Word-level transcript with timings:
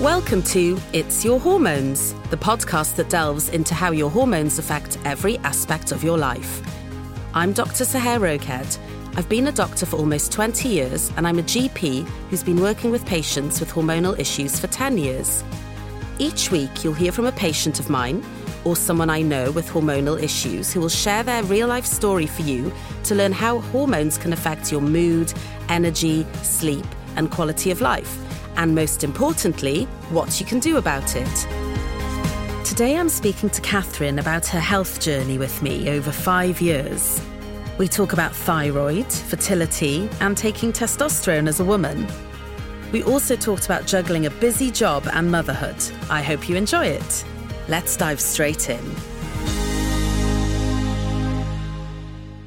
Welcome 0.00 0.44
to 0.44 0.78
It's 0.92 1.24
Your 1.24 1.40
Hormones, 1.40 2.14
the 2.30 2.36
podcast 2.36 2.94
that 2.94 3.10
delves 3.10 3.48
into 3.48 3.74
how 3.74 3.90
your 3.90 4.08
hormones 4.08 4.56
affect 4.60 4.96
every 5.04 5.38
aspect 5.38 5.90
of 5.90 6.04
your 6.04 6.16
life. 6.16 6.62
I'm 7.34 7.52
Dr. 7.52 7.82
Sohère 7.82 8.20
Roked. 8.20 8.78
I've 9.16 9.28
been 9.28 9.48
a 9.48 9.52
doctor 9.52 9.86
for 9.86 9.96
almost 9.96 10.30
20 10.30 10.68
years, 10.68 11.10
and 11.16 11.26
I'm 11.26 11.40
a 11.40 11.42
GP 11.42 12.06
who's 12.30 12.44
been 12.44 12.60
working 12.60 12.92
with 12.92 13.04
patients 13.06 13.58
with 13.58 13.72
hormonal 13.72 14.16
issues 14.20 14.60
for 14.60 14.68
10 14.68 14.98
years. 14.98 15.42
Each 16.20 16.52
week, 16.52 16.84
you'll 16.84 16.94
hear 16.94 17.10
from 17.10 17.26
a 17.26 17.32
patient 17.32 17.80
of 17.80 17.90
mine 17.90 18.24
or 18.64 18.76
someone 18.76 19.10
I 19.10 19.22
know 19.22 19.50
with 19.50 19.68
hormonal 19.68 20.22
issues 20.22 20.72
who 20.72 20.78
will 20.78 20.88
share 20.88 21.24
their 21.24 21.42
real 21.42 21.66
life 21.66 21.86
story 21.86 22.28
for 22.28 22.42
you 22.42 22.72
to 23.02 23.16
learn 23.16 23.32
how 23.32 23.58
hormones 23.58 24.16
can 24.16 24.32
affect 24.32 24.70
your 24.70 24.80
mood, 24.80 25.32
energy, 25.68 26.24
sleep, 26.44 26.86
and 27.16 27.32
quality 27.32 27.72
of 27.72 27.80
life. 27.80 28.27
And 28.58 28.74
most 28.74 29.04
importantly, 29.04 29.84
what 30.10 30.38
you 30.38 30.44
can 30.44 30.58
do 30.58 30.76
about 30.76 31.16
it. 31.16 31.46
Today, 32.66 32.96
I'm 32.96 33.08
speaking 33.08 33.48
to 33.50 33.60
Catherine 33.62 34.18
about 34.18 34.46
her 34.48 34.60
health 34.60 35.00
journey 35.00 35.38
with 35.38 35.62
me 35.62 35.88
over 35.88 36.12
five 36.12 36.60
years. 36.60 37.20
We 37.78 37.88
talk 37.88 38.12
about 38.12 38.34
thyroid, 38.34 39.06
fertility, 39.06 40.10
and 40.20 40.36
taking 40.36 40.72
testosterone 40.72 41.48
as 41.48 41.60
a 41.60 41.64
woman. 41.64 42.06
We 42.92 43.04
also 43.04 43.36
talked 43.36 43.64
about 43.64 43.86
juggling 43.86 44.26
a 44.26 44.30
busy 44.30 44.70
job 44.70 45.08
and 45.12 45.30
motherhood. 45.30 45.76
I 46.10 46.20
hope 46.20 46.48
you 46.48 46.56
enjoy 46.56 46.86
it. 46.86 47.24
Let's 47.68 47.96
dive 47.96 48.20
straight 48.20 48.68
in. 48.68 48.84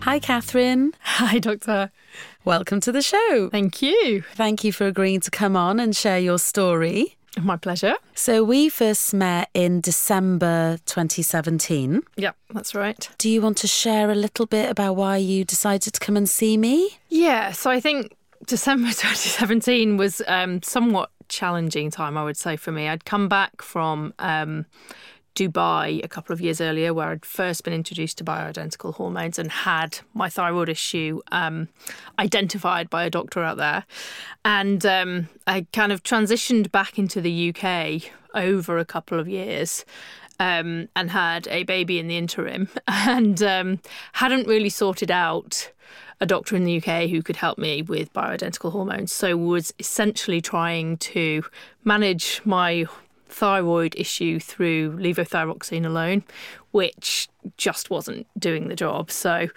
Hi, 0.02 0.20
Catherine. 0.20 0.94
Hi, 1.00 1.40
Doctor. 1.40 1.91
Welcome 2.44 2.80
to 2.81 2.91
the 2.91 3.04
show. 3.04 3.50
Thank 3.52 3.84
you. 3.84 4.23
Thank 4.34 4.63
you 4.63 4.72
for 4.72 4.88
agreeing 4.88 5.20
to 5.22 5.30
come 5.30 5.55
on 5.55 5.80
and 5.80 5.95
share 5.95 6.18
your 6.18 6.40
story. 6.40 7.16
My 7.40 7.55
pleasure. 7.55 7.94
So, 8.16 8.44
we 8.44 8.68
first 8.68 9.13
met 9.13 9.49
in 9.54 9.79
December 9.79 10.79
2017. 10.85 12.01
Yep, 12.18 12.35
that's 12.49 12.74
right. 12.74 13.10
Do 13.20 13.29
you 13.29 13.41
want 13.41 13.57
to 13.57 13.68
share 13.68 14.10
a 14.10 14.16
little 14.16 14.48
bit 14.48 14.71
about 14.71 14.96
why 14.96 15.18
you 15.18 15.46
decided 15.46 15.93
to 15.93 15.99
come 15.99 16.18
and 16.18 16.27
see 16.27 16.57
me? 16.57 16.98
Yeah, 17.10 17.51
so 17.51 17.70
I 17.70 17.79
think 17.79 18.18
December 18.48 18.88
2017 18.91 19.98
was 19.98 20.23
um, 20.27 20.63
somewhat 20.63 21.12
challenging 21.29 21.91
time, 21.91 22.18
I 22.18 22.23
would 22.23 22.38
say, 22.38 22.57
for 22.57 22.71
me. 22.71 22.90
I'd 22.90 23.05
come 23.05 23.29
back 23.29 23.62
from 23.62 24.13
um, 24.18 24.66
Dubai 25.35 26.04
a 26.04 26.07
couple 26.07 26.34
of 26.34 26.41
years 26.41 26.60
earlier, 26.60 26.93
where 26.93 27.10
I'd 27.10 27.26
first 27.26 27.63
been 27.63 27.74
introduced 27.74 28.18
to 28.18 28.24
bioidentical 28.24 28.93
hormones 28.93 29.40
and 29.40 29.51
had 29.51 29.99
my 30.13 30.29
thyroid 30.29 30.70
issue 30.70 31.21
um, 31.32 31.70
identified 32.20 32.90
by 32.90 33.04
a 33.04 33.10
doctor 33.10 33.43
out 33.43 33.57
there. 33.57 33.85
And 34.43 34.85
um, 34.85 35.29
I 35.48 35.65
kind 35.73 35.91
of 35.91 36.04
transitioned 36.04 36.71
back 36.71 36.99
into 36.99 37.21
the 37.21 37.54
UK 37.54 38.12
over 38.34 38.77
a 38.77 38.85
couple 38.85 39.20
of 39.20 39.27
years. 39.27 39.85
Um, 40.40 40.90
and 40.96 41.12
had 41.12 41.48
a 41.49 41.62
baby 41.66 41.99
in 41.99 42.07
the 42.07 42.18
interim, 42.18 42.68
and 42.88 43.43
um, 43.43 43.79
hadn't 44.13 44.48
really 44.48 44.70
sorted 44.70 45.12
out 45.12 45.71
a 46.21 46.26
doctor 46.26 46.55
in 46.55 46.63
the 46.63 46.77
UK 46.77 47.10
who 47.10 47.21
could 47.21 47.35
help 47.35 47.57
me 47.57 47.82
with 47.82 48.13
bioidentical 48.13 48.71
hormones. 48.71 49.12
So 49.12 49.35
was 49.35 49.73
essentially 49.79 50.40
trying 50.40 50.98
to 50.98 51.43
manage 51.84 52.41
my 52.45 52.85
thyroid 53.32 53.96
issue 53.98 54.40
through 54.40 54.98
levothyroxine 54.98 55.85
alone, 55.85 56.24
which 56.71 57.29
just 57.57 57.90
wasn't 57.90 58.27
doing 58.38 58.68
the 58.68 58.76
job. 58.76 59.10
So 59.10 59.48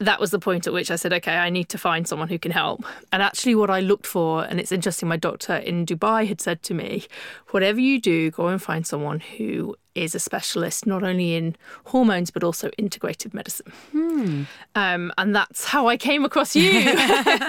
that 0.00 0.20
was 0.20 0.30
the 0.30 0.38
point 0.38 0.66
at 0.66 0.72
which 0.72 0.90
I 0.90 0.96
said, 0.96 1.12
okay, 1.12 1.36
I 1.36 1.50
need 1.50 1.68
to 1.70 1.78
find 1.78 2.06
someone 2.06 2.28
who 2.28 2.38
can 2.38 2.52
help. 2.52 2.84
And 3.12 3.20
actually, 3.22 3.56
what 3.56 3.68
I 3.68 3.80
looked 3.80 4.06
for, 4.06 4.44
and 4.44 4.60
it's 4.60 4.70
interesting, 4.70 5.08
my 5.08 5.16
doctor 5.16 5.56
in 5.56 5.84
Dubai 5.86 6.26
had 6.26 6.40
said 6.40 6.62
to 6.64 6.74
me, 6.74 7.06
whatever 7.50 7.80
you 7.80 8.00
do, 8.00 8.30
go 8.30 8.46
and 8.46 8.62
find 8.62 8.86
someone 8.86 9.20
who 9.20 9.74
is 9.96 10.14
a 10.14 10.20
specialist 10.20 10.86
not 10.86 11.02
only 11.02 11.34
in 11.34 11.56
hormones 11.86 12.30
but 12.30 12.44
also 12.44 12.70
integrative 12.78 13.34
medicine. 13.34 13.72
Hmm. 13.90 14.42
Um, 14.76 15.12
and 15.18 15.34
that's 15.34 15.64
how 15.64 15.88
I 15.88 15.96
came 15.96 16.24
across 16.24 16.54
you. 16.54 16.96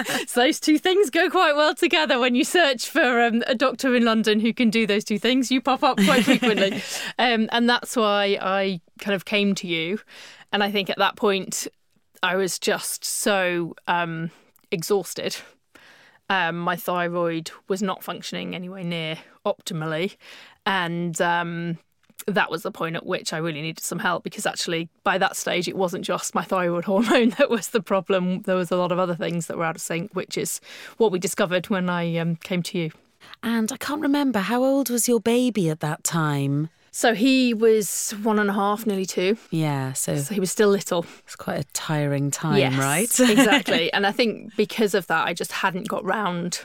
so 0.26 0.40
those 0.40 0.58
two 0.58 0.78
things 0.78 1.10
go 1.10 1.30
quite 1.30 1.54
well 1.54 1.74
together. 1.74 2.18
When 2.18 2.34
you 2.34 2.44
search 2.44 2.88
for 2.88 3.22
um, 3.22 3.44
a 3.46 3.54
doctor 3.54 3.94
in 3.94 4.04
London 4.04 4.40
who 4.40 4.52
can 4.52 4.70
do 4.70 4.86
those 4.86 5.04
two 5.04 5.18
things, 5.18 5.52
you 5.52 5.60
pop 5.60 5.84
up 5.84 5.98
quite 5.98 6.24
frequently. 6.24 6.82
um, 7.18 7.48
and 7.52 7.70
that's 7.70 7.94
why 7.94 8.38
I 8.40 8.80
kind 8.98 9.14
of 9.14 9.24
came 9.24 9.54
to 9.56 9.68
you. 9.68 10.00
And 10.52 10.64
I 10.64 10.70
think 10.72 10.90
at 10.90 10.98
that 10.98 11.14
point, 11.14 11.68
I 12.22 12.36
was 12.36 12.58
just 12.58 13.04
so 13.04 13.74
um, 13.86 14.30
exhausted. 14.70 15.36
Um, 16.28 16.58
my 16.58 16.76
thyroid 16.76 17.50
was 17.68 17.82
not 17.82 18.04
functioning 18.04 18.54
anywhere 18.54 18.84
near 18.84 19.18
optimally. 19.44 20.16
And 20.66 21.20
um, 21.20 21.78
that 22.26 22.50
was 22.50 22.62
the 22.62 22.70
point 22.70 22.96
at 22.96 23.06
which 23.06 23.32
I 23.32 23.38
really 23.38 23.62
needed 23.62 23.82
some 23.82 23.98
help 23.98 24.22
because 24.22 24.46
actually, 24.46 24.88
by 25.02 25.18
that 25.18 25.36
stage, 25.36 25.66
it 25.66 25.76
wasn't 25.76 26.04
just 26.04 26.34
my 26.34 26.44
thyroid 26.44 26.84
hormone 26.86 27.30
that 27.30 27.50
was 27.50 27.68
the 27.68 27.82
problem. 27.82 28.42
There 28.42 28.56
was 28.56 28.70
a 28.70 28.76
lot 28.76 28.92
of 28.92 28.98
other 28.98 29.14
things 29.14 29.46
that 29.46 29.56
were 29.56 29.64
out 29.64 29.76
of 29.76 29.82
sync, 29.82 30.14
which 30.14 30.36
is 30.36 30.60
what 30.98 31.12
we 31.12 31.18
discovered 31.18 31.68
when 31.68 31.88
I 31.88 32.16
um, 32.16 32.36
came 32.36 32.62
to 32.64 32.78
you. 32.78 32.90
And 33.42 33.70
I 33.72 33.76
can't 33.76 34.00
remember, 34.00 34.40
how 34.40 34.62
old 34.64 34.88
was 34.88 35.08
your 35.08 35.20
baby 35.20 35.68
at 35.68 35.80
that 35.80 36.04
time? 36.04 36.70
So 36.92 37.14
he 37.14 37.54
was 37.54 38.12
one 38.22 38.38
and 38.38 38.50
a 38.50 38.52
half, 38.52 38.84
nearly 38.86 39.06
two. 39.06 39.36
Yeah, 39.50 39.92
so, 39.92 40.16
So 40.16 40.34
he 40.34 40.40
was 40.40 40.50
still 40.50 40.68
little. 40.68 41.06
it's 41.24 41.36
quite 41.36 41.60
a 41.60 41.64
tiring 41.72 42.30
time, 42.30 42.58
yes, 42.58 42.76
right? 42.76 43.20
exactly. 43.30 43.92
And 43.92 44.06
I 44.06 44.12
think 44.12 44.56
because 44.56 44.94
of 44.94 45.06
that, 45.06 45.26
I 45.26 45.32
just 45.34 45.52
hadn't 45.52 45.88
got 45.88 46.04
round 46.04 46.60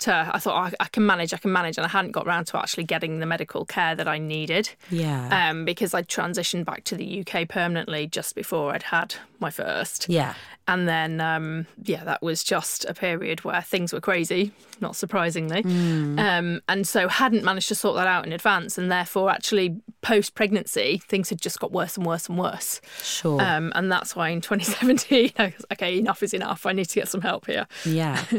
to. 0.00 0.30
I 0.32 0.38
thought 0.38 0.54
"Oh, 0.54 0.76
I, 0.80 0.84
I 0.84 0.88
can 0.88 1.04
manage, 1.06 1.32
I 1.34 1.38
can 1.38 1.52
manage, 1.52 1.76
and 1.76 1.84
I 1.84 1.88
hadn't 1.88 2.12
got 2.12 2.26
round 2.26 2.46
to 2.48 2.58
actually 2.58 2.84
getting 2.84 3.18
the 3.20 3.26
medical 3.26 3.64
care 3.64 3.94
that 3.94 4.08
I 4.08 4.18
needed. 4.18 4.70
yeah. 4.90 5.50
Um, 5.50 5.64
because 5.64 5.94
I'd 5.94 6.08
transitioned 6.08 6.64
back 6.64 6.84
to 6.84 6.94
the 6.96 7.20
UK 7.26 7.48
permanently 7.48 8.06
just 8.06 8.34
before 8.34 8.72
I'd 8.74 8.84
had 8.84 9.14
my 9.40 9.50
first. 9.50 10.08
yeah. 10.08 10.34
And 10.66 10.86
then, 10.86 11.18
um, 11.22 11.66
yeah, 11.82 12.04
that 12.04 12.20
was 12.20 12.44
just 12.44 12.84
a 12.84 12.92
period 12.92 13.42
where 13.42 13.62
things 13.62 13.90
were 13.94 14.02
crazy, 14.02 14.52
not 14.82 14.96
surprisingly. 14.96 15.62
Hmm. 15.62 16.18
Um, 16.18 16.60
and 16.68 16.86
so 16.86 17.08
hadn't 17.08 17.42
managed 17.42 17.68
to 17.68 17.74
sort 17.74 17.96
that 17.96 18.06
out 18.06 18.26
in 18.26 18.34
advance. 18.34 18.76
And 18.76 18.92
therefore, 18.92 19.30
actually, 19.30 19.80
post 20.02 20.34
pregnancy, 20.34 21.00
things 21.08 21.30
had 21.30 21.40
just 21.40 21.58
got 21.58 21.72
worse 21.72 21.96
and 21.96 22.04
worse 22.04 22.28
and 22.28 22.36
worse. 22.38 22.82
Sure. 23.02 23.40
Um, 23.40 23.72
and 23.76 23.90
that's 23.90 24.14
why 24.14 24.28
in 24.28 24.42
2017, 24.42 25.32
I 25.38 25.54
was 25.56 25.64
okay, 25.72 25.98
enough 25.98 26.22
is 26.22 26.34
enough. 26.34 26.66
I 26.66 26.72
need 26.74 26.84
to 26.90 26.94
get 26.96 27.08
some 27.08 27.22
help 27.22 27.46
here. 27.46 27.66
yeah. 27.86 28.22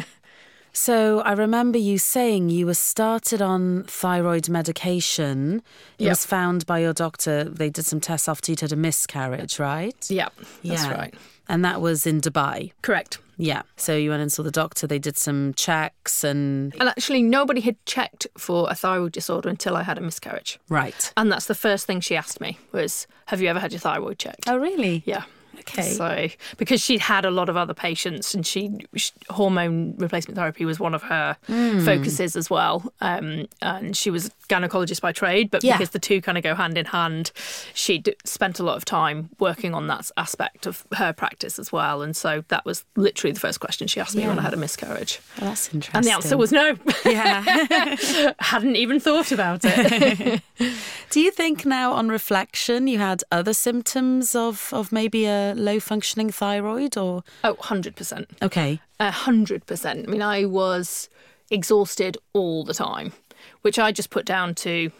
So 0.74 1.22
I 1.22 1.34
remember 1.34 1.78
you 1.78 1.98
saying 1.98 2.50
you 2.50 2.66
were 2.66 2.74
started 2.74 3.42
on 3.42 3.84
thyroid 3.88 4.50
medication. 4.50 5.62
It 5.98 6.04
Yep. 6.06 6.10
was 6.12 6.26
found 6.26 6.66
by 6.66 6.80
your 6.80 6.94
doctor. 6.94 7.44
They 7.44 7.70
did 7.70 7.86
some 7.86 8.00
tests 8.00 8.28
after 8.30 8.52
you'd 8.52 8.62
had 8.62 8.72
a 8.72 8.76
miscarriage, 8.76 9.60
right? 9.60 9.96
Yeah, 10.10 10.30
that's 10.64 10.84
Yeah. 10.86 10.92
right. 10.94 11.14
And 11.48 11.66
that 11.66 11.82
was 11.82 12.06
in 12.06 12.22
Dubai. 12.22 12.72
Correct. 12.82 13.18
Yeah. 13.38 13.64
So 13.78 13.96
you 13.96 14.10
went 14.12 14.22
and 14.22 14.32
saw 14.32 14.44
the 14.44 14.52
doctor. 14.52 14.86
They 14.86 15.00
did 15.00 15.18
some 15.18 15.54
checks 15.56 16.24
and 16.24 16.74
And 16.80 16.90
actually, 16.90 17.24
nobody 17.24 17.62
had 17.62 17.78
checked 17.86 18.28
for 18.38 18.68
a 18.70 18.76
thyroid 18.76 19.14
disorder 19.14 19.50
until 19.50 19.76
I 19.76 19.84
had 19.84 19.98
a 19.98 20.02
miscarriage. 20.02 20.60
right. 20.70 21.12
And 21.18 21.32
that's 21.32 21.46
the 21.46 21.56
first 21.56 21.88
thing 21.88 22.02
she 22.02 22.16
asked 22.16 22.40
me 22.42 22.60
was, 22.72 23.08
"Have 23.28 23.42
you 23.42 23.48
ever 23.50 23.60
had 23.60 23.72
your 23.72 23.80
thyroid 23.80 24.20
checked?" 24.20 24.48
Oh, 24.48 24.58
really? 24.58 25.04
Yeah. 25.06 25.24
Okay. 25.60 25.82
So, 25.92 26.28
because 26.58 26.82
she'd 26.82 27.02
had 27.02 27.26
a 27.26 27.32
lot 27.32 27.50
of 27.50 27.56
other 27.58 27.74
patients 27.74 28.34
and 28.34 28.46
she, 28.46 28.72
she 28.96 29.12
hormone 29.30 29.96
replacement 29.98 30.38
therapy 30.38 30.66
was 30.66 30.80
one 30.80 30.94
of 30.96 31.04
her 31.04 31.38
Hmm. 31.48 31.84
focuses 31.86 32.36
as 32.36 32.50
well. 32.50 32.92
Um, 33.02 33.46
and 33.62 33.96
she 33.96 34.10
was 34.10 34.28
a 34.28 34.30
gynecologist 34.50 35.02
by 35.02 35.12
trade, 35.12 35.52
but 35.52 35.64
Yeah. 35.64 35.78
because 35.78 35.92
the 35.92 36.00
two 36.00 36.22
kind 36.22 36.38
of 36.38 36.44
go 36.44 36.56
hand 36.56 36.78
in 36.78 36.86
hand, 36.86 37.32
she'd 37.74 38.16
spent 38.26 38.60
a 38.60 38.64
lot 38.64 38.78
of 38.78 38.86
time 38.86 39.30
working 39.40 39.74
on 39.74 39.88
that 39.88 40.10
aspect 40.18 40.66
of 40.66 40.86
her 40.96 41.14
practice 41.14 41.60
as 41.60 41.72
well. 41.72 42.02
And 42.02 42.16
so 42.16 42.44
that 42.48 42.66
was 42.66 42.84
literally 42.96 43.32
the 43.34 43.40
first 43.40 43.60
question 43.60 43.88
she 43.88 44.00
asked 44.00 44.16
me 44.16 44.26
when 44.28 44.40
I 44.40 44.42
had 44.42 44.54
a 44.54 44.58
miscarriage. 44.58 45.20
Well, 45.40 45.50
that's 45.52 45.68
interesting. 45.74 45.98
And 45.98 46.06
the 46.06 46.12
answer 46.12 46.38
was 46.38 46.52
no. 46.52 46.76
yeah. 47.06 47.96
Hadn't 48.40 48.76
even 48.76 49.00
thought 49.00 49.32
about 49.32 49.62
it. 49.64 50.42
Do 51.10 51.20
you 51.22 51.32
think 51.32 51.66
now, 51.66 51.94
on 51.94 52.10
reflection, 52.10 52.88
you 52.88 53.00
had 53.00 53.24
other 53.32 53.54
symptoms 53.54 54.36
of 54.36 54.70
of 54.74 54.92
maybe 54.92 55.26
a 55.26 55.39
low 55.56 55.80
functioning 55.80 56.30
thyroid, 56.30 56.98
or 56.98 57.24
oh, 57.44 57.56
100%. 57.56 58.26
okay, 58.42 58.80
A 59.00 59.12
hundred 59.12 59.66
percent. 59.66 60.08
I 60.08 60.12
mean, 60.12 60.22
I 60.22 60.46
was 60.46 61.10
exhausted 61.52 62.18
all 62.34 62.64
the 62.64 62.74
time, 62.74 63.14
which 63.62 63.80
I 63.80 63.92
just 63.92 64.10
put 64.10 64.26
down 64.26 64.56
to 64.56 64.92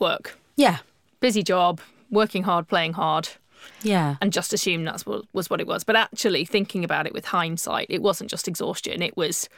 work, 0.00 0.38
yeah, 0.56 0.78
busy 1.20 1.42
job, 1.42 1.80
working 2.10 2.44
hard, 2.44 2.68
playing 2.68 2.92
hard, 2.94 3.28
yeah, 3.82 4.16
and 4.20 4.32
just 4.32 4.52
assumed 4.52 4.86
that's 4.86 5.06
what 5.06 5.24
was 5.32 5.50
what 5.50 5.60
it 5.60 5.66
was. 5.66 5.84
But 5.84 5.96
actually, 5.96 6.44
thinking 6.44 6.84
about 6.84 7.06
it 7.06 7.12
with 7.12 7.26
hindsight, 7.26 7.86
it 7.90 8.02
wasn't 8.02 8.30
just 8.30 8.46
exhaustion. 8.48 9.02
It 9.02 9.16
was, 9.16 9.48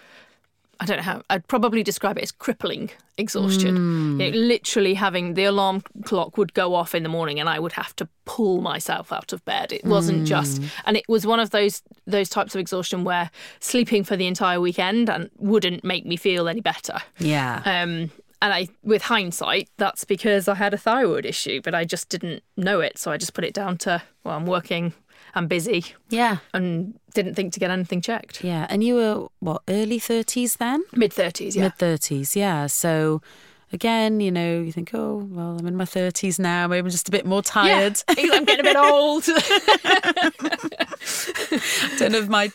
I 0.81 0.85
don't 0.87 0.99
know 0.99 1.03
how. 1.03 1.23
I'd 1.29 1.47
probably 1.49 1.83
describe 1.83 2.19
it 2.19 2.23
as 2.23 2.31
crippling 2.31 2.91
exhaustion. 3.17 4.21
You 4.21 4.31
know, 4.31 4.39
literally 4.39 4.95
having 4.95 5.35
the 5.35 5.45
alarm 5.45 5.83
clock 6.05 6.39
would 6.39 6.55
go 6.55 6.75
off 6.75 6.95
in 6.95 7.03
the 7.03 7.09
morning, 7.09 7.41
and 7.41 7.49
I 7.49 7.59
would 7.59 7.73
have 7.73 7.97
to 7.97 8.09
pull 8.27 8.61
myself 8.61 9.13
out 9.13 9.33
of 9.33 9.45
bed. 9.45 9.73
It 9.73 9.85
wasn't 9.85 10.27
just, 10.27 10.63
and 10.85 10.97
it 10.97 11.05
was 11.09 11.27
one 11.27 11.41
of 11.41 11.51
those 11.51 11.83
those 12.07 12.29
types 12.29 12.55
of 12.55 12.61
exhaustion 12.61 13.03
where 13.03 13.31
sleeping 13.61 14.05
for 14.05 14.17
the 14.17 14.27
entire 14.27 14.61
weekend 14.61 15.11
and 15.11 15.31
wouldn't 15.37 15.83
make 15.83 16.07
me 16.07 16.17
feel 16.17 16.49
any 16.49 16.61
better. 16.61 16.99
yeah. 17.19 17.61
Um, 17.65 18.11
and 18.41 18.55
I, 18.55 18.69
with 18.85 19.03
hindsight, 19.03 19.69
that's 19.79 20.05
because 20.05 20.47
I 20.47 20.55
had 20.55 20.73
a 20.73 20.79
thyroid 20.79 21.27
issue, 21.27 21.61
but 21.61 21.75
I 21.75 21.85
just 21.85 22.09
didn't 22.09 22.45
know 22.57 22.81
it. 22.81 22.97
So 22.97 23.11
I 23.11 23.17
just 23.17 23.35
put 23.35 23.45
it 23.45 23.53
down 23.53 23.79
to, 23.79 24.01
well, 24.23 24.37
I'm 24.37 24.47
working, 24.47 24.93
I'm 25.39 25.47
busy, 25.47 25.85
Yeah. 26.11 26.39
and 26.53 26.99
didn't 27.15 27.35
think 27.35 27.53
to 27.55 27.61
get 27.61 27.71
anything 27.71 28.01
checked. 28.01 28.43
Yeah. 28.45 28.67
And 28.69 28.83
you 28.83 28.95
were, 28.97 29.29
what, 29.41 29.63
early 29.69 30.01
30s 30.01 30.57
then? 30.59 30.83
Mid 30.93 31.13
30s, 31.13 31.55
yeah. 31.55 31.63
Mid 31.63 31.77
30s, 31.79 32.35
yeah. 32.37 32.67
So 32.67 33.23
again, 33.73 34.21
you 34.21 34.31
know, 34.33 34.61
you 34.61 34.73
think, 34.73 34.91
oh, 34.95 35.27
well, 35.31 35.57
I'm 35.59 35.67
in 35.67 35.77
my 35.77 35.85
30s 35.85 36.39
now. 36.39 36.67
Maybe 36.67 36.85
I'm 36.87 36.91
just 36.91 37.09
a 37.09 37.13
bit 37.13 37.25
more 37.27 37.43
tired. 37.43 38.03
Yeah. 38.19 38.31
I'm 38.35 38.45
getting 38.45 38.67
a 38.67 38.71
bit 38.71 38.77
old. 38.91 39.25
Don't 41.99 42.15
have 42.15 42.29
my 42.29 42.51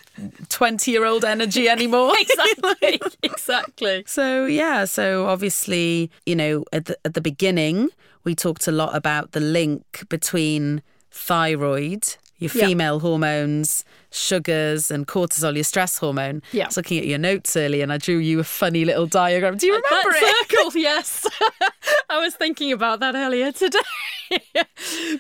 20 0.50 0.92
year 0.92 1.06
old 1.06 1.24
energy 1.26 1.68
anymore. 1.70 2.14
exactly. 2.20 3.02
Exactly. 3.24 4.04
So 4.08 4.46
yeah, 4.46 4.86
so 4.86 5.26
obviously, 5.28 6.12
you 6.26 6.36
know, 6.36 6.66
at 6.74 6.86
the, 6.86 6.98
at 7.06 7.14
the 7.14 7.22
beginning, 7.22 7.90
we 8.24 8.36
talked 8.36 8.68
a 8.68 8.72
lot 8.72 8.96
about 8.96 9.32
the 9.32 9.40
link 9.40 10.06
between 10.10 10.82
thyroid, 11.12 12.16
your 12.44 12.50
female 12.50 13.00
hormones, 13.00 13.84
sugars, 14.12 14.92
and 14.92 15.08
cortisol, 15.08 15.56
your 15.56 15.64
stress 15.64 15.98
hormone. 15.98 16.42
Yeah. 16.52 16.66
I 16.66 16.68
was 16.68 16.78
looking 16.78 17.00
at 17.00 17.08
your 17.08 17.18
notes 17.18 17.56
earlier, 17.58 17.84
and 17.84 17.92
I 17.92 17.98
drew 17.98 18.18
you 18.18 18.40
a 18.40 18.44
funny 18.44 18.86
little 18.86 19.08
diagram. 19.08 19.58
Do 19.58 19.66
you 19.66 19.74
remember 19.74 20.12
that 20.12 20.24
it? 20.24 20.50
circle, 20.50 20.72
yes. 20.80 21.28
I 22.10 22.20
was 22.20 22.36
thinking 22.36 22.72
about 22.72 23.00
that 23.00 23.16
earlier 23.16 23.52
today. 23.52 23.80
but 24.54 24.70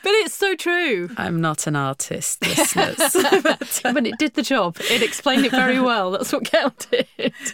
it's 0.06 0.36
so 0.36 0.56
true. 0.56 1.10
I'm 1.18 1.42
not 1.42 1.68
an 1.68 1.75
artist, 1.75 2.46
listeners. 2.46 2.98
But 3.84 4.08
it 4.08 4.18
did 4.18 4.36
the 4.36 4.44
job. 4.44 4.78
It 4.80 5.02
explained 5.02 5.46
it 5.46 5.52
very 5.52 5.80
well. 5.80 6.12
That's 6.12 6.31
what 6.31 6.46
counted. 6.46 7.08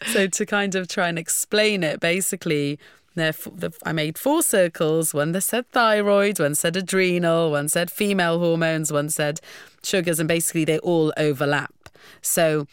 so 0.08 0.28
to 0.28 0.46
kind 0.46 0.76
of 0.76 0.88
try 0.88 1.08
and 1.08 1.18
explain 1.18 1.84
it, 1.84 2.00
basically, 2.00 2.80
I 3.18 3.92
made 3.92 4.18
four 4.18 4.42
circles. 4.44 5.14
One 5.14 5.32
that 5.34 5.42
said 5.42 5.70
thyroid, 5.70 6.40
one 6.40 6.56
said 6.56 6.76
adrenal, 6.76 7.52
one 7.52 7.70
said 7.70 7.92
female 7.92 8.40
hormones, 8.40 8.92
one 8.92 9.10
said 9.10 9.40
sugars, 9.84 10.20
and 10.20 10.28
basically 10.28 10.66
they 10.66 10.80
all 10.80 11.14
overlap. 11.18 11.74
So 12.22 12.68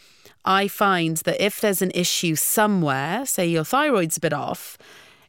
I 0.45 0.67
find 0.67 1.17
that 1.17 1.43
if 1.43 1.59
there's 1.59 1.81
an 1.81 1.91
issue 1.93 2.35
somewhere, 2.35 3.25
say 3.25 3.47
your 3.47 3.65
thyroid's 3.65 4.17
a 4.17 4.21
bit 4.21 4.33
off, 4.33 4.77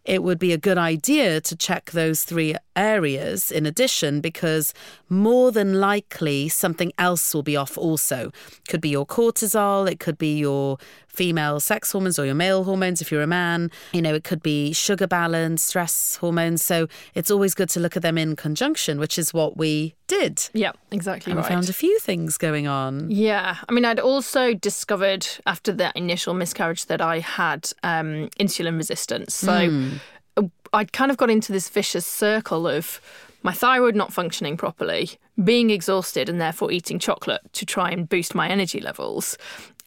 it 0.05 0.22
would 0.22 0.38
be 0.38 0.52
a 0.52 0.58
good 0.58 0.78
idea 0.78 1.40
to 1.40 1.56
check 1.56 1.90
those 1.90 2.22
three 2.22 2.55
areas 2.79 3.51
in 3.51 3.67
addition 3.67 4.21
because 4.21 4.73
more 5.09 5.51
than 5.53 5.81
likely 5.81 6.49
something 6.49 6.93
else 6.99 7.35
will 7.35 7.43
be 7.43 7.57
off 7.57 7.77
also. 7.77 8.31
Could 8.69 8.81
be 8.81 8.89
your 8.89 9.05
cortisol, 9.07 9.91
it 9.91 9.99
could 10.01 10.17
be 10.17 10.39
your 10.39 10.79
female 11.09 11.59
sex 11.59 11.91
hormones 11.91 12.17
or 12.19 12.25
your 12.25 12.35
male 12.35 12.63
hormones 12.63 13.01
if 13.03 13.11
you're 13.11 13.23
a 13.23 13.27
man. 13.27 13.71
You 13.93 14.01
know, 14.01 14.15
it 14.15 14.23
could 14.23 14.43
be 14.43 14.73
sugar 14.73 15.09
balance, 15.09 15.65
stress 15.65 16.17
hormones. 16.17 16.63
So 16.63 16.87
it's 17.15 17.31
always 17.31 17.55
good 17.55 17.69
to 17.71 17.81
look 17.81 17.97
at 17.97 18.03
them 18.03 18.17
in 18.17 18.37
conjunction, 18.37 19.01
which 19.01 19.19
is 19.19 19.35
what 19.35 19.57
we 19.57 19.95
did. 20.07 20.49
Yeah, 20.55 20.73
exactly 20.93 21.33
And 21.33 21.39
we 21.39 21.43
right. 21.43 21.49
found 21.49 21.69
a 21.69 21.73
few 21.73 21.99
things 21.99 22.39
going 22.39 22.69
on. 22.69 23.11
Yeah, 23.11 23.57
I 23.69 23.73
mean, 23.73 23.85
I'd 23.85 23.99
also 23.99 24.55
discovered 24.55 25.27
after 25.45 25.73
that 25.73 25.97
initial 25.97 26.35
miscarriage 26.35 26.87
that 26.87 27.01
I 27.01 27.19
had 27.19 27.73
um, 27.83 28.29
insulin 28.39 28.77
resistance. 28.77 29.35
So 29.35 29.53
I'd 30.73 30.93
kind 30.93 31.11
of 31.11 31.17
got 31.17 31.31
into 31.31 31.53
this 31.53 31.69
vicious 31.69 32.06
circle 32.06 32.67
of 32.67 33.00
my 33.43 33.53
thyroid 33.53 33.94
not 33.94 34.12
functioning 34.12 34.56
properly, 34.56 35.11
being 35.43 35.70
exhausted, 35.70 36.29
and 36.29 36.41
therefore 36.41 36.73
eating 36.73 36.99
chocolate 36.99 37.41
to 37.53 37.65
try 37.65 37.91
and 37.91 38.09
boost 38.09 38.35
my 38.35 38.49
energy 38.49 38.81
levels. 38.81 39.38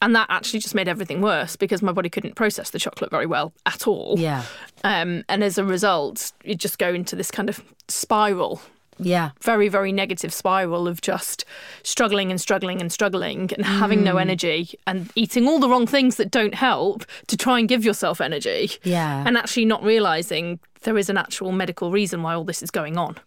And 0.02 0.16
that 0.16 0.28
actually 0.30 0.60
just 0.60 0.74
made 0.74 0.88
everything 0.88 1.22
worse 1.22 1.56
because 1.56 1.82
my 1.82 1.92
body 1.92 2.10
couldn't 2.10 2.36
process 2.36 2.72
the 2.72 2.80
chocolate 2.80 3.12
very 3.12 3.28
well 3.28 3.54
at 3.66 3.88
all. 3.88 4.16
Yeah. 4.18 4.44
Um, 4.84 5.24
and 5.30 5.44
as 5.44 5.58
a 5.58 5.66
result, 5.66 6.32
you 6.44 6.56
just 6.56 6.80
go 6.80 6.92
into 6.94 7.16
this 7.16 7.30
kind 7.30 7.50
of 7.50 7.64
spiral 7.88 8.62
Yeah. 9.02 9.32
very, 9.42 9.68
very 9.68 9.92
negative 9.92 10.34
spiral 10.34 10.88
of 10.88 11.02
just 11.02 11.44
struggling 11.84 12.32
and 12.32 12.40
struggling 12.40 12.80
and 12.82 12.92
struggling 12.92 13.52
and 13.54 13.66
having 13.66 14.04
no 14.04 14.18
energy 14.18 14.70
and 14.88 15.10
eating 15.16 15.48
all 15.48 15.60
the 15.60 15.68
wrong 15.68 15.88
things 15.88 16.16
that 16.16 16.32
don't 16.32 16.56
help 16.56 17.06
to 17.28 17.36
try 17.36 17.60
and 17.60 17.68
give 17.68 17.84
yourself 17.84 18.22
energy. 18.22 18.72
Yeah. 18.84 19.24
And 19.26 19.38
actually 19.38 19.66
not 19.66 19.84
realizing 19.84 20.60
there 20.84 20.98
is 20.98 21.10
an 21.10 21.18
actual 21.18 21.52
medical 21.52 21.92
reason 21.92 22.24
why 22.24 22.34
all 22.34 22.44
this 22.44 22.64
is 22.64 22.72
going 22.72 22.98
on. 22.98 23.18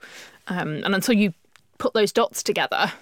Um, 0.48 0.82
and 0.84 0.94
until 0.94 1.14
you 1.14 1.34
put 1.78 1.94
those 1.94 2.12
dots 2.12 2.42
together, 2.42 2.92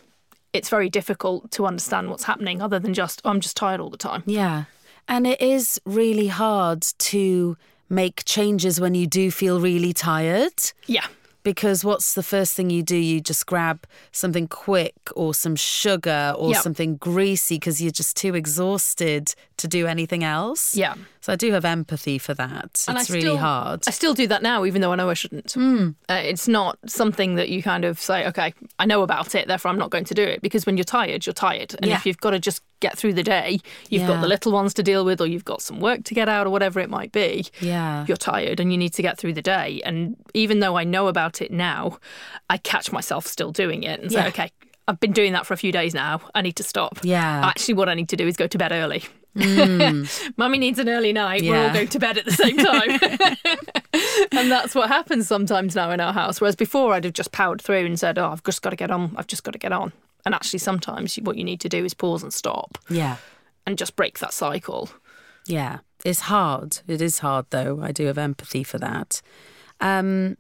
it's 0.53 0.69
very 0.69 0.89
difficult 0.89 1.51
to 1.53 1.67
understand 1.67 2.11
what's 2.11 2.25
happening 2.25 2.61
other 2.61 2.79
than 2.79 2.95
just, 2.95 3.23
oh, 3.25 3.31
I'm 3.31 3.41
just 3.41 3.57
tired 3.57 3.81
all 3.81 3.91
the 3.91 3.97
time. 3.97 4.23
Yeah. 4.27 4.65
And 5.09 5.27
it 5.27 5.41
is 5.41 5.81
really 5.85 6.29
hard 6.29 6.83
to 6.99 7.57
make 7.89 8.25
changes 8.25 8.81
when 8.81 8.95
you 8.95 9.07
do 9.07 9.31
feel 9.31 9.61
really 9.61 9.93
tired. 9.93 10.53
Yeah. 10.87 11.07
Because 11.43 11.85
what's 11.85 12.15
the 12.15 12.23
first 12.23 12.55
thing 12.55 12.71
you 12.71 12.83
do? 12.83 12.97
You 12.97 13.21
just 13.21 13.47
grab 13.47 13.85
something 14.13 14.47
quick 14.49 14.95
or 15.17 15.35
some 15.35 15.57
sugar 15.57 16.35
or 16.39 16.51
Yep. 16.53 16.63
something 16.63 16.97
greasy 16.97 17.57
because 17.57 17.83
you're 17.83 17.91
just 17.91 18.17
too 18.17 18.35
exhausted 18.35 19.35
to 19.57 19.67
do 19.69 19.87
anything 19.87 20.23
else. 20.25 20.75
Yeah. 20.77 20.95
So 21.23 21.33
I 21.33 21.37
do 21.37 21.53
have 21.53 21.65
empathy 21.65 22.19
for 22.19 22.35
that. 22.35 22.85
And 22.89 22.99
it's 22.99 23.09
really 23.09 23.37
hard. 23.37 23.85
I 23.87 23.93
still 23.93 24.13
do 24.13 24.27
that 24.27 24.43
now, 24.43 24.65
even 24.65 24.81
though 24.83 24.93
I 24.93 24.97
know 24.97 25.09
I 25.09 25.15
shouldn't. 25.15 25.57
Uh, 25.57 25.93
it's 26.09 26.49
not 26.49 26.79
something 26.87 27.37
that 27.37 27.49
you 27.49 27.63
kind 27.63 27.85
of 27.85 28.01
say, 28.01 28.27
okay, 28.27 28.53
I 28.81 28.87
know 28.87 29.03
about 29.03 29.37
it, 29.37 29.47
therefore 29.47 29.71
I'm 29.71 29.79
not 29.79 29.91
going 29.91 30.05
to 30.07 30.15
do 30.15 30.23
it. 30.25 30.43
Because 30.43 30.67
when 30.67 30.77
you're 30.77 30.83
tired, 30.85 31.25
you're 31.25 31.33
tired. 31.33 31.77
And 31.81 31.89
Yeah. 31.89 31.95
if 31.95 32.07
you've 32.07 32.19
got 32.19 32.31
to 32.33 32.41
just 32.41 32.61
get 32.81 32.99
through 32.99 33.13
the 33.15 33.23
day, 33.23 33.61
you've 33.89 34.09
got 34.09 34.21
the 34.21 34.27
little 34.27 34.51
ones 34.51 34.75
to 34.75 34.83
deal 34.83 35.05
with, 35.05 35.21
or 35.21 35.29
you've 35.29 35.45
got 35.45 35.63
some 35.63 35.79
work 35.79 36.03
to 36.05 36.15
get 36.15 36.29
out, 36.29 36.49
or 36.49 36.51
whatever 36.51 36.81
it 36.81 36.91
might 36.91 37.13
be. 37.13 37.47
Yeah. 37.61 38.05
You're 38.09 38.17
tired 38.17 38.59
and 38.59 38.73
you 38.73 38.77
need 38.77 38.93
to 38.95 39.03
get 39.03 39.17
through 39.17 39.35
the 39.35 39.43
day. 39.43 39.81
And 39.85 40.17
even 40.35 40.59
though 40.59 40.77
I 40.77 40.83
know 40.83 41.07
about 41.07 41.41
it 41.41 41.53
now, 41.53 41.99
I 42.51 42.59
catch 42.59 42.91
myself 42.91 43.29
still 43.29 43.53
doing 43.53 43.85
it 43.85 44.01
and 44.01 44.11
say, 44.11 44.27
okay, 44.27 44.51
I've 44.89 44.99
been 44.99 45.13
doing 45.13 45.33
that 45.35 45.47
for 45.47 45.55
a 45.55 45.57
few 45.57 45.71
days 45.71 45.95
now. 45.95 46.21
I 46.35 46.43
need 46.43 46.57
to 46.57 46.65
stop. 46.65 46.99
Yeah. 47.05 47.47
Actually, 47.47 47.75
what 47.75 47.89
I 47.89 47.95
need 47.95 48.09
to 48.09 48.17
do 48.17 48.27
is 48.27 48.37
go 48.37 48.49
to 48.49 48.59
bed 48.59 48.73
early. 48.73 49.05
Mummy 50.37 50.59
needs 50.59 50.79
an 50.79 50.89
early 50.89 51.13
night. 51.13 51.43
We're 51.43 51.57
all 51.57 51.73
going 51.73 51.89
to 51.89 51.99
bed 51.99 52.19
at 52.19 52.25
the 52.25 52.33
same 52.33 52.57
time. 52.57 53.01
and 54.33 54.51
that's 54.51 54.75
what 54.75 54.89
happens 54.89 55.27
sometimes 55.27 55.75
now 55.75 55.91
in 55.91 56.01
our 56.01 56.13
house. 56.13 56.41
Whereas 56.41 56.57
before, 56.57 56.93
I'd 56.93 57.05
have 57.05 57.15
just 57.15 57.33
powered 57.33 57.61
through 57.63 57.87
and 57.87 57.99
said, 57.99 58.19
oh, 58.19 58.31
I've 58.31 58.45
just 58.45 58.63
got 58.63 58.71
to 58.71 58.77
get 58.77 58.91
on. 58.91 59.15
I've 59.17 59.27
just 59.27 59.45
got 59.45 59.53
to 59.53 59.59
get 59.59 59.73
on. 59.73 59.93
And 60.25 60.35
actually, 60.35 60.59
sometimes 60.59 61.17
what 61.17 61.37
you 61.37 61.45
need 61.45 61.61
to 61.61 61.69
do 61.69 61.85
is 61.85 61.95
pause 61.95 62.23
and 62.23 62.33
stop 62.33 62.79
yeah. 62.89 63.17
and 63.67 63.77
just 63.79 63.97
break 63.97 64.19
that 64.21 64.33
cycle. 64.33 64.91
Yeah, 65.47 65.79
it's 66.05 66.21
hard. 66.21 66.79
It 66.87 67.01
is 67.01 67.21
hard, 67.21 67.47
though. 67.51 67.81
I 67.83 67.91
do 67.91 68.07
have 68.07 68.19
empathy 68.19 68.63
for 68.63 68.79
that. 68.79 69.21
Um, 69.81 70.37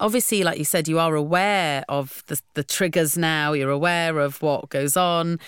obviously, 0.00 0.42
like 0.42 0.58
you 0.58 0.64
said, 0.64 0.88
you 0.88 0.98
are 0.98 1.14
aware 1.14 1.84
of 1.88 2.22
the, 2.26 2.40
the 2.54 2.64
triggers 2.64 3.16
now. 3.16 3.52
You're 3.52 3.70
aware 3.70 4.18
of 4.18 4.42
what 4.42 4.68
goes 4.68 4.96
on. 4.96 5.38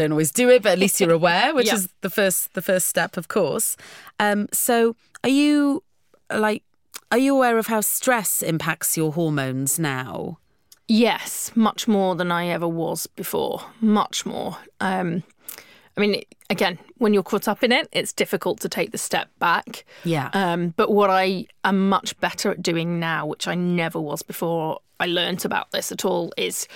Don't 0.00 0.12
always 0.12 0.32
do 0.32 0.48
it, 0.48 0.62
but 0.62 0.72
at 0.72 0.78
least 0.78 0.98
you're 1.00 1.12
aware, 1.22 1.54
which 1.54 1.66
Yeah. 1.66 1.74
is 1.74 1.88
the 2.00 2.08
first 2.10 2.54
the 2.54 2.62
first 2.62 2.86
step, 2.86 3.16
of 3.18 3.28
course. 3.28 3.76
Um, 4.18 4.48
so, 4.50 4.96
are 5.22 5.28
you 5.30 5.82
like 6.32 6.62
are 7.12 7.18
you 7.18 7.34
aware 7.36 7.58
of 7.58 7.66
how 7.66 7.80
stress 7.82 8.40
impacts 8.40 8.96
your 8.96 9.12
hormones 9.12 9.78
now? 9.78 10.38
Yes, 10.88 11.52
much 11.54 11.86
more 11.86 12.14
than 12.16 12.32
I 12.32 12.46
ever 12.48 12.66
was 12.66 13.06
before. 13.08 13.62
Much 13.80 14.24
more. 14.24 14.56
Um, 14.80 15.22
I 15.96 16.00
mean, 16.00 16.22
again, 16.48 16.78
when 16.98 17.12
you're 17.12 17.22
caught 17.22 17.46
up 17.46 17.62
in 17.62 17.72
it, 17.72 17.88
it's 17.92 18.12
difficult 18.12 18.58
to 18.60 18.68
take 18.68 18.90
the 18.92 18.98
step 18.98 19.28
back. 19.38 19.84
Yeah, 20.04 20.30
Um, 20.32 20.72
but 20.76 20.90
what 20.90 21.10
I 21.10 21.46
am 21.62 21.88
much 21.90 22.18
better 22.20 22.50
at 22.52 22.62
doing 22.62 22.98
now, 22.98 23.26
which 23.26 23.46
I 23.46 23.54
never 23.54 24.00
was 24.00 24.22
before 24.22 24.80
I 24.98 25.06
learnt 25.06 25.44
about 25.44 25.70
this 25.72 25.92
at 25.92 26.04
all, 26.04 26.32
is 26.38 26.66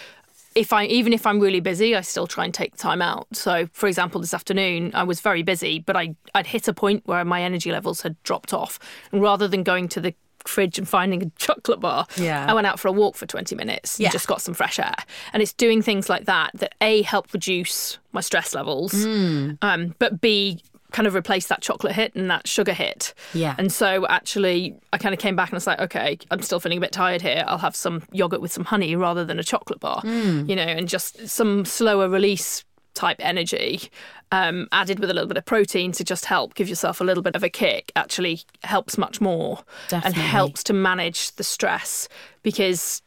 if 0.54 0.73
I 0.73 0.84
even 0.87 1.12
if 1.12 1.26
I'm 1.26 1.40
really 1.40 1.61
busy, 1.61 1.94
I 1.96 2.00
still 2.02 2.26
try 2.26 2.44
and 2.44 2.54
take 2.54 2.73
the 2.73 2.78
time 2.78 3.02
out. 3.02 3.26
So, 3.32 3.68
for 3.73 3.87
example, 3.88 4.20
this 4.20 4.34
afternoon 4.34 4.90
I 4.94 5.02
was 5.02 5.20
very 5.20 5.42
busy, 5.42 5.80
but 5.80 5.96
I 5.96 6.14
I'd 6.34 6.46
hit 6.46 6.68
a 6.68 6.73
point 6.73 7.02
where 7.06 7.25
my 7.25 7.42
energy 7.42 7.70
levels 7.73 8.02
had 8.02 8.20
dropped 8.23 8.52
off, 8.52 8.78
and 9.12 9.20
rather 9.23 9.49
than 9.49 9.62
going 9.62 9.88
to 9.88 10.00
the 10.00 10.14
fridge 10.44 10.78
and 10.78 10.87
finding 10.87 11.23
a 11.23 11.30
chocolate 11.37 11.80
bar, 11.80 12.06
Yeah. 12.16 12.44
I 12.46 12.52
went 12.52 12.66
out 12.66 12.78
for 12.78 12.88
a 12.88 12.92
walk 12.92 13.16
for 13.16 13.25
20 13.26 13.54
minutes 13.56 13.99
Yeah. 13.99 14.08
and 14.08 14.12
just 14.12 14.26
got 14.28 14.42
some 14.42 14.52
fresh 14.52 14.78
air. 14.78 14.94
And 15.32 15.42
it's 15.42 15.54
doing 15.54 15.80
things 15.80 16.11
like 16.11 16.26
that 16.26 16.50
that 16.54 16.75
a 16.82 17.00
help 17.02 17.32
reduce 17.32 17.99
my 18.12 18.20
stress 18.20 18.54
levels, 18.54 18.92
Mm. 18.92 19.56
um, 19.62 19.94
but 19.99 20.20
b 20.20 20.62
kind 20.94 21.06
of 21.08 21.14
replace 21.14 21.48
that 21.48 21.60
chocolate 21.60 21.92
hit 21.92 22.14
and 22.14 22.30
that 22.30 22.46
sugar 22.46 22.72
hit. 22.72 23.12
Yeah. 23.34 23.56
And 23.58 23.72
so 23.72 24.06
actually, 24.06 24.76
I 24.92 24.98
kind 24.98 25.12
of 25.12 25.18
came 25.18 25.34
back 25.34 25.48
and 25.48 25.54
I 25.54 25.58
was 25.58 25.66
like, 25.66 25.80
okay, 25.80 26.16
I'm 26.30 26.40
still 26.40 26.60
feeling 26.60 26.78
a 26.78 26.80
bit 26.80 26.92
tired 26.92 27.20
here. 27.20 27.42
I'll 27.48 27.58
have 27.58 27.74
some 27.74 28.04
yogurt 28.12 28.40
with 28.40 28.52
some 28.52 28.64
honey 28.64 28.94
rather 28.94 29.24
than 29.24 29.38
a 29.40 29.42
chocolate 29.44 29.80
bar, 29.80 30.00
Hmm. 30.02 30.48
you 30.48 30.54
know, 30.54 30.62
and 30.62 30.88
just 30.88 31.26
some 31.28 31.64
slower 31.64 32.08
release 32.08 32.64
type 32.94 33.16
energy 33.18 33.90
um, 34.30 34.68
added 34.70 35.00
with 35.00 35.10
a 35.10 35.12
little 35.14 35.26
bit 35.26 35.36
of 35.36 35.44
protein 35.44 35.90
to 35.90 36.04
just 36.04 36.26
help 36.26 36.54
give 36.54 36.68
yourself 36.68 37.00
a 37.00 37.04
little 37.04 37.24
bit 37.24 37.34
of 37.34 37.42
a 37.42 37.48
kick 37.50 37.90
actually 37.96 38.42
helps 38.62 38.96
much 38.96 39.20
more 39.20 39.64
Definitely. 39.88 40.20
and 40.22 40.30
helps 40.30 40.62
to 40.64 40.72
manage 40.72 41.32
the 41.32 41.42
stress 41.42 42.08
because 42.44 43.02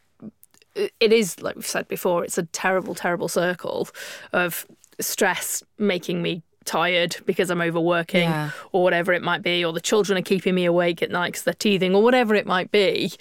it 0.76 1.10
is 1.12 1.40
like 1.40 1.56
we've 1.56 1.66
said 1.66 1.88
before 1.88 2.22
it's 2.22 2.36
a 2.38 2.42
terrible 2.44 2.94
terrible 2.94 3.28
circle 3.28 3.88
of 4.34 4.66
stress 5.00 5.62
making 5.78 6.20
me 6.22 6.42
tired 6.68 7.16
because 7.26 7.50
I'm 7.50 7.60
overworking 7.60 8.28
Yeah. 8.30 8.50
or 8.72 8.82
whatever 8.82 9.12
it 9.12 9.22
might 9.22 9.42
be, 9.42 9.64
or 9.64 9.72
the 9.72 9.80
children 9.80 10.18
are 10.18 10.22
keeping 10.22 10.54
me 10.54 10.64
awake 10.66 11.02
at 11.02 11.10
night 11.10 11.28
because 11.32 11.42
they're 11.44 11.54
teething 11.54 11.94
or 11.94 12.02
whatever 12.02 12.34
it 12.34 12.46
might 12.46 12.70
be. 12.70 13.12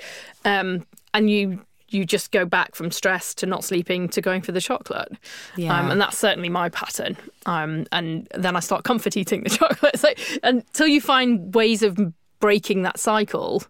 Um, 0.45 0.85
and 1.13 1.29
you 1.29 1.61
you 1.89 2.03
just 2.03 2.31
go 2.33 2.43
back 2.45 2.75
from 2.75 2.91
stress 2.91 3.33
to 3.33 3.45
not 3.45 3.63
sleeping 3.63 4.09
to 4.09 4.19
going 4.21 4.41
for 4.41 4.51
the 4.51 4.59
chocolate. 4.59 5.07
Yeah. 5.55 5.73
Um, 5.79 5.89
and 5.89 6.01
that's 6.01 6.17
certainly 6.17 6.49
my 6.49 6.67
pattern. 6.67 7.15
Um, 7.45 7.85
and 7.93 8.27
then 8.35 8.57
I 8.57 8.59
start 8.59 8.83
comfort 8.83 9.15
eating 9.15 9.43
the 9.43 9.49
chocolate. 9.61 10.03
Like, 10.03 10.19
until 10.43 10.87
you 10.87 10.99
find 10.99 11.55
ways 11.55 11.83
of 11.83 11.97
breaking 12.41 12.81
that 12.81 12.99
cycle, 12.99 13.63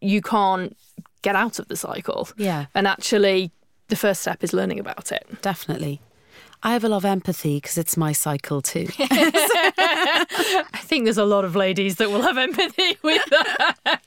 you 0.00 0.20
can't 0.20 0.76
get 1.22 1.36
out 1.36 1.60
of 1.60 1.68
the 1.68 1.76
cycle. 1.76 2.28
Yeah. 2.36 2.66
And 2.74 2.88
actually, 2.88 3.52
the 3.86 3.94
first 3.94 4.22
step 4.22 4.42
is 4.42 4.52
learning 4.52 4.80
about 4.80 5.12
it. 5.12 5.24
Definitely. 5.42 6.00
I 6.64 6.72
have 6.72 6.84
a 6.84 6.88
lot 6.88 6.98
of 6.98 7.04
empathy 7.04 7.56
because 7.56 7.76
it's 7.76 7.96
my 7.96 8.12
cycle 8.12 8.62
too. 8.62 8.86
I 8.98 10.64
think 10.82 11.04
there's 11.04 11.18
a 11.18 11.24
lot 11.24 11.44
of 11.44 11.56
ladies 11.56 11.96
that 11.96 12.10
will 12.10 12.22
have 12.22 12.38
empathy 12.38 12.96
with 13.02 13.22
that. 13.30 14.00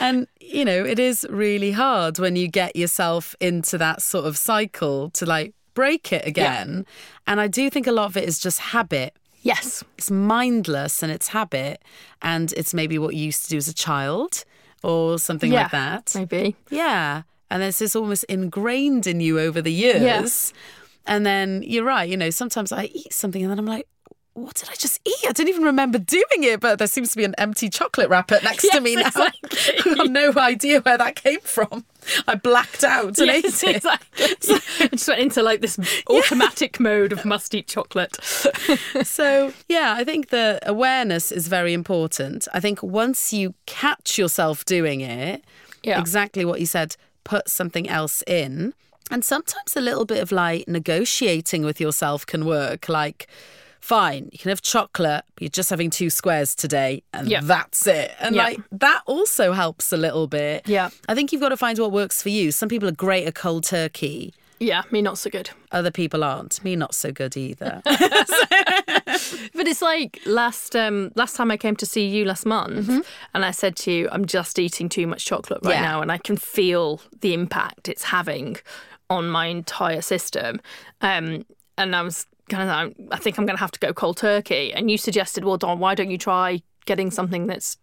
and, 0.00 0.26
you 0.40 0.64
know, 0.64 0.84
it 0.84 0.98
is 0.98 1.26
really 1.30 1.72
hard 1.72 2.18
when 2.18 2.36
you 2.36 2.48
get 2.48 2.76
yourself 2.76 3.34
into 3.40 3.78
that 3.78 4.02
sort 4.02 4.26
of 4.26 4.36
cycle 4.36 5.10
to 5.10 5.26
like 5.26 5.54
break 5.74 6.12
it 6.12 6.26
again. 6.26 6.86
And 7.26 7.40
I 7.40 7.48
do 7.48 7.70
think 7.70 7.86
a 7.86 7.92
lot 7.92 8.06
of 8.06 8.16
it 8.16 8.24
is 8.28 8.38
just 8.38 8.58
habit. 8.60 9.14
yes. 9.42 9.82
It's 9.96 10.10
mindless 10.10 11.02
and 11.02 11.10
it's 11.12 11.28
habit. 11.28 11.82
And 12.22 12.52
it's 12.52 12.74
maybe 12.74 12.98
what 12.98 13.14
you 13.14 13.24
used 13.26 13.44
to 13.44 13.50
do 13.50 13.56
as 13.56 13.68
a 13.68 13.74
child 13.74 14.44
or 14.82 15.18
something 15.18 15.52
Yeah. 15.52 15.62
like 15.62 15.70
that. 15.72 16.12
Maybe. 16.14 16.56
Yeah. 16.70 17.22
And 17.50 17.62
it's 17.62 17.78
just 17.78 17.96
almost 17.96 18.24
ingrained 18.24 19.06
in 19.06 19.20
you 19.20 19.40
over 19.40 19.62
the 19.62 19.72
years. 19.72 20.52
And 21.08 21.24
then 21.26 21.62
you're 21.66 21.84
right, 21.84 22.08
you 22.08 22.16
know, 22.16 22.30
sometimes 22.30 22.70
I 22.70 22.84
eat 22.84 23.12
something 23.12 23.42
and 23.42 23.50
then 23.50 23.58
I'm 23.58 23.66
like, 23.66 23.86
what 24.34 24.54
did 24.54 24.68
I 24.68 24.74
just 24.74 25.00
eat? 25.04 25.24
I 25.28 25.32
didn't 25.32 25.48
even 25.48 25.64
remember 25.64 25.98
doing 25.98 26.24
it, 26.44 26.60
but 26.60 26.78
there 26.78 26.86
seems 26.86 27.10
to 27.10 27.16
be 27.16 27.24
an 27.24 27.34
empty 27.38 27.68
chocolate 27.68 28.08
wrapper 28.08 28.38
next 28.44 28.68
to 28.70 28.80
me 28.80 28.94
now. 28.94 29.08
exactly. 29.08 29.58
I've 29.90 29.96
got 29.96 30.10
no 30.10 30.32
idea 30.36 30.80
where 30.80 30.96
that 30.96 31.16
came 31.16 31.40
from. 31.40 31.84
I 32.28 32.36
blacked 32.36 32.84
out 32.84 33.18
and 33.18 33.26
Yes, 33.26 33.64
ate 33.64 33.70
it. 33.70 33.76
exactly. 33.76 34.26
I 34.80 34.88
just 34.92 35.08
went 35.08 35.20
into 35.22 35.42
like 35.42 35.60
this 35.60 35.76
automatic 36.08 36.78
mode 36.78 37.12
of 37.12 37.24
must 37.24 37.52
eat 37.54 37.66
chocolate. 37.66 38.16
So, 39.02 39.52
yeah, 39.68 39.94
I 39.96 40.04
think 40.04 40.28
the 40.28 40.60
awareness 40.64 41.32
is 41.32 41.48
very 41.48 41.72
important. 41.72 42.46
I 42.54 42.60
think 42.60 42.80
once 42.82 43.32
you 43.32 43.54
catch 43.66 44.18
yourself 44.18 44.64
doing 44.64 45.00
it, 45.00 45.42
Yeah. 45.82 45.98
exactly 45.98 46.44
what 46.44 46.60
you 46.60 46.66
said, 46.66 46.96
put 47.24 47.48
something 47.48 47.88
else 47.88 48.22
in. 48.26 48.72
And 49.10 49.24
sometimes 49.24 49.76
a 49.76 49.80
little 49.80 50.04
bit 50.04 50.22
of 50.22 50.30
like 50.32 50.68
negotiating 50.68 51.64
with 51.64 51.80
yourself 51.80 52.26
can 52.26 52.44
work. 52.44 52.88
Like, 52.88 53.26
fine, 53.80 54.28
you 54.32 54.38
can 54.38 54.50
have 54.50 54.60
chocolate, 54.60 55.24
but 55.34 55.42
you're 55.42 55.48
just 55.50 55.70
having 55.70 55.88
two 55.90 56.10
squares 56.10 56.54
today, 56.54 57.02
and 57.14 57.28
Yeah. 57.28 57.40
that's 57.42 57.86
it. 57.86 58.12
And 58.20 58.34
Yeah. 58.36 58.44
like, 58.44 58.60
that 58.72 59.02
also 59.06 59.52
helps 59.52 59.92
a 59.92 59.96
little 59.96 60.26
bit. 60.26 60.62
Yeah. 60.66 60.90
I 61.08 61.14
think 61.14 61.32
you've 61.32 61.40
got 61.40 61.48
to 61.50 61.56
find 61.56 61.78
what 61.78 61.92
works 61.92 62.22
for 62.22 62.28
you. 62.28 62.52
Some 62.52 62.68
people 62.68 62.88
are 62.88 62.92
great 62.92 63.26
at 63.26 63.34
cold 63.34 63.64
turkey. 63.64 64.34
Yeah, 64.60 64.82
me 64.90 65.00
not 65.02 65.16
so 65.18 65.30
good. 65.30 65.50
Other 65.70 65.92
people 65.92 66.24
aren't. 66.24 66.62
Me, 66.64 66.74
not 66.74 66.92
so 66.94 67.12
good 67.12 67.36
either. 67.36 67.80
But 69.54 69.66
it's 69.66 69.82
like 69.82 70.20
last 70.26 70.76
um 70.76 71.10
last 71.16 71.34
time 71.34 71.50
I 71.50 71.56
came 71.56 71.74
to 71.76 71.86
see 71.86 72.06
you 72.06 72.24
last 72.24 72.46
month 72.46 72.88
and 73.34 73.44
I 73.44 73.50
said 73.50 73.74
to 73.76 73.90
you, 73.92 74.08
I'm 74.12 74.24
just 74.24 74.58
eating 74.58 74.88
too 74.88 75.06
much 75.06 75.24
chocolate 75.24 75.60
right 75.64 75.74
Yeah. 75.74 75.82
now 75.82 76.00
and 76.02 76.12
I 76.12 76.18
can 76.18 76.36
feel 76.36 77.00
the 77.20 77.34
impact 77.34 77.88
it's 77.88 78.04
having 78.04 78.56
on 79.10 79.28
my 79.28 79.46
entire 79.46 80.02
system. 80.02 80.60
Um 81.00 81.44
and 81.76 81.94
I 81.94 82.02
was 82.02 82.26
kind 82.48 82.62
of 82.70 82.94
I 83.12 83.16
think 83.18 83.38
I'm 83.38 83.46
gonna 83.46 83.58
have 83.58 83.72
to 83.72 83.80
go 83.80 83.92
cold 83.92 84.16
turkey. 84.18 84.72
And 84.72 84.90
you 84.90 84.98
suggested, 84.98 85.44
well 85.44 85.56
Don, 85.58 85.78
why 85.78 85.94
don't 85.94 86.10
you 86.10 86.18
try 86.18 86.62
getting 86.86 87.10
something 87.10 87.46
that's 87.46 87.76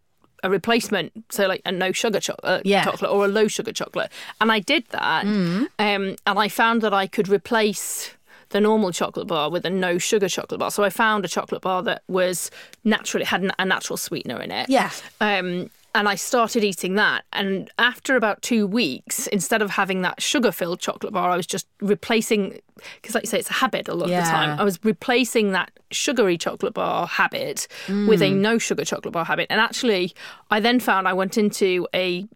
a 0.44 0.50
replacement, 0.50 1.12
so 1.30 1.48
like 1.48 1.62
a 1.66 1.72
no 1.72 1.92
sugar 1.92 2.20
cho- 2.20 2.36
uh, 2.44 2.62
Yeah. 2.64 2.84
chocolate 2.84 3.10
or 3.10 3.26
a 3.26 3.28
low 3.28 3.48
sugar 3.48 3.72
chocolate. 3.72 4.12
And 4.42 4.52
I 4.52 4.60
did 4.60 4.86
that, 4.90 5.26
um, 5.26 5.68
and 5.80 6.18
I 6.26 6.50
found 6.50 6.82
that 6.84 6.94
I 6.94 7.08
could 7.08 7.28
replace 7.30 8.12
the 8.50 8.62
normal 8.62 8.92
chocolate 8.92 9.26
bar 9.28 9.50
with 9.50 9.66
a 9.66 9.72
no 9.72 9.98
sugar 9.98 10.30
chocolate 10.30 10.60
bar. 10.60 10.70
So 10.70 10.84
I 10.84 10.90
found 10.92 11.26
a 11.26 11.28
chocolate 11.28 11.62
bar 11.64 11.82
that 11.84 12.04
was 12.08 12.52
naturally 12.84 13.26
had 13.26 13.50
a 13.58 13.66
natural 13.66 13.98
sweetener 13.98 14.40
in 14.40 14.52
it. 14.52 14.70
Yeah. 14.70 14.92
Um, 15.20 15.72
and 15.96 16.10
I 16.10 16.16
started 16.16 16.64
eating 16.64 16.96
that. 16.96 17.24
And 17.32 17.72
after 17.80 18.16
about 18.16 18.42
two 18.42 18.68
weeks, 18.68 19.28
instead 19.28 19.62
of 19.62 19.72
having 19.72 20.02
that 20.02 20.22
sugar 20.22 20.52
filled 20.52 20.80
chocolate 20.80 21.14
bar, 21.14 21.32
I 21.32 21.38
was 21.38 21.48
just 21.48 21.68
replacing, 21.80 22.60
because 23.02 23.16
like 23.16 23.24
you 23.24 23.30
say, 23.30 23.40
it's 23.40 23.50
a 23.50 23.54
habit 23.54 23.88
a 23.88 23.94
lot 23.94 24.10
of 24.10 24.10
the 24.10 24.30
time. 24.30 24.60
I 24.60 24.64
was 24.64 24.78
replacing 24.84 25.54
that 25.54 25.72
sugary 25.92 26.38
chocolate 26.38 26.74
bar 26.74 27.08
habit 27.08 27.68
with 27.88 28.22
a 28.22 28.32
mm. 28.32 28.36
no 28.36 28.58
sugar 28.58 28.84
chocolate 28.84 29.14
bar 29.14 29.26
habit. 29.26 29.48
And 29.50 29.62
actually, 29.62 30.14
I 30.52 30.60
then 30.60 30.82
found 30.82 31.08
I 31.08 31.14
went 31.14 31.38
into 31.38 31.88
a 31.96 32.28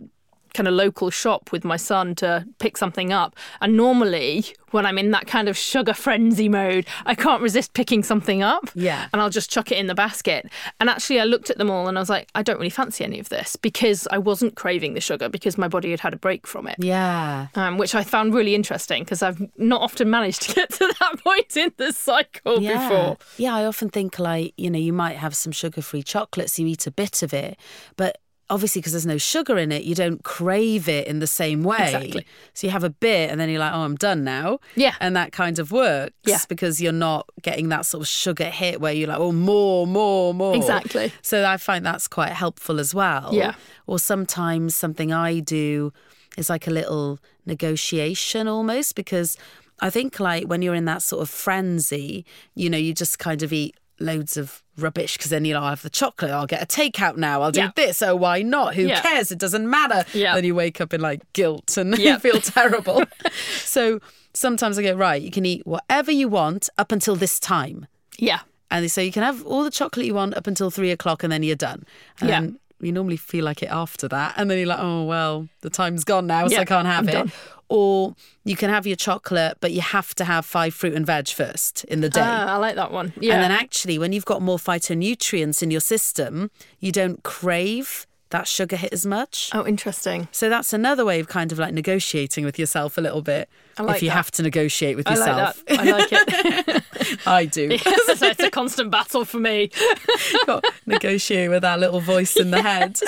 kind 0.53 0.67
of 0.67 0.73
local 0.73 1.09
shop 1.09 1.51
with 1.51 1.63
my 1.63 1.77
son 1.77 2.15
to 2.15 2.45
pick 2.59 2.77
something 2.77 3.11
up. 3.11 3.35
And 3.61 3.75
normally, 3.75 4.45
when 4.71 4.85
I'm 4.85 4.97
in 4.97 5.11
that 5.11 5.27
kind 5.27 5.49
of 5.49 5.57
sugar 5.57 5.93
frenzy 5.93 6.49
mode, 6.49 6.85
I 7.05 7.15
can't 7.15 7.41
resist 7.41 7.73
picking 7.73 8.03
something 8.03 8.43
up. 8.43 8.69
Yeah. 8.75 9.07
And 9.11 9.21
I'll 9.21 9.29
just 9.29 9.49
chuck 9.49 9.71
it 9.71 9.77
in 9.77 9.87
the 9.87 9.95
basket. 9.95 10.49
And 10.79 10.89
actually, 10.89 11.19
I 11.19 11.23
looked 11.23 11.49
at 11.49 11.57
them 11.57 11.69
all 11.69 11.87
and 11.87 11.97
I 11.97 12.01
was 12.01 12.09
like, 12.09 12.29
I 12.35 12.43
don't 12.43 12.57
really 12.57 12.69
fancy 12.69 13.03
any 13.03 13.19
of 13.19 13.29
this 13.29 13.55
because 13.55 14.07
I 14.11 14.17
wasn't 14.17 14.55
craving 14.55 14.93
the 14.93 15.01
sugar 15.01 15.29
because 15.29 15.57
my 15.57 15.67
body 15.67 15.91
had 15.91 15.99
had 15.99 16.13
a 16.13 16.17
break 16.17 16.47
from 16.47 16.67
it. 16.67 16.75
Yeah. 16.79 17.47
Um, 17.55 17.77
which 17.77 17.95
I 17.95 18.03
found 18.03 18.33
really 18.33 18.55
interesting 18.55 19.03
because 19.03 19.21
I've 19.23 19.41
not 19.57 19.81
often 19.81 20.09
managed 20.09 20.43
to 20.43 20.55
get 20.55 20.71
to 20.73 20.93
that 20.99 21.23
point 21.23 21.55
in 21.57 21.71
the 21.77 21.93
cycle 21.93 22.61
yeah. 22.61 22.89
before. 22.89 23.17
Yeah, 23.37 23.55
I 23.55 23.65
often 23.65 23.89
think 23.89 24.19
like, 24.19 24.53
you 24.57 24.69
know, 24.69 24.79
you 24.79 24.93
might 24.93 25.17
have 25.17 25.35
some 25.35 25.51
sugar 25.51 25.81
free 25.81 26.03
chocolates, 26.03 26.59
you 26.59 26.67
eat 26.67 26.87
a 26.87 26.91
bit 26.91 27.23
of 27.23 27.33
it, 27.33 27.57
but 27.95 28.19
obviously 28.49 28.79
because 28.81 28.93
there's 28.93 29.05
no 29.05 29.17
sugar 29.17 29.57
in 29.57 29.71
it, 29.71 29.83
you 29.83 29.93
don't 29.95 30.23
crave 30.23 30.89
it 30.89 31.07
in 31.07 31.19
the 31.19 31.27
same 31.27 31.63
way. 31.63 31.77
Exactly. 31.93 32.25
So 32.53 32.65
you 32.67 32.71
have 32.71 32.83
a 32.83 32.89
bit 32.89 33.29
and 33.29 33.39
then 33.39 33.49
you're 33.49 33.59
like, 33.59 33.73
oh, 33.73 33.81
I'm 33.81 33.95
done 33.95 34.23
now. 34.23 34.59
Yeah. 34.75 34.95
And 34.99 35.15
that 35.15 35.31
kind 35.31 35.59
of 35.59 35.71
works 35.71 36.13
Yeah. 36.25 36.39
because 36.49 36.81
you're 36.81 36.91
not 36.91 37.29
getting 37.41 37.69
that 37.69 37.85
sort 37.85 38.01
of 38.01 38.07
sugar 38.07 38.45
hit 38.49 38.81
where 38.81 38.91
you're 38.93 39.07
like, 39.07 39.19
oh, 39.19 39.31
more, 39.31 39.85
more, 39.85 40.33
more. 40.33 40.55
Exactly. 40.55 41.11
So 41.21 41.45
I 41.45 41.57
find 41.57 41.85
that's 41.85 42.07
quite 42.07 42.31
helpful 42.31 42.79
as 42.79 42.95
well. 42.95 43.29
Yeah. 43.33 43.53
Or 43.85 43.99
sometimes 43.99 44.73
something 44.75 45.13
I 45.13 45.39
do 45.39 45.93
is 46.37 46.49
like 46.49 46.65
a 46.67 46.71
little 46.71 47.19
negotiation 47.45 48.47
almost 48.47 48.95
because 48.95 49.37
I 49.79 49.89
think 49.89 50.19
like 50.19 50.45
when 50.45 50.61
you're 50.61 50.75
in 50.75 50.85
that 50.85 51.01
sort 51.01 51.21
of 51.21 51.29
frenzy, 51.29 52.25
you 52.55 52.69
know, 52.69 52.77
you 52.77 52.93
just 52.93 53.19
kind 53.19 53.43
of 53.43 53.53
eat 53.53 53.75
loads 54.01 54.37
of 54.37 54.63
rubbish 54.77 55.17
because 55.17 55.29
then 55.29 55.43
you 55.45 55.53
know 55.53 55.61
I 55.63 55.69
have 55.71 55.81
the 55.81 55.89
chocolate 55.89 56.31
I'll 56.31 56.45
get 56.47 56.61
a 56.61 56.65
takeout 56.65 57.17
now 57.17 57.41
I'll 57.41 57.51
do 57.51 57.59
Yeah. 57.61 57.71
this 57.75 58.01
oh 58.01 58.15
why 58.15 58.41
not 58.41 58.75
who 58.75 58.83
Yeah. 58.83 59.01
cares 59.01 59.31
it 59.31 59.37
doesn't 59.39 59.69
matter 59.69 60.05
Yeah. 60.13 60.35
then 60.35 60.45
you 60.45 60.55
wake 60.55 60.79
up 60.79 60.93
in 60.93 61.01
like 61.01 61.21
guilt 61.33 61.75
and 61.77 61.97
Yeah. 61.99 62.13
you 62.13 62.19
feel 62.19 62.39
terrible 62.39 63.03
so 63.57 63.99
sometimes 64.33 64.77
I 64.77 64.83
go 64.83 64.93
right 64.93 65.21
you 65.21 65.31
can 65.31 65.45
eat 65.45 65.65
whatever 65.67 66.11
you 66.11 66.27
want 66.29 66.69
up 66.77 66.91
until 66.91 67.15
this 67.15 67.39
time 67.39 67.87
Yeah. 68.17 68.39
and 68.71 68.89
so 68.89 69.01
you 69.01 69.11
can 69.11 69.23
have 69.23 69.45
all 69.45 69.63
the 69.63 69.71
chocolate 69.71 70.05
you 70.05 70.13
want 70.13 70.35
up 70.35 70.47
until 70.47 70.69
three 70.71 70.91
o'clock 70.91 71.23
and 71.23 71.31
then 71.31 71.43
you're 71.43 71.55
done. 71.55 71.83
And 72.21 72.29
Yeah. 72.29 72.49
You 72.81 72.91
normally 72.91 73.17
feel 73.17 73.45
like 73.45 73.61
it 73.63 73.69
after 73.71 74.07
that. 74.07 74.33
And 74.37 74.49
then 74.49 74.57
you're 74.57 74.67
like, 74.67 74.79
oh, 74.79 75.03
well, 75.03 75.47
the 75.61 75.69
time's 75.69 76.03
gone 76.03 76.27
now, 76.27 76.47
so 76.47 76.53
Yeah, 76.55 76.61
I 76.61 76.65
can't 76.65 76.87
have 76.87 77.03
I'm 77.03 77.09
it. 77.09 77.11
done. 77.11 77.31
Or 77.71 78.15
you 78.45 78.55
can 78.55 78.69
have 78.71 78.87
your 78.87 78.95
chocolate, 78.95 79.57
but 79.61 79.71
you 79.71 79.81
have 79.81 80.15
to 80.15 80.25
have 80.25 80.43
five 80.45 80.73
fruit 80.73 80.93
and 80.95 81.05
veg 81.05 81.27
first 81.27 81.83
in 81.85 82.01
the 82.01 82.09
day. 82.09 82.21
Ah, 82.23 82.55
I 82.55 82.57
like 82.57 82.75
that 82.75 82.91
one. 82.91 83.13
Yeah. 83.19 83.35
And 83.35 83.43
then 83.43 83.51
actually, 83.51 83.99
when 83.99 84.11
you've 84.11 84.25
got 84.25 84.41
more 84.41 84.57
phytonutrients 84.57 85.61
in 85.61 85.69
your 85.71 85.81
system, 85.81 86.49
you 86.79 86.91
don't 86.91 87.21
crave 87.23 88.07
that 88.31 88.47
sugar 88.47 88.75
hit 88.75 88.93
as 88.93 89.05
much. 89.05 89.49
oh, 89.53 89.65
interesting. 89.65 90.27
So 90.31 90.49
that's 90.49 90.71
another 90.73 91.03
way 91.05 91.19
of 91.19 91.27
kind 91.27 91.51
of 91.51 91.57
like 91.59 91.73
negotiating 91.73 92.45
with 92.45 92.59
yourself 92.59 92.97
a 92.97 93.01
little 93.01 93.21
bit. 93.23 93.49
Like 93.87 93.97
if 93.97 94.03
you 94.03 94.09
that. 94.09 94.15
have 94.15 94.31
to 94.31 94.43
negotiate 94.43 94.97
with 94.97 95.07
I 95.07 95.15
like 95.15 95.19
yourself. 95.19 95.65
that. 95.65 95.79
I 95.79 95.83
like 95.91 96.09
it. 96.11 96.83
I 97.27 97.45
do. 97.45 97.77
so 98.17 98.27
it's 98.27 98.43
a 98.43 98.51
constant 98.51 98.91
battle 98.91 99.25
for 99.25 99.39
me. 99.39 99.71
got 100.45 100.65
negotiate 100.85 101.49
with 101.49 101.61
that 101.61 101.79
little 101.79 101.99
voice 102.01 102.35
in 102.35 102.51
the 102.51 102.61
head. 102.61 102.99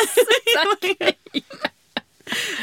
Exactly. 0.47 1.17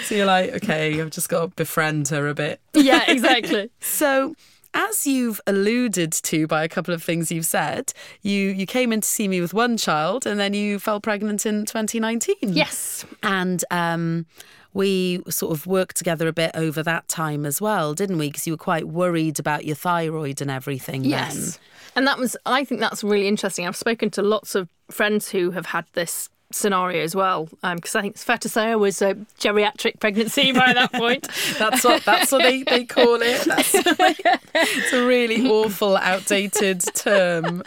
so 0.04 0.14
you're 0.14 0.26
like, 0.26 0.50
okay, 0.54 1.00
I've 1.00 1.10
just 1.10 1.28
got 1.28 1.40
to 1.42 1.46
befriend 1.48 2.08
her 2.08 2.28
a 2.28 2.34
bit. 2.34 2.60
Yeah, 2.74 3.04
exactly. 3.10 3.70
So, 3.80 4.34
as 4.74 5.06
you've 5.06 5.40
alluded 5.46 6.12
to 6.12 6.46
by 6.46 6.62
a 6.64 6.68
couple 6.68 6.92
of 6.94 7.02
things 7.02 7.32
you've 7.32 7.46
said, 7.46 7.92
you 8.22 8.48
you 8.50 8.66
came 8.66 8.92
in 8.92 9.00
to 9.00 9.08
see 9.08 9.26
me 9.28 9.40
with 9.40 9.54
one 9.54 9.76
child, 9.76 10.26
and 10.26 10.38
then 10.38 10.54
you 10.54 10.78
fell 10.78 11.00
pregnant 11.00 11.46
in 11.46 11.64
2019. 11.66 12.36
Yes. 12.42 13.04
and 13.22 13.64
um, 13.70 14.26
we 14.74 15.22
sort 15.28 15.52
of 15.52 15.66
worked 15.66 15.96
together 15.96 16.28
a 16.28 16.32
bit 16.32 16.50
over 16.54 16.82
that 16.82 17.08
time 17.08 17.46
as 17.46 17.60
well, 17.60 17.94
didn't 17.94 18.18
we? 18.18 18.28
Because 18.28 18.46
you 18.46 18.52
were 18.52 18.58
quite 18.58 18.88
worried 18.88 19.38
about 19.38 19.64
your 19.64 19.76
thyroid 19.76 20.40
and 20.40 20.50
everything. 20.50 21.04
Yes. 21.04 21.58
And 21.96 22.06
that 22.06 22.18
was, 22.18 22.36
I 22.46 22.64
think 22.64 22.80
that's 22.80 23.02
really 23.02 23.26
interesting. 23.26 23.66
I've 23.66 23.76
spoken 23.76 24.10
to 24.10 24.22
lots 24.22 24.54
of 24.54 24.68
friends 24.90 25.30
who 25.30 25.50
have 25.52 25.66
had 25.66 25.86
this 25.94 26.28
scenario 26.50 27.02
as 27.02 27.14
well 27.14 27.44
because 27.44 27.94
um, 27.94 27.98
I 27.98 28.02
think 28.02 28.14
it's 28.14 28.24
fair 28.24 28.38
to 28.38 28.48
say 28.48 28.66
I 28.70 28.76
was 28.76 29.02
a 29.02 29.14
geriatric 29.38 30.00
pregnancy 30.00 30.52
by 30.52 30.72
that 30.72 30.92
point. 30.94 31.28
that's 31.58 31.84
what 31.84 32.04
that's 32.04 32.32
what 32.32 32.42
they, 32.42 32.62
they 32.62 32.84
call 32.84 33.20
it. 33.20 33.44
That's, 33.44 33.74
it's 34.54 34.92
a 34.92 35.06
really 35.06 35.48
awful, 35.48 35.96
outdated 35.96 36.80
term. 36.94 37.62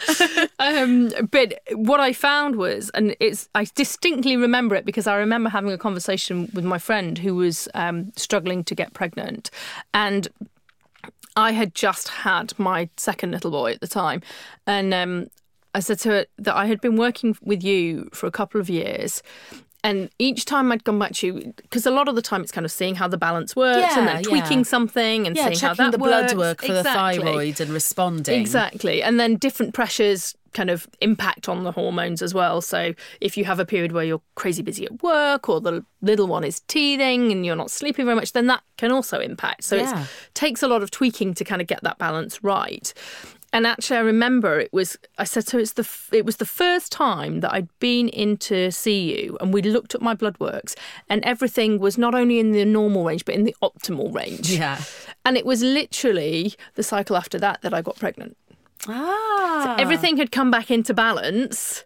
Um, 0.58 1.12
but 1.30 1.60
what 1.72 2.00
I 2.00 2.12
found 2.12 2.56
was, 2.56 2.90
and 2.90 3.14
it's 3.20 3.48
I 3.54 3.66
distinctly 3.74 4.36
remember 4.36 4.74
it 4.74 4.84
because 4.84 5.06
I 5.06 5.16
remember 5.16 5.50
having 5.50 5.70
a 5.70 5.78
conversation 5.78 6.50
with 6.52 6.64
my 6.64 6.78
friend 6.78 7.18
who 7.18 7.36
was 7.36 7.68
um, 7.74 8.12
struggling 8.16 8.64
to 8.64 8.74
get 8.74 8.92
pregnant, 8.94 9.50
and 9.94 10.28
I 11.36 11.52
had 11.52 11.74
just 11.74 12.08
had 12.08 12.58
my 12.58 12.88
second 12.96 13.30
little 13.30 13.50
boy 13.50 13.72
at 13.72 13.80
the 13.80 13.88
time, 13.88 14.22
and 14.66 14.92
um, 14.92 15.28
I 15.74 15.80
said 15.80 15.98
to 16.00 16.08
her 16.10 16.26
that 16.38 16.54
I 16.54 16.66
had 16.66 16.80
been 16.80 16.96
working 16.96 17.36
with 17.42 17.62
you 17.62 18.08
for 18.12 18.26
a 18.26 18.30
couple 18.30 18.60
of 18.60 18.68
years. 18.68 19.22
And 19.84 20.10
each 20.20 20.44
time 20.44 20.70
I'd 20.70 20.84
gone 20.84 21.00
back 21.00 21.10
to 21.14 21.26
you, 21.26 21.54
because 21.56 21.86
a 21.86 21.90
lot 21.90 22.06
of 22.06 22.14
the 22.14 22.22
time 22.22 22.40
it's 22.42 22.52
kind 22.52 22.64
of 22.64 22.70
seeing 22.70 22.94
how 22.94 23.08
the 23.08 23.18
balance 23.18 23.56
works 23.56 23.80
Yeah, 23.80 23.98
and 23.98 24.06
then 24.06 24.22
tweaking 24.22 24.58
yeah. 24.58 24.62
something 24.64 25.26
and 25.26 25.36
Yeah, 25.36 25.46
seeing 25.48 25.58
how 25.58 25.74
that 25.74 25.90
the 25.90 25.98
blood 25.98 26.36
work 26.36 26.60
for 26.60 26.66
Exactly. 26.76 27.18
the 27.18 27.24
thyroid 27.24 27.60
and 27.60 27.70
responding. 27.72 28.40
Exactly. 28.40 29.02
And 29.02 29.18
then 29.18 29.34
different 29.36 29.74
pressures 29.74 30.36
kind 30.52 30.70
of 30.70 30.86
impact 31.00 31.48
on 31.48 31.64
the 31.64 31.72
hormones 31.72 32.22
as 32.22 32.32
well. 32.32 32.60
So 32.60 32.94
if 33.20 33.36
you 33.36 33.44
have 33.44 33.58
a 33.58 33.64
period 33.64 33.90
where 33.90 34.04
you're 34.04 34.22
crazy 34.36 34.62
busy 34.62 34.84
at 34.84 35.02
work 35.02 35.48
or 35.48 35.60
the 35.60 35.84
little 36.00 36.28
one 36.28 36.44
is 36.44 36.60
teething 36.68 37.32
and 37.32 37.44
you're 37.44 37.56
not 37.56 37.70
sleeping 37.72 38.04
very 38.04 38.14
much, 38.14 38.34
then 38.34 38.46
that 38.46 38.62
can 38.76 38.92
also 38.92 39.18
impact. 39.18 39.64
So 39.64 39.74
Yeah. 39.76 40.02
it 40.02 40.08
takes 40.34 40.62
a 40.62 40.68
lot 40.68 40.84
of 40.84 40.92
tweaking 40.92 41.34
to 41.34 41.42
kind 41.44 41.60
of 41.60 41.66
get 41.66 41.82
that 41.82 41.98
balance 41.98 42.44
right. 42.44 42.94
And 43.54 43.66
actually, 43.66 43.98
I 43.98 44.00
remember 44.00 44.58
it 44.58 44.72
was. 44.72 44.96
I 45.18 45.24
said 45.24 45.46
so. 45.46 45.58
It's 45.58 45.72
the. 45.74 45.82
f- 45.82 46.08
It 46.12 46.24
was 46.24 46.36
the 46.36 46.46
first 46.46 46.90
time 46.90 47.40
that 47.40 47.52
I'd 47.52 47.68
been 47.80 48.08
in 48.08 48.36
to 48.38 48.70
see 48.70 49.00
you, 49.22 49.36
and 49.40 49.52
we 49.52 49.60
looked 49.60 49.94
at 49.94 50.00
my 50.00 50.14
blood 50.14 50.36
works, 50.40 50.74
and 51.10 51.22
everything 51.24 51.78
was 51.78 51.98
not 51.98 52.14
only 52.14 52.38
in 52.38 52.52
the 52.52 52.64
normal 52.64 53.04
range, 53.04 53.24
but 53.26 53.34
in 53.34 53.44
the 53.44 53.54
optimal 53.62 54.14
range. 54.14 54.50
Yeah. 54.50 54.80
And 55.24 55.36
it 55.36 55.44
was 55.44 55.62
literally 55.62 56.54
the 56.74 56.82
cycle 56.82 57.16
after 57.16 57.38
that 57.40 57.60
that 57.62 57.74
I 57.74 57.82
got 57.82 57.96
pregnant 57.98 58.36
Ah. 58.88 59.76
everything 59.78 60.16
had 60.16 60.32
come 60.32 60.50
back 60.50 60.70
into 60.70 60.92
balance 60.94 61.84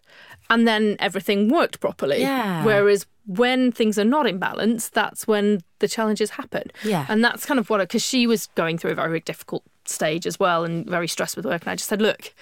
and 0.49 0.67
then 0.67 0.95
everything 0.99 1.49
worked 1.49 1.79
properly. 1.79 2.21
Yeah. 2.21 2.63
Whereas 2.63 3.05
when 3.25 3.71
things 3.71 3.99
are 3.99 4.05
not 4.05 4.25
in 4.25 4.39
balance, 4.39 4.89
that's 4.89 5.27
when 5.27 5.59
the 5.79 5.87
challenges 5.87 6.31
happen. 6.31 6.71
Yeah. 6.83 7.05
And 7.09 7.23
that's 7.23 7.45
kind 7.45 7.59
of 7.59 7.69
what, 7.69 7.79
because 7.79 8.01
she 8.03 8.25
was 8.25 8.47
going 8.55 8.77
through 8.77 8.91
a 8.91 8.95
very 8.95 9.19
difficult 9.19 9.63
stage 9.89 10.25
as 10.27 10.39
well 10.39 10.63
and 10.63 10.85
very 10.87 11.07
stressed 11.07 11.35
with 11.35 11.45
work. 11.45 11.61
And 11.63 11.71
I 11.71 11.75
just 11.75 11.89
said, 11.89 12.01
look, 12.01 12.33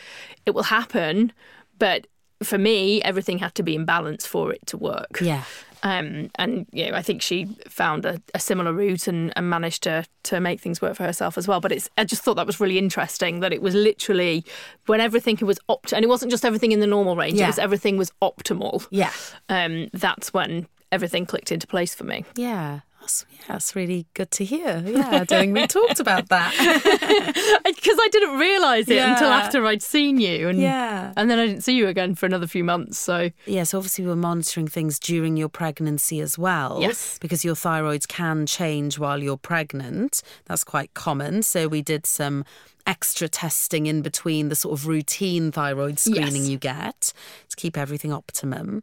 it 0.46 0.52
will 0.54 0.64
happen, 0.64 1.32
but 1.80 2.08
for 2.44 2.58
me, 2.58 3.02
everything 3.02 3.38
had 3.40 3.56
to 3.56 3.64
be 3.64 3.76
in 3.76 3.86
balance 3.86 4.26
for 4.26 4.52
it 4.52 4.66
to 4.68 4.78
work. 4.78 5.20
Yeah. 5.22 5.44
Um, 5.84 6.32
and 6.36 6.66
you 6.72 6.90
know, 6.90 6.98
I 6.98 7.04
think 7.04 7.22
she 7.22 7.46
found 7.68 8.06
a, 8.06 8.20
a 8.34 8.40
similar 8.40 8.74
route 8.74 9.08
and, 9.08 9.32
and 9.36 9.50
managed 9.50 9.84
to 9.84 10.06
to 10.24 10.40
make 10.40 10.60
things 10.60 10.82
work 10.82 10.96
for 10.96 11.04
herself 11.04 11.38
as 11.38 11.48
well. 11.48 11.60
But 11.62 11.72
it's 11.72 11.90
I 11.96 12.06
just 12.06 12.24
thought 12.24 12.36
that 12.36 12.48
was 12.48 12.60
really 12.60 12.80
interesting 12.80 13.40
that 13.42 13.54
it 13.54 13.62
was 13.62 13.76
literally 13.76 14.44
when 14.88 15.00
everything 15.00 15.38
was 15.44 15.60
opt 15.70 15.94
and 15.94 16.04
it 16.04 16.08
wasn't 16.08 16.32
just 16.32 16.44
everything 16.44 16.72
in 16.72 16.80
the 16.80 16.88
normal 16.88 17.16
range; 17.16 17.38
Yeah. 17.38 17.46
it 17.46 17.48
was 17.50 17.60
everything 17.60 17.98
was 17.98 18.12
optimal. 18.22 18.88
Yeah. 18.90 19.12
Um, 19.48 19.90
that's 19.94 20.34
when 20.34 20.68
everything 20.92 21.28
clicked 21.28 21.52
into 21.52 21.68
place 21.68 21.94
for 21.94 22.04
me. 22.04 22.26
Yeah. 22.36 22.80
That's, 23.06 23.24
yeah, 23.32 23.38
that's 23.50 23.76
really 23.76 24.08
good 24.16 24.32
to 24.32 24.44
hear. 24.44 24.82
Yeah, 24.84 25.08
I 25.10 25.18
don't 25.26 25.28
think 25.28 25.54
we 25.56 25.68
talked 25.68 26.00
about 26.00 26.30
that. 26.30 26.52
Because 27.66 27.98
I 28.02 28.08
didn't 28.12 28.40
realise 28.40 28.88
it 28.90 28.98
until 28.98 29.28
after 29.30 29.64
I'd 29.66 29.84
seen 29.84 30.20
you, 30.20 30.50
and 30.50 30.60
Yeah. 30.60 31.14
and 31.16 31.30
then 31.30 31.38
I 31.38 31.46
didn't 31.46 31.64
see 31.64 31.76
you 31.76 31.88
again 31.88 32.16
for 32.16 32.26
another 32.26 32.48
few 32.48 32.64
months. 32.64 32.98
So 32.98 33.30
Yes, 33.46 33.74
obviously, 33.76 34.06
we 34.06 34.10
were 34.10 34.16
monitoring 34.16 34.68
things 34.68 34.98
during 34.98 35.38
your 35.38 35.50
pregnancy 35.50 36.20
as 36.20 36.36
well. 36.38 36.80
Yes. 36.82 37.20
Because 37.20 37.46
your 37.46 37.54
thyroids 37.54 38.08
can 38.08 38.48
change 38.48 38.98
while 38.98 39.22
you're 39.22 39.38
pregnant. 39.38 40.24
That's 40.46 40.64
quite 40.64 40.94
common. 40.96 41.44
So 41.44 41.68
we 41.68 41.82
did 41.84 42.08
some 42.08 42.44
extra 42.88 43.28
testing 43.28 43.86
in 43.86 44.02
between 44.02 44.50
the 44.50 44.56
sort 44.56 44.80
of 44.80 44.88
routine 44.88 45.52
thyroid 45.52 46.00
screening 46.00 46.36
Yes. 46.44 46.50
you 46.50 46.58
get 46.58 47.14
to 47.50 47.56
keep 47.56 47.78
everything 47.78 48.12
optimum. 48.12 48.82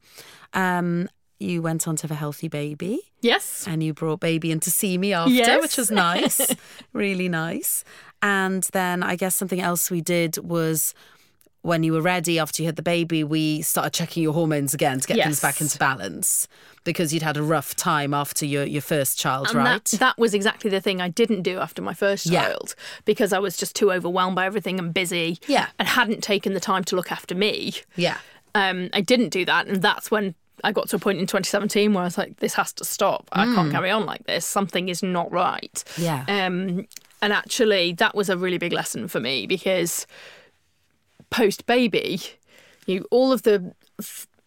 Um, 0.55 1.09
you 1.43 1.61
went 1.63 1.87
on 1.89 1.97
to 1.97 2.03
have 2.05 2.11
a 2.11 2.15
healthy 2.15 2.49
baby. 2.49 3.01
yes, 3.21 3.65
And 3.69 3.83
you 3.83 3.93
brought 3.93 4.21
baby 4.21 4.51
in 4.51 4.61
to 4.61 4.71
see 4.71 4.97
me 4.99 5.13
after, 5.13 5.33
Yes. 5.35 5.61
which 5.63 5.77
was 5.77 5.91
nice, 5.91 6.41
really 6.93 7.29
nice. 7.29 7.85
And 8.23 8.63
then 8.73 9.03
I 9.03 9.17
guess 9.17 9.35
something 9.35 9.61
else 9.61 9.91
we 9.91 10.01
did 10.01 10.39
was 10.39 10.95
when 11.63 11.85
you 11.85 11.93
were 11.93 12.01
ready 12.01 12.41
after 12.41 12.61
you 12.61 12.67
had 12.67 12.75
the 12.75 12.83
baby, 12.83 13.23
we 13.23 13.63
started 13.63 13.93
checking 13.93 14.21
your 14.23 14.33
hormones 14.33 14.75
again 14.75 14.99
to 14.99 15.07
get 15.07 15.23
things 15.23 15.39
back 15.41 15.61
into 15.61 15.79
balance 15.79 16.49
because 16.83 17.15
you'd 17.15 17.23
had 17.23 17.37
a 17.37 17.43
rough 17.43 17.77
time 17.77 18.13
after 18.13 18.45
your, 18.45 18.65
your 18.65 18.83
first 18.83 19.17
child, 19.17 19.47
And 19.49 19.57
right? 19.59 19.85
That, 19.85 20.01
that 20.01 20.19
was 20.19 20.35
exactly 20.35 20.71
the 20.71 20.81
thing 20.81 21.01
I 21.01 21.09
didn't 21.09 21.43
do 21.43 21.59
after 21.61 21.81
my 21.81 21.95
first 21.95 22.27
Yeah. 22.27 22.47
child 22.47 22.75
because 23.05 23.33
I 23.33 23.39
was 23.39 23.57
just 23.57 23.77
too 23.77 23.93
overwhelmed 23.93 24.35
by 24.35 24.45
everything 24.47 24.81
and 24.81 24.93
busy. 24.93 25.39
Yeah. 25.47 25.69
And 25.79 25.87
hadn't 25.87 26.23
taken 26.25 26.53
the 26.55 26.59
time 26.61 26.83
to 26.85 26.97
look 26.97 27.13
after 27.13 27.35
me. 27.37 27.75
yeah. 27.97 28.19
Um, 28.57 28.91
I 28.93 29.01
didn't 29.01 29.31
do 29.31 29.45
that. 29.47 29.67
And 29.69 29.81
that's 29.81 30.11
when 30.11 30.35
I 30.65 30.73
got 30.73 30.89
to 30.91 30.97
a 30.97 30.99
point 30.99 31.19
in 31.19 31.27
2017 31.27 31.93
where 31.93 32.03
I 32.03 32.07
was 32.07 32.17
like, 32.19 32.37
this 32.39 32.55
has 32.55 32.73
to 32.75 32.85
stop. 32.85 33.29
I 33.33 33.45
can't 33.47 33.69
Mm. 33.69 33.73
carry 33.73 33.91
on 33.91 34.07
like 34.07 34.25
this. 34.27 34.47
Something 34.47 34.89
is 34.89 35.03
not 35.03 35.31
right. 35.33 35.83
Yeah. 35.99 36.25
Um, 36.29 36.87
and 37.21 37.33
actually, 37.33 37.93
that 37.95 38.15
was 38.15 38.29
a 38.29 38.37
really 38.37 38.59
big 38.59 38.73
lesson 38.73 39.09
for 39.09 39.21
me 39.21 39.47
because 39.47 40.07
post 41.31 41.67
baby, 41.67 42.21
you 42.87 43.07
all 43.11 43.33
of 43.33 43.43
the 43.43 43.75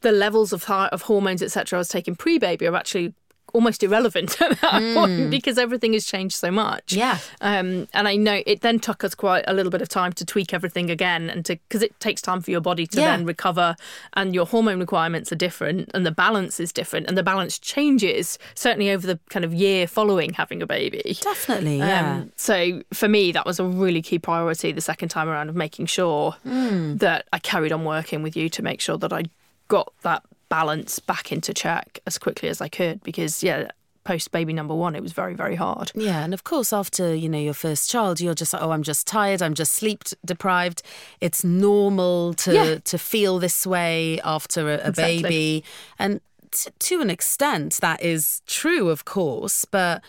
the 0.01 0.12
levels 0.12 0.54
of 0.54 0.69
of 0.69 1.01
hormones 1.04 1.41
etc. 1.41 1.78
I 1.78 1.80
was 1.80 1.88
taking 1.89 2.15
pre 2.15 2.38
baby 2.38 2.67
are 2.67 2.75
actually 2.75 3.13
almost 3.55 3.81
irrelevant 3.81 4.39
at 4.41 4.59
that 4.61 4.93
point 4.93 5.31
because 5.31 5.57
everything 5.57 5.93
has 5.93 6.05
changed 6.05 6.35
so 6.35 6.51
much. 6.51 6.87
Mm. 6.93 6.97
Yeah. 6.97 7.17
Um, 7.41 7.87
and 7.93 8.07
I 8.07 8.15
know 8.17 8.43
it 8.45 8.61
then 8.61 8.79
took 8.79 9.03
us 9.03 9.15
quite 9.15 9.43
a 9.47 9.53
little 9.53 9.71
bit 9.71 9.81
of 9.81 9.89
time 9.89 10.13
to 10.13 10.25
tweak 10.25 10.53
everything 10.53 10.91
again 10.91 11.29
and 11.29 11.43
to 11.45 11.55
because 11.55 11.81
it 11.81 11.99
takes 11.99 12.21
time 12.21 12.41
for 12.41 12.51
your 12.51 12.61
body 12.61 12.85
to 12.87 12.99
Yeah. 12.99 13.15
then 13.15 13.25
recover 13.25 13.75
and 14.13 14.35
your 14.35 14.45
hormone 14.45 14.79
requirements 14.79 15.31
are 15.31 15.35
different 15.37 15.89
and 15.93 16.05
the 16.05 16.11
balance 16.11 16.59
is 16.59 16.71
different 16.71 17.07
and 17.07 17.17
the 17.17 17.23
balance 17.23 17.57
changes 17.57 18.37
certainly 18.53 18.91
over 18.91 19.07
the 19.07 19.19
kind 19.29 19.45
of 19.45 19.53
year 19.53 19.87
following 19.87 20.33
having 20.33 20.61
a 20.61 20.67
baby. 20.67 21.17
Definitely, 21.21 21.77
yeah. 21.77 22.15
Um, 22.17 22.31
so 22.35 22.81
for 22.93 23.07
me, 23.07 23.31
that 23.31 23.45
was 23.45 23.59
a 23.59 23.63
really 23.63 24.01
key 24.01 24.19
priority 24.19 24.71
the 24.73 24.81
second 24.81 25.09
time 25.09 25.29
around 25.29 25.49
of 25.49 25.55
making 25.55 25.85
sure 25.87 26.33
Hmm. 26.43 26.97
that 26.97 27.25
I 27.33 27.39
carried 27.39 27.71
on 27.71 27.85
working 27.85 28.21
with 28.21 28.35
you 28.35 28.49
to 28.49 28.61
make 28.61 28.81
sure 28.81 28.97
that 28.97 29.13
I 29.13 29.23
got 29.67 29.93
that 30.03 30.21
balance 30.49 30.99
back 30.99 31.31
into 31.31 31.53
check 31.53 31.99
as 32.05 32.17
quickly 32.17 32.49
as 32.49 32.62
I 32.62 32.67
could 32.67 33.01
because 33.03 33.41
yeah, 33.43 33.69
post 34.03 34.31
baby 34.31 34.53
number 34.53 34.75
one, 34.75 34.95
it 34.95 35.01
was 35.01 35.13
very 35.13 35.34
very 35.34 35.55
hard. 35.55 35.91
Yeah, 35.95 36.23
and 36.23 36.34
of 36.34 36.43
course, 36.43 36.71
after 36.71 37.13
you 37.15 37.27
know 37.29 37.39
your 37.39 37.53
first 37.55 37.89
child, 37.89 38.19
you're 38.21 38.36
just 38.36 38.53
like, 38.53 38.62
oh, 38.62 38.71
I'm 38.71 38.84
just 38.84 39.08
tired, 39.08 39.41
I'm 39.41 39.53
just 39.55 39.73
sleep 39.73 40.03
deprived. 40.23 40.81
It's 41.21 41.43
normal 41.43 42.34
to 42.36 42.53
Yeah. 42.53 42.75
to 42.84 42.97
feel 42.97 43.39
this 43.39 43.65
way 43.65 44.19
after 44.23 44.69
a, 44.69 44.73
a 44.77 44.89
Exactly. 44.89 45.21
baby, 45.23 45.63
and 45.97 46.21
t- 46.51 46.69
to 46.77 47.01
an 47.01 47.10
extent, 47.10 47.79
that 47.81 48.01
is 48.03 48.41
true, 48.47 48.89
of 48.89 49.05
course, 49.05 49.65
but. 49.65 50.01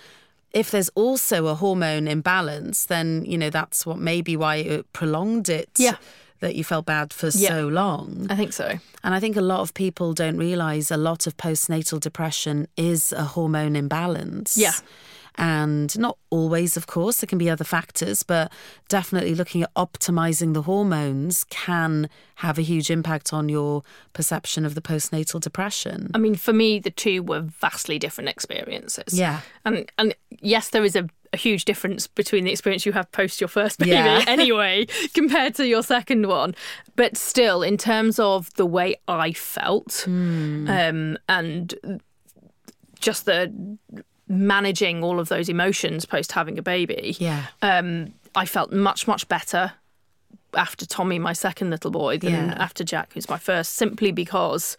If 0.53 0.71
there's 0.71 0.89
also 0.95 1.49
a 1.49 1.55
hormone 1.55 2.09
imbalance, 2.09 2.87
then 2.87 3.27
you 3.27 3.37
know 3.37 3.51
that's 3.51 3.85
what 3.85 3.99
maybe 3.99 4.39
why 4.39 4.57
it 4.57 4.91
prolonged 4.95 5.51
it. 5.51 5.69
Yeah. 5.77 5.97
That 6.41 6.55
you 6.55 6.65
felt 6.65 6.87
bad 6.87 7.13
for 7.13 7.27
Yeah. 7.29 7.49
so 7.51 7.69
long. 7.69 8.27
I 8.31 8.37
think 8.37 8.53
so. 8.53 8.79
And 9.05 9.15
I 9.15 9.21
think 9.21 9.37
a 9.37 9.41
lot 9.41 9.61
of 9.61 9.75
people 9.75 10.13
don't 10.15 10.37
realize 10.39 10.91
a 10.91 10.97
lot 10.97 11.27
of 11.27 11.37
postnatal 11.37 12.01
depression 12.01 12.67
is 12.77 13.13
a 13.13 13.25
hormone 13.25 13.77
imbalance. 13.77 14.57
Yeah. 14.57 14.73
And 15.39 15.99
not 15.99 16.17
always, 16.31 16.79
of 16.79 16.87
course, 16.87 17.21
there 17.21 17.27
can 17.27 17.37
be 17.37 17.51
other 17.51 17.63
factors, 17.65 18.23
but 18.23 18.51
definitely 18.89 19.35
looking 19.35 19.63
at 19.63 19.75
optimizing 19.75 20.55
the 20.55 20.63
hormones 20.63 21.45
can 21.45 22.09
have 22.37 22.59
a 22.59 22.63
huge 22.63 22.91
impact 22.91 23.35
on 23.35 23.51
your 23.51 23.83
perception 24.15 24.65
of 24.65 24.75
the 24.75 24.81
postnatal 24.81 25.39
depression. 25.39 26.11
I 26.15 26.19
mean, 26.19 26.37
for 26.37 26.55
me, 26.55 26.79
the 26.79 26.91
two 26.91 27.23
were 27.23 27.41
vastly 27.41 27.99
different 27.99 28.31
experiences. 28.31 29.13
Yeah. 29.13 29.41
And 29.67 29.91
and 29.99 30.15
yes, 30.41 30.71
there 30.71 30.85
is 30.85 30.97
a, 30.97 31.07
a 31.37 31.39
huge 31.49 31.65
difference 31.65 32.07
between 32.07 32.45
the 32.45 32.51
experience 32.51 32.85
you 32.87 32.93
have 32.93 33.11
post 33.13 33.41
your 33.41 33.49
first 33.49 33.79
baby 33.79 33.93
Yeah. 33.93 34.25
anyway 34.37 34.87
compared 35.15 35.55
to 35.57 35.67
your 35.67 35.83
second 35.83 36.27
one. 36.27 36.55
But 36.97 37.17
still, 37.17 37.63
in 37.63 37.77
terms 37.77 38.19
of 38.19 38.53
the 38.55 38.67
way 38.67 38.97
I 39.07 39.33
felt 39.33 40.03
Hmm. 40.07 40.69
um, 40.69 41.19
and 41.29 41.75
just 43.01 43.27
the 43.27 43.53
managing 44.29 45.05
all 45.05 45.21
of 45.21 45.29
those 45.29 45.49
emotions 45.49 46.05
post 46.07 46.33
having 46.33 46.59
a 46.59 46.63
baby, 46.63 47.17
Yeah. 47.21 47.47
um, 47.63 48.15
I 48.35 48.45
felt 48.47 48.73
much, 48.73 49.07
much 49.07 49.29
better 49.29 49.73
after 50.55 50.87
Tommy, 50.87 51.19
my 51.19 51.33
second 51.35 51.71
little 51.71 51.91
boy, 51.91 52.19
than 52.19 52.33
Yeah. 52.33 52.57
after 52.59 52.83
Jack, 52.83 53.13
who's 53.13 53.29
my 53.29 53.39
first, 53.39 53.75
simply 53.75 54.11
because 54.11 54.77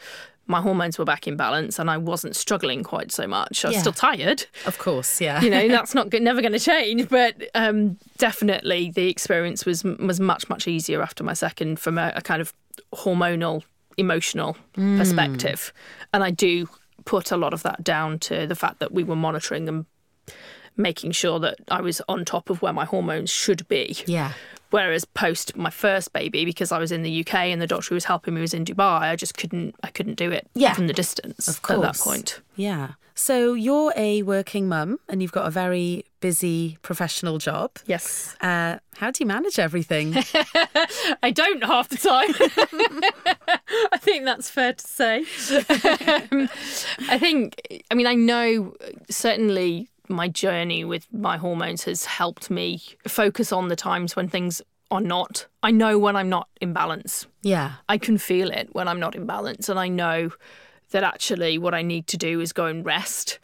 my 0.47 0.61
hormones 0.61 0.97
were 0.97 1.05
back 1.05 1.27
in 1.27 1.35
balance 1.35 1.77
and 1.79 1.89
I 1.89 1.97
wasn't 1.97 2.35
struggling 2.35 2.83
quite 2.83 3.11
so 3.11 3.27
much. 3.27 3.63
I 3.65 3.67
was 3.69 3.75
Yeah. 3.75 3.81
still 3.81 3.93
tired, 3.93 4.45
Of 4.65 4.77
course, 4.77 5.19
yeah. 5.21 5.41
you 5.41 5.49
know, 5.49 5.67
that's 5.77 5.93
not 5.93 6.09
go- 6.09 6.19
never 6.19 6.41
going 6.41 6.53
to 6.53 6.59
change, 6.59 7.09
but 7.09 7.35
um, 7.53 7.97
definitely 8.17 8.91
the 8.91 9.09
experience 9.09 9.65
was 9.65 9.83
was 9.83 10.19
much 10.19 10.49
much 10.49 10.67
easier 10.67 11.01
after 11.01 11.23
my 11.23 11.33
second 11.33 11.79
from 11.79 11.97
a, 11.97 12.11
a 12.15 12.21
kind 12.21 12.41
of 12.41 12.53
hormonal 12.95 13.63
emotional 13.97 14.55
perspective. 14.75 15.73
And 16.13 16.23
I 16.23 16.31
do 16.31 16.69
put 17.05 17.31
a 17.31 17.37
lot 17.37 17.53
of 17.53 17.63
that 17.63 17.83
down 17.83 18.19
to 18.19 18.45
the 18.47 18.55
fact 18.55 18.79
that 18.79 18.91
we 18.91 19.03
were 19.03 19.15
monitoring 19.15 19.67
and 19.67 19.85
making 20.77 21.11
sure 21.11 21.39
that 21.39 21.57
I 21.69 21.81
was 21.81 22.01
on 22.07 22.23
top 22.25 22.49
of 22.49 22.61
where 22.61 22.73
my 22.73 22.85
hormones 22.85 23.29
should 23.29 23.67
be. 23.67 23.97
Yeah. 24.05 24.33
Whereas 24.69 25.05
post 25.05 25.55
my 25.55 25.69
first 25.69 26.11
baby, 26.13 26.43
because 26.45 26.71
I 26.73 26.77
was 26.79 26.91
in 26.91 27.01
the 27.01 27.21
UK 27.21 27.35
and 27.35 27.61
the 27.61 27.67
doctor 27.67 27.89
who 27.89 27.95
was 27.95 28.05
helping 28.05 28.33
me 28.33 28.41
was 28.41 28.53
in 28.53 28.65
Dubai, 28.65 29.01
I 29.01 29.15
just 29.15 29.37
couldn't 29.37 29.75
I 29.81 29.87
couldn't 29.89 30.15
do 30.15 30.29
it 30.31 30.47
Yeah. 30.55 30.73
from 30.73 30.87
the 30.87 30.93
distance 30.93 31.47
Of 31.47 31.61
course. 31.61 31.77
at 31.77 31.81
that 31.93 31.97
point. 32.03 32.41
Yeah. 32.55 32.91
So 33.15 33.53
you're 33.53 33.93
a 33.95 34.21
working 34.23 34.67
mum 34.67 34.99
and 35.09 35.21
you've 35.23 35.31
got 35.31 35.47
a 35.47 35.49
very 35.49 36.03
busy 36.19 36.77
professional 36.83 37.37
job. 37.39 37.71
Yes. 37.87 38.35
Uh, 38.41 38.77
how 38.97 39.09
do 39.09 39.23
you 39.23 39.25
manage 39.25 39.57
everything? 39.57 40.13
I 41.23 41.31
don't 41.33 41.63
half 41.63 41.87
the 41.89 41.97
time. 41.97 42.29
I 43.91 43.97
think 43.97 44.25
that's 44.25 44.49
fair 44.49 44.73
to 44.73 44.85
say. 44.87 45.23
Um, 46.31 46.49
I 47.09 47.17
think, 47.17 47.83
I 47.89 47.95
mean, 47.95 48.05
I 48.07 48.13
know 48.15 48.75
certainly 49.09 49.87
my 50.09 50.27
journey 50.27 50.83
with 50.83 51.07
my 51.13 51.37
hormones 51.37 51.83
has 51.83 52.05
helped 52.05 52.49
me 52.49 52.81
focus 53.07 53.51
on 53.51 53.67
the 53.67 53.75
times 53.75 54.15
when 54.15 54.27
things 54.27 54.61
are 54.89 55.01
not. 55.01 55.47
I 55.63 55.71
know 55.71 55.99
when 55.99 56.15
I'm 56.15 56.29
not 56.29 56.47
in 56.61 56.73
balance. 56.73 57.27
yeah. 57.41 57.73
I 57.89 57.97
can 57.97 58.17
feel 58.17 58.49
it 58.51 58.69
when 58.73 58.87
I'm 58.87 58.99
not 58.99 59.15
in 59.15 59.25
balance, 59.25 59.67
and 59.69 59.77
I 59.79 59.87
know 59.89 60.31
that 60.91 61.03
actually 61.03 61.57
what 61.57 61.73
I 61.73 61.81
need 61.81 62.07
to 62.07 62.17
do 62.17 62.39
is 62.39 62.53
go 62.53 62.67
and 62.67 62.85
rest 62.85 63.39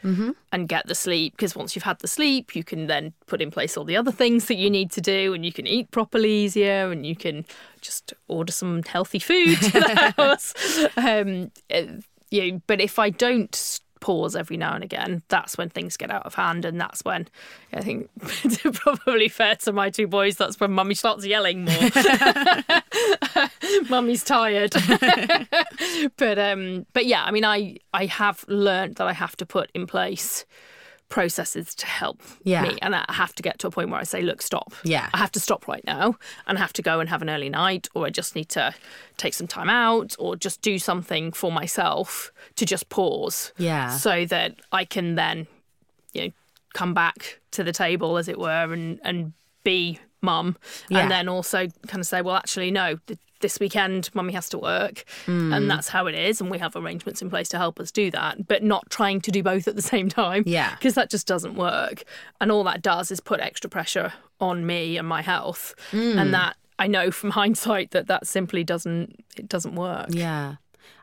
and 0.54 0.70
get 0.70 0.88
the 0.88 0.96
sleep. 0.96 1.34
Because 1.34 1.54
once 1.58 1.76
you've 1.76 1.84
had 1.84 2.00
the 2.00 2.08
sleep, 2.08 2.56
you 2.56 2.64
can 2.64 2.88
then 2.88 3.12
put 3.28 3.42
in 3.42 3.52
place 3.52 3.76
all 3.76 3.84
the 3.84 3.98
other 3.98 4.14
things 4.14 4.46
that 4.46 4.56
you 4.56 4.70
need 4.70 4.92
to 4.92 5.02
do, 5.02 5.34
and 5.34 5.46
you 5.46 5.52
can 5.52 5.68
eat 5.68 5.92
properly 5.92 6.32
easier, 6.32 6.90
and 6.90 7.06
you 7.06 7.18
can 7.18 7.44
just 7.82 8.14
order 8.30 8.54
some 8.54 8.82
healthy 8.84 9.20
food 9.20 9.58
to 9.62 9.72
the 9.72 10.14
house. 10.18 10.54
Um, 10.96 11.52
uh, 11.70 12.00
you 12.32 12.52
know, 12.54 12.62
but 12.66 12.80
if 12.80 12.98
I 12.98 13.10
don't 13.10 13.80
pause 14.04 14.36
every 14.36 14.58
now 14.58 14.76
and 14.76 14.84
again, 14.84 15.24
that's 15.30 15.58
when 15.58 15.70
things 15.70 15.96
get 15.96 16.12
out 16.12 16.26
of 16.26 16.36
hand, 16.36 16.66
and 16.66 16.80
that's 16.80 17.06
when 17.06 17.30
I 17.72 17.80
think 17.80 18.10
it's 18.44 18.60
probably 18.80 19.30
fair 19.30 19.56
to 19.56 19.72
my 19.72 19.90
two 19.90 20.08
boys. 20.08 20.36
That's 20.36 20.60
when 20.60 20.74
mummy 20.74 20.94
starts 20.94 21.26
yelling 21.26 21.64
more. 21.64 21.74
Mummy's 23.90 24.26
tired. 24.26 24.74
but 26.18 26.38
um 26.38 26.86
but 26.92 27.06
yeah, 27.06 27.24
I 27.24 27.32
mean 27.32 27.46
I 27.46 27.78
I 27.94 28.08
have 28.08 28.44
learned 28.50 28.96
that 28.96 29.08
I 29.08 29.14
have 29.14 29.38
to 29.38 29.46
put 29.46 29.72
in 29.74 29.88
place 29.88 30.44
processes 31.18 31.76
to 31.76 31.86
help 31.86 32.20
Yeah. 32.44 32.64
me 32.64 32.78
and 32.82 32.96
I 32.96 33.06
have 33.10 33.34
to 33.36 33.44
get 33.44 33.60
to 33.60 33.68
a 33.68 33.72
point 33.72 33.90
where 33.92 34.00
I 34.00 34.04
say 34.04 34.22
look 34.24 34.42
stop. 34.42 34.74
Yeah. 34.84 35.10
I 35.14 35.18
have 35.20 35.32
to 35.34 35.40
stop 35.40 35.68
right 35.68 35.86
now 35.86 36.16
and 36.48 36.58
I 36.58 36.62
have 36.62 36.74
to 36.74 36.82
go 36.82 37.00
and 37.00 37.08
have 37.10 37.22
an 37.22 37.30
early 37.30 37.50
night 37.50 37.88
or 37.94 38.08
I 38.08 38.10
just 38.10 38.36
need 38.36 38.50
to 38.50 38.74
take 39.18 39.36
some 39.36 39.46
time 39.48 39.70
out 39.70 40.16
or 40.18 40.36
just 40.36 40.64
do 40.64 40.80
something 40.80 41.32
for 41.32 41.52
myself 41.52 42.32
to 42.56 42.66
just 42.66 42.90
pause. 42.90 43.54
Yeah. 43.58 43.90
So 43.96 44.26
that 44.26 44.56
I 44.72 44.86
can 44.86 45.14
then 45.14 45.46
you 46.14 46.22
know 46.26 46.32
come 46.74 46.96
back 46.96 47.40
to 47.52 47.64
the 47.64 47.72
table 47.72 48.18
as 48.18 48.28
it 48.28 48.40
were 48.40 48.74
and 48.74 49.00
and 49.04 49.34
be 49.64 50.00
mum 50.22 50.58
Yeah. 50.90 51.00
and 51.02 51.12
then 51.12 51.30
also 51.30 51.68
kind 51.88 52.00
of 52.02 52.08
say 52.08 52.22
well 52.24 52.36
actually 52.38 52.72
no 52.72 52.98
th- 53.08 53.20
this 53.44 53.60
weekend 53.60 54.10
mummy 54.16 54.34
has 54.34 54.50
to 54.50 54.58
work 54.58 55.06
Mm. 55.28 55.56
and 55.56 55.70
that's 55.70 55.90
how 55.90 56.08
it 56.08 56.16
is 56.16 56.42
and 56.42 56.50
we 56.50 56.58
have 56.58 56.76
arrangements 56.76 57.22
in 57.22 57.30
place 57.30 57.48
to 57.50 57.58
help 57.58 57.80
us 57.80 57.92
do 57.92 58.10
that 58.12 58.48
but 58.48 58.64
not 58.64 58.90
trying 58.90 59.22
to 59.22 59.32
do 59.32 59.44
both 59.44 59.68
at 59.68 59.76
the 59.76 59.82
same 59.94 60.10
time 60.10 60.42
Yeah. 60.48 60.72
because 60.76 60.96
that 60.96 61.12
just 61.12 61.28
doesn't 61.28 61.56
work 61.56 62.04
and 62.42 62.52
all 62.52 62.64
that 62.64 62.82
does 62.82 63.12
is 63.12 63.20
put 63.20 63.40
extra 63.40 63.70
pressure 63.70 64.14
on 64.40 64.66
me 64.66 64.98
and 64.98 65.08
my 65.08 65.22
health 65.22 65.76
Mm. 65.92 66.18
and 66.20 66.34
that 66.34 66.56
I 66.80 66.88
know 66.88 67.12
from 67.12 67.30
hindsight 67.42 67.92
that 67.92 68.08
that 68.08 68.26
simply 68.28 68.64
doesn't 68.64 69.24
it 69.38 69.48
doesn't 69.48 69.76
work 69.76 70.08
Yeah. 70.10 70.56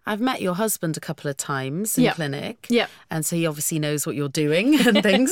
I've 0.06 0.20
met 0.20 0.40
your 0.40 0.54
husband 0.54 0.96
a 0.96 1.00
couple 1.00 1.30
of 1.30 1.36
times 1.36 1.96
in 1.98 2.04
Yeah. 2.04 2.14
clinic. 2.14 2.66
Yeah. 2.70 2.86
And 3.10 3.24
so 3.24 3.36
he 3.36 3.46
obviously 3.46 3.78
knows 3.78 4.06
what 4.06 4.16
you're 4.16 4.30
doing 4.44 4.66
and 4.86 5.02
things. 5.02 5.30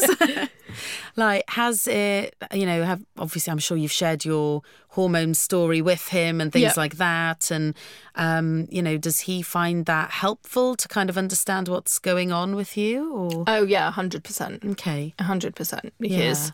Like, 1.17 1.45
has 1.51 1.87
it, 1.87 2.35
you 2.53 2.67
know, 2.67 2.85
have 2.85 3.03
obviously, 3.19 3.51
I'm 3.51 3.59
sure 3.59 3.77
you've 3.77 3.93
shared 3.93 4.25
your 4.25 4.62
hormone 4.91 5.35
story 5.35 5.81
with 5.83 6.09
him 6.09 6.41
and 6.41 6.53
things 6.53 6.62
Yeah. 6.62 6.73
like 6.77 6.97
that. 6.97 7.51
And, 7.51 7.75
um, 8.14 8.67
you 8.71 8.83
know, 8.83 8.97
does 8.99 9.21
he 9.21 9.43
find 9.43 9.87
that 9.87 10.11
helpful 10.11 10.75
to 10.77 10.88
kind 10.88 11.09
of 11.11 11.17
understand 11.19 11.69
what's 11.69 11.99
going 11.99 12.33
on 12.33 12.57
with 12.57 12.77
you? 12.77 13.12
Or, 13.14 13.45
oh 13.47 13.62
yeah 13.64 13.93
100% 13.93 14.64
okay. 14.73 15.14
A 15.19 15.25
hundred 15.25 15.55
percent, 15.55 15.93
because 16.01 16.53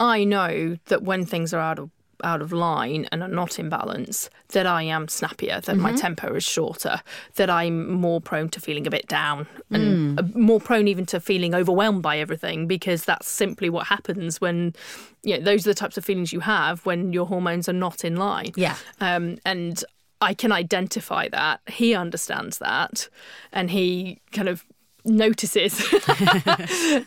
I 0.00 0.24
know 0.24 0.76
that 0.86 1.02
when 1.02 1.24
things 1.24 1.54
are 1.54 1.60
out 1.60 1.78
of 1.78 1.90
out 2.22 2.40
of 2.40 2.52
line 2.52 3.08
and 3.10 3.22
are 3.22 3.28
not 3.28 3.58
in 3.58 3.68
balance, 3.68 4.30
that 4.48 4.66
I 4.66 4.82
am 4.82 5.08
snappier, 5.08 5.60
that 5.62 5.76
my 5.76 5.92
tempo 5.92 6.34
is 6.34 6.44
shorter, 6.44 7.02
that 7.34 7.50
I'm 7.50 7.92
more 7.92 8.20
prone 8.20 8.48
to 8.50 8.60
feeling 8.60 8.86
a 8.86 8.90
bit 8.90 9.08
down, 9.08 9.46
and 9.70 10.18
uh, 10.18 10.22
more 10.34 10.60
prone 10.60 10.86
even 10.88 11.06
to 11.06 11.20
feeling 11.20 11.54
overwhelmed 11.54 12.02
by 12.02 12.18
everything, 12.18 12.66
because 12.66 13.04
that's 13.04 13.28
simply 13.28 13.70
what 13.70 13.86
happens 13.86 14.40
when, 14.40 14.74
you 15.22 15.38
know, 15.38 15.44
those 15.44 15.66
are 15.66 15.70
the 15.70 15.74
types 15.74 15.96
of 15.96 16.04
feelings 16.04 16.32
you 16.32 16.40
have 16.40 16.84
when 16.86 17.12
your 17.12 17.26
hormones 17.26 17.68
are 17.68 17.74
not 17.74 18.04
in 18.04 18.16
line. 18.16 18.52
Yeah. 18.56 18.76
Um, 19.00 19.38
and 19.44 19.82
I 20.20 20.34
can 20.34 20.52
identify 20.52 21.28
that. 21.28 21.60
He 21.66 21.94
understands 21.94 22.58
that, 22.58 23.08
and 23.52 23.70
he 23.70 24.20
kind 24.32 24.48
of 24.48 24.64
notices 25.04 25.80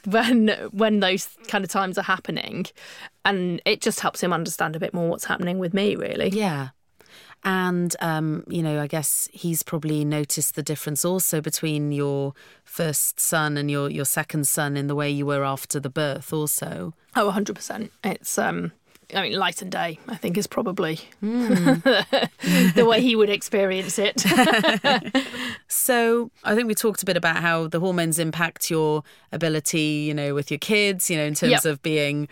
when 0.05 0.49
when 0.71 0.99
those 0.99 1.29
kind 1.47 1.63
of 1.63 1.69
times 1.69 1.97
are 1.97 2.03
happening, 2.03 2.65
and 3.25 3.61
it 3.65 3.81
just 3.81 3.99
helps 3.99 4.21
him 4.21 4.33
understand 4.33 4.75
a 4.75 4.79
bit 4.79 4.93
more 4.93 5.09
what's 5.09 5.25
happening 5.25 5.59
with 5.59 5.73
me. 5.73 5.95
Really, 5.95 6.29
Yeah. 6.29 6.69
And, 7.43 7.95
um, 8.01 8.43
you 8.47 8.63
know, 8.63 8.81
I 8.81 8.87
guess 8.87 9.29
he's 9.31 9.61
probably 9.61 10.03
noticed 10.03 10.55
the 10.55 10.63
difference 10.63 11.05
also 11.05 11.39
between 11.39 11.91
your 11.91 12.33
first 12.65 13.19
son 13.19 13.57
and 13.57 13.69
your, 13.69 13.91
your 13.91 14.05
second 14.05 14.47
son 14.47 14.75
in 14.75 14.87
the 14.87 14.95
way 14.95 15.09
you 15.09 15.25
were 15.25 15.45
after 15.45 15.79
the 15.79 15.89
birth, 15.89 16.33
also. 16.33 16.93
oh, 17.15 17.25
100 17.25 17.55
percent. 17.55 17.91
It's 18.03 18.37
um. 18.37 18.71
I 19.15 19.21
mean, 19.21 19.33
light 19.39 19.61
and 19.61 19.71
day, 19.71 19.99
I 20.07 20.15
think, 20.15 20.37
is 20.37 20.47
probably 20.47 20.99
hmm. 21.21 21.35
the 22.75 22.85
way 22.87 23.01
he 23.01 23.15
would 23.15 23.29
experience 23.29 23.97
it. 23.99 24.25
So 25.69 26.31
I 26.43 26.55
think 26.55 26.67
we 26.67 26.75
talked 26.75 27.03
a 27.03 27.05
bit 27.05 27.17
about 27.17 27.37
how 27.37 27.67
the 27.67 27.79
hormones 27.79 28.19
impact 28.19 28.69
your 28.69 29.03
ability, 29.31 30.05
you 30.07 30.13
know, 30.13 30.33
with 30.33 30.49
your 30.49 30.57
kids, 30.57 31.09
you 31.09 31.17
know, 31.17 31.23
in 31.23 31.33
terms 31.33 31.51
Yep. 31.51 31.65
of 31.65 31.81
being 31.83 32.27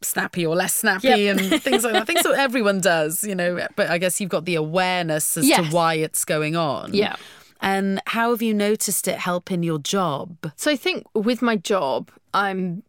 snappy 0.00 0.44
or 0.46 0.56
less 0.56 0.74
snappy 0.74 1.08
Yep. 1.08 1.38
and 1.38 1.62
things 1.62 1.84
like 1.84 1.92
that. 1.92 2.02
I 2.02 2.04
think 2.04 2.20
so 2.20 2.32
everyone 2.36 2.80
does, 2.80 3.24
you 3.24 3.34
know, 3.34 3.66
but 3.76 3.90
I 3.90 3.98
guess 3.98 4.20
you've 4.20 4.30
got 4.30 4.44
the 4.44 4.54
awareness 4.54 5.36
as 5.36 5.48
to 5.48 5.64
why 5.66 5.94
it's 5.94 6.24
going 6.24 6.56
on. 6.56 6.94
Yeah. 6.94 7.16
And 7.60 8.00
how 8.06 8.30
have 8.30 8.42
you 8.42 8.54
noticed 8.54 9.06
it 9.06 9.18
help 9.18 9.52
in 9.52 9.62
your 9.62 9.78
job? 9.78 10.50
So 10.56 10.70
I 10.70 10.76
think 10.76 11.06
with 11.14 11.42
my 11.42 11.56
job, 11.56 12.10
I'm 12.34 12.82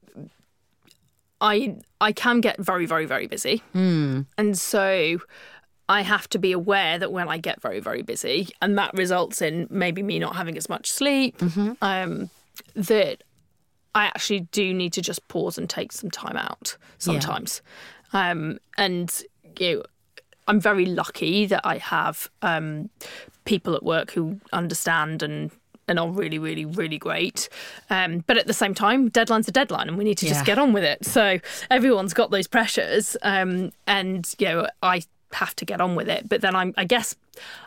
I 1.44 1.76
I 2.02 2.12
can 2.14 2.42
get 2.42 2.58
very 2.60 2.86
very 2.88 3.06
very 3.06 3.28
busy, 3.28 3.62
and 4.38 4.58
so 4.58 5.20
I 5.90 6.02
have 6.02 6.28
to 6.30 6.40
be 6.40 6.52
aware 6.54 6.98
that 6.98 7.12
when 7.12 7.28
I 7.28 7.38
get 7.38 7.62
very 7.62 7.82
very 7.82 8.02
busy, 8.02 8.48
and 8.62 8.78
that 8.78 8.92
results 8.94 9.42
in 9.42 9.68
maybe 9.70 10.02
me 10.02 10.18
not 10.20 10.36
having 10.36 10.58
as 10.58 10.68
much 10.70 10.90
sleep, 10.90 11.36
um, 11.82 12.30
that 12.76 13.24
I 13.94 14.06
actually 14.06 14.42
do 14.52 14.74
need 14.74 14.94
to 14.94 15.02
just 15.02 15.28
pause 15.28 15.58
and 15.60 15.70
take 15.70 15.92
some 15.92 16.10
time 16.10 16.38
out 16.38 16.78
sometimes, 16.98 17.62
um, 18.14 18.58
and 18.78 19.12
you 19.60 19.76
know. 19.76 19.84
I'm 20.46 20.60
very 20.60 20.86
lucky 20.86 21.46
that 21.46 21.62
I 21.64 21.78
have 21.78 22.30
um, 22.42 22.90
people 23.46 23.76
at 23.76 23.84
work 23.84 24.12
who 24.12 24.42
understand 24.52 25.24
and 25.24 25.52
and 25.88 26.00
are 26.00 26.10
really, 26.10 26.40
really, 26.40 26.66
really 26.66 26.98
great. 26.98 27.50
Um, 27.90 28.24
but 28.28 28.38
at 28.38 28.48
the 28.48 28.54
same 28.54 28.74
time, 28.74 29.10
deadline's 29.10 29.48
a 29.48 29.52
deadline, 29.52 29.88
and 29.88 29.98
we 29.98 30.04
need 30.04 30.18
to 30.20 30.26
Yeah. 30.26 30.34
just 30.34 30.46
get 30.46 30.58
on 30.58 30.74
with 30.74 30.84
it. 30.84 31.06
So 31.06 31.40
everyone's 31.70 32.14
got 32.14 32.32
those 32.32 32.48
pressures, 32.48 33.18
um, 33.22 33.72
and 33.88 34.28
you 34.40 34.48
know, 34.48 34.68
I 34.82 35.04
have 35.34 35.56
to 35.58 35.66
get 35.66 35.82
on 35.82 35.96
with 35.96 36.08
it. 36.10 36.30
But 36.30 36.42
then 36.42 36.56
I'm, 36.56 36.74
I 36.78 36.86
guess, 36.86 37.16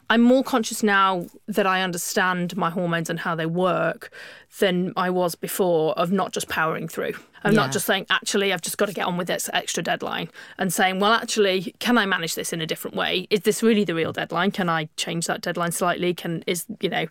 I'm 0.08 0.20
more 0.22 0.44
conscious 0.44 0.82
now 0.84 1.26
that 1.48 1.66
I 1.66 1.82
understand 1.82 2.56
my 2.56 2.70
hormones 2.70 3.10
and 3.10 3.18
how 3.20 3.34
they 3.34 3.46
work 3.46 4.12
than 4.60 4.92
I 4.96 5.10
was 5.10 5.34
before 5.34 5.98
of 5.98 6.12
not 6.12 6.32
just 6.32 6.48
powering 6.48 6.86
through. 6.86 7.14
I'm 7.42 7.52
Yeah. 7.52 7.62
not 7.62 7.72
just 7.72 7.86
saying, 7.86 8.06
actually, 8.08 8.52
I've 8.52 8.62
just 8.62 8.78
got 8.78 8.86
to 8.86 8.92
get 8.92 9.06
on 9.06 9.16
with 9.16 9.26
this 9.26 9.50
extra 9.52 9.82
deadline 9.82 10.28
and 10.58 10.72
saying, 10.72 11.00
well, 11.00 11.12
actually, 11.12 11.74
can 11.80 11.98
I 11.98 12.06
manage 12.06 12.36
this 12.36 12.52
in 12.52 12.60
a 12.60 12.66
different 12.66 12.96
way? 12.96 13.26
Is 13.30 13.40
this 13.40 13.62
really 13.62 13.84
the 13.84 13.94
real 13.94 14.12
deadline? 14.12 14.52
Can 14.52 14.68
I 14.68 14.88
change 14.96 15.26
that 15.26 15.40
deadline 15.40 15.72
slightly? 15.72 16.14
Can, 16.14 16.44
is, 16.46 16.66
you 16.80 16.88
know, 16.88 17.06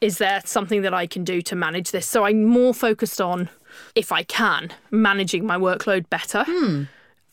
is 0.00 0.18
there 0.18 0.40
something 0.44 0.82
that 0.82 0.94
I 0.94 1.06
can 1.08 1.24
do 1.24 1.42
to 1.42 1.56
manage 1.56 1.90
this? 1.90 2.06
So 2.06 2.24
I'm 2.24 2.44
more 2.44 2.72
focused 2.74 3.20
on, 3.20 3.48
if 3.96 4.12
I 4.12 4.22
can, 4.22 4.72
managing 4.92 5.44
my 5.46 5.56
workload 5.56 6.08
better. 6.10 6.44
Hmm. 6.46 6.84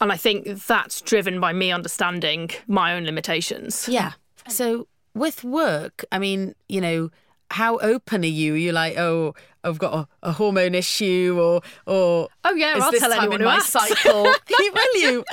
And 0.02 0.12
I 0.12 0.18
think 0.18 0.66
that's 0.66 1.02
driven 1.02 1.40
by 1.40 1.54
me 1.54 1.72
understanding 1.72 2.50
my 2.68 2.94
own 2.94 3.06
limitations. 3.06 3.88
Yeah. 3.88 4.14
So 4.50 4.88
with 5.14 5.44
work, 5.44 6.04
I 6.12 6.20
mean, 6.20 6.56
you 6.68 6.82
know, 6.82 7.10
how 7.52 7.78
open 7.80 8.24
are 8.24 8.28
you? 8.28 8.54
Are 8.56 8.58
you 8.58 8.72
like, 8.72 8.98
oh, 8.98 9.36
I've 9.64 9.78
got 9.78 9.94
a, 9.94 10.08
a 10.30 10.32
hormone 10.34 10.76
issue, 10.76 11.38
or 11.40 11.62
or 11.86 12.28
oh 12.44 12.54
yeah, 12.56 12.80
I'll 12.82 12.92
tell 12.92 13.14
anyone 13.14 13.40
in 13.42 13.46
my 13.46 13.56
asks. 13.58 13.70
cycle? 13.72 14.24
Will 14.60 14.96
you? 14.98 15.24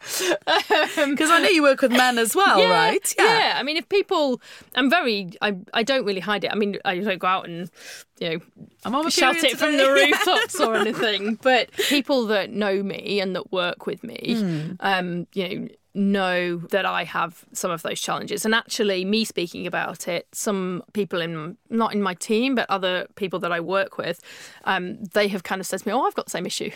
Because 0.00 1.30
I 1.30 1.40
know 1.42 1.48
you 1.48 1.62
work 1.62 1.82
with 1.82 1.92
men 1.92 2.18
as 2.18 2.34
well, 2.34 2.58
yeah, 2.60 2.70
right? 2.70 3.14
Yeah. 3.18 3.24
yeah. 3.38 3.54
I 3.58 3.62
mean, 3.62 3.76
if 3.76 3.88
people, 3.88 4.40
I'm 4.74 4.88
very, 4.88 5.32
I, 5.42 5.56
I 5.74 5.82
don't 5.82 6.04
really 6.04 6.20
hide 6.20 6.44
it. 6.44 6.52
I 6.52 6.54
mean, 6.54 6.78
I 6.84 6.98
don't 6.98 7.18
go 7.18 7.26
out 7.26 7.46
and, 7.48 7.70
you 8.18 8.30
know, 8.30 8.38
I'm 8.84 8.94
on 8.94 9.10
shout 9.10 9.36
it 9.36 9.58
from 9.58 9.72
today. 9.72 9.84
the 9.84 9.92
rooftops 9.92 10.60
or 10.60 10.74
anything. 10.76 11.38
But 11.42 11.72
people 11.72 12.26
that 12.28 12.50
know 12.50 12.82
me 12.82 13.20
and 13.20 13.34
that 13.36 13.52
work 13.52 13.86
with 13.86 14.02
me, 14.04 14.34
Hmm. 14.38 14.70
um, 14.80 15.26
you 15.34 15.48
know, 15.48 15.68
know 15.94 16.56
that 16.70 16.86
I 16.86 17.04
have 17.04 17.44
some 17.52 17.70
of 17.70 17.82
those 17.82 18.00
challenges. 18.00 18.44
And 18.44 18.54
actually, 18.54 19.04
me 19.04 19.24
speaking 19.24 19.66
about 19.66 20.08
it, 20.08 20.26
some 20.32 20.82
people 20.92 21.20
in 21.20 21.56
not 21.68 21.92
in 21.92 22.02
my 22.02 22.14
team, 22.14 22.54
but 22.54 22.68
other 22.70 23.06
people 23.16 23.38
that 23.40 23.52
I 23.52 23.60
work 23.60 23.98
with, 23.98 24.20
um, 24.64 25.04
they 25.04 25.28
have 25.28 25.42
kind 25.42 25.60
of 25.60 25.66
said 25.66 25.80
to 25.80 25.88
me, 25.88 25.92
"Oh, 25.92 26.02
I've 26.02 26.14
got 26.14 26.26
the 26.26 26.30
same 26.30 26.46
issue," 26.46 26.70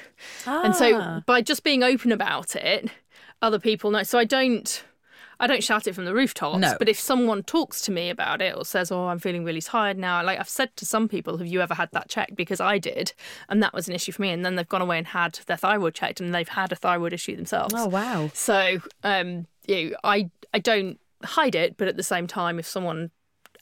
and 0.47 0.73
Ah. 0.75 0.79
so 0.79 1.23
by 1.27 1.41
just 1.43 1.63
being 1.65 1.83
open 1.83 2.13
about 2.13 2.55
it, 2.57 2.91
other 3.43 3.59
people 3.59 3.91
know. 3.91 4.03
So 4.03 4.19
I 4.19 4.25
don't. 4.25 4.83
I 5.39 5.47
don't 5.47 5.63
shout 5.63 5.87
it 5.87 5.95
from 5.95 6.07
the 6.07 6.15
rooftops, 6.15 6.59
No. 6.59 6.77
but 6.79 6.89
if 6.89 6.99
someone 6.99 7.43
talks 7.43 7.83
to 7.83 7.93
me 7.93 8.09
about 8.11 8.41
it 8.41 8.57
or 8.57 8.65
says, 8.65 8.91
"Oh, 8.91 9.09
I'm 9.09 9.19
feeling 9.19 9.45
really 9.45 9.61
tired 9.61 9.99
now," 9.99 10.23
like 10.25 10.39
I've 10.41 10.49
said 10.49 10.75
to 10.77 10.87
some 10.87 11.09
people, 11.09 11.37
"Have 11.39 11.47
you 11.47 11.61
ever 11.61 11.75
had 11.75 11.91
that 11.93 12.09
checked?" 12.09 12.35
Because 12.37 12.61
I 12.61 12.79
did, 12.79 13.13
and 13.49 13.63
that 13.63 13.75
was 13.75 13.87
an 13.89 13.95
issue 13.95 14.13
for 14.13 14.23
me. 14.23 14.31
And 14.31 14.45
then 14.45 14.57
they've 14.57 14.69
gone 14.69 14.83
away 14.83 14.99
and 14.99 15.07
had 15.09 15.39
their 15.47 15.57
thyroid 15.59 15.95
checked, 15.95 16.21
and 16.21 16.35
they've 16.35 16.49
had 16.49 16.73
a 16.73 16.77
thyroid 16.77 17.13
issue 17.13 17.37
themselves. 17.37 17.75
Oh 17.77 17.87
wow. 17.89 18.31
So, 18.35 18.81
um, 19.05 19.47
you 19.67 19.91
know, 19.91 19.97
I 20.05 20.31
I 20.55 20.59
don't 20.59 20.99
hide 21.25 21.55
it, 21.55 21.77
but 21.77 21.87
at 21.89 21.97
the 21.97 22.03
same 22.03 22.27
time, 22.27 22.59
if 22.59 22.67
someone 22.67 23.11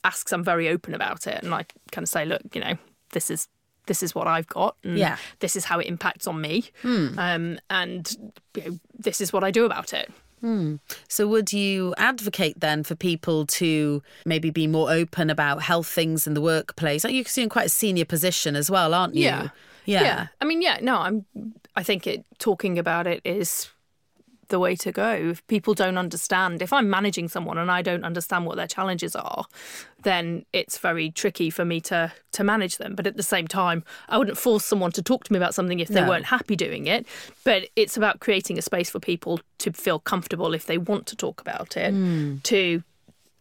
asks, 0.04 0.32
I'm 0.32 0.44
very 0.44 0.68
open 0.68 0.94
about 0.94 1.26
it, 1.26 1.42
and 1.42 1.52
I 1.54 1.64
kind 1.90 2.04
of 2.04 2.08
say, 2.08 2.24
"Look, 2.24 2.42
you 2.54 2.60
know, 2.60 2.76
this 3.12 3.30
is." 3.30 3.48
This 3.86 4.02
is 4.02 4.14
what 4.14 4.26
I've 4.26 4.46
got, 4.46 4.76
and 4.82 4.96
Yeah. 4.96 5.18
this 5.40 5.56
is 5.56 5.66
how 5.66 5.78
it 5.78 5.86
impacts 5.86 6.26
on 6.26 6.40
me, 6.40 6.70
um, 6.84 7.58
and 7.68 8.34
you 8.56 8.62
know, 8.64 8.78
this 8.98 9.20
is 9.20 9.30
what 9.30 9.44
I 9.44 9.50
do 9.50 9.66
about 9.66 9.92
it. 9.92 10.10
Hmm. 10.44 10.76
So, 11.08 11.26
would 11.26 11.54
you 11.54 11.94
advocate 11.96 12.60
then 12.60 12.84
for 12.84 12.94
people 12.94 13.46
to 13.46 14.02
maybe 14.26 14.50
be 14.50 14.66
more 14.66 14.92
open 14.92 15.30
about 15.30 15.62
health 15.62 15.86
things 15.86 16.26
in 16.26 16.34
the 16.34 16.42
workplace? 16.42 17.02
Are 17.06 17.10
You're 17.10 17.24
in 17.38 17.48
quite 17.48 17.64
a 17.64 17.70
senior 17.70 18.04
position 18.04 18.54
as 18.54 18.70
well, 18.70 18.92
aren't 18.92 19.14
you? 19.14 19.22
Yeah. 19.22 19.48
Yeah. 19.86 20.26
I 20.42 20.44
mean, 20.44 20.60
yeah, 20.60 20.80
no, 20.82 20.98
I'm 20.98 21.24
I 21.76 21.82
think 21.82 22.06
it 22.06 22.26
talking 22.38 22.78
about 22.78 23.06
it 23.06 23.22
is 23.24 23.70
the 24.54 24.60
way 24.60 24.76
to 24.76 24.92
go. 24.92 25.10
If 25.32 25.44
people 25.48 25.74
don't 25.74 25.98
understand, 25.98 26.62
if 26.62 26.72
I'm 26.72 26.88
managing 26.88 27.28
someone 27.28 27.58
and 27.58 27.70
I 27.78 27.82
don't 27.82 28.04
understand 28.04 28.46
what 28.46 28.56
their 28.56 28.68
challenges 28.76 29.16
are, 29.16 29.44
then 30.02 30.44
it's 30.52 30.78
very 30.78 31.10
tricky 31.10 31.50
for 31.50 31.64
me 31.64 31.80
to 31.90 32.12
to 32.36 32.44
manage 32.44 32.74
them. 32.78 32.94
But 32.94 33.06
at 33.06 33.16
the 33.16 33.22
same 33.34 33.48
time, 33.48 33.82
I 34.08 34.16
wouldn't 34.18 34.38
force 34.38 34.64
someone 34.64 34.92
to 34.92 35.02
talk 35.02 35.24
to 35.24 35.32
me 35.32 35.38
about 35.42 35.54
something 35.54 35.80
if 35.80 35.88
they 35.88 36.02
No. 36.02 36.08
weren't 36.08 36.26
happy 36.36 36.56
doing 36.56 36.86
it. 36.86 37.06
But 37.42 37.60
it's 37.74 37.96
about 37.96 38.20
creating 38.20 38.56
a 38.58 38.62
space 38.62 38.90
for 38.90 39.00
people 39.00 39.40
to 39.58 39.72
feel 39.72 39.98
comfortable 40.12 40.54
if 40.54 40.64
they 40.66 40.78
want 40.78 41.06
to 41.08 41.16
talk 41.16 41.40
about 41.40 41.76
it, 41.76 41.92
to 42.44 42.82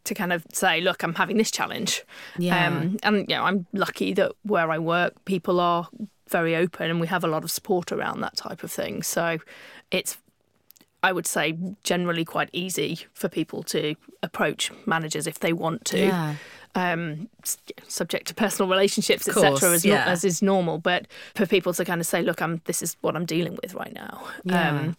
to 0.05 0.13
kind 0.13 0.33
of 0.33 0.45
say, 0.51 0.81
look, 0.81 1.03
I'm 1.03 1.15
having 1.15 1.37
this 1.37 1.51
challenge. 1.51 2.03
Yeah. 2.37 2.67
Um, 2.67 2.97
and 3.03 3.15
you 3.29 3.35
know, 3.37 3.43
I'm 3.49 3.65
lucky 3.71 4.13
that 4.19 4.31
where 4.53 4.69
I 4.69 4.79
work, 4.79 5.13
people 5.25 5.59
are 5.61 5.87
very 6.29 6.55
open 6.55 6.89
and 6.89 6.99
we 6.99 7.07
have 7.07 7.23
a 7.23 7.27
lot 7.35 7.43
of 7.43 7.51
support 7.51 7.91
around 7.91 8.19
that 8.21 8.35
type 8.35 8.63
of 8.63 8.71
thing. 8.71 9.03
So 9.03 9.37
it's 9.91 10.17
I 11.03 11.11
would 11.11 11.27
say 11.27 11.57
generally 11.83 12.25
quite 12.25 12.49
easy 12.53 12.99
for 13.13 13.27
people 13.29 13.61
to 13.63 13.95
approach 14.23 14.71
managers 14.85 15.27
if 15.27 15.39
they 15.39 15.53
want 15.53 15.85
to. 15.85 15.99
Yeah. 15.99 16.35
Um, 16.75 17.29
subject 17.87 18.27
to 18.29 18.33
personal 18.33 18.67
relationships, 18.67 19.27
etc., 19.27 19.73
as, 19.73 19.85
yeah. 19.85 20.05
as 20.05 20.23
is 20.23 20.41
normal. 20.41 20.79
But 20.79 21.05
for 21.35 21.45
people 21.45 21.71
to 21.73 21.85
kind 21.85 22.01
of 22.01 22.07
say, 22.07 22.23
"Look, 22.23 22.41
I'm 22.41 22.61
this 22.65 22.81
is 22.81 22.97
what 23.01 23.15
I'm 23.15 23.25
dealing 23.25 23.59
with 23.61 23.75
right 23.75 23.93
now," 23.93 24.23
Yeah. 24.43 24.69
um, 24.71 24.97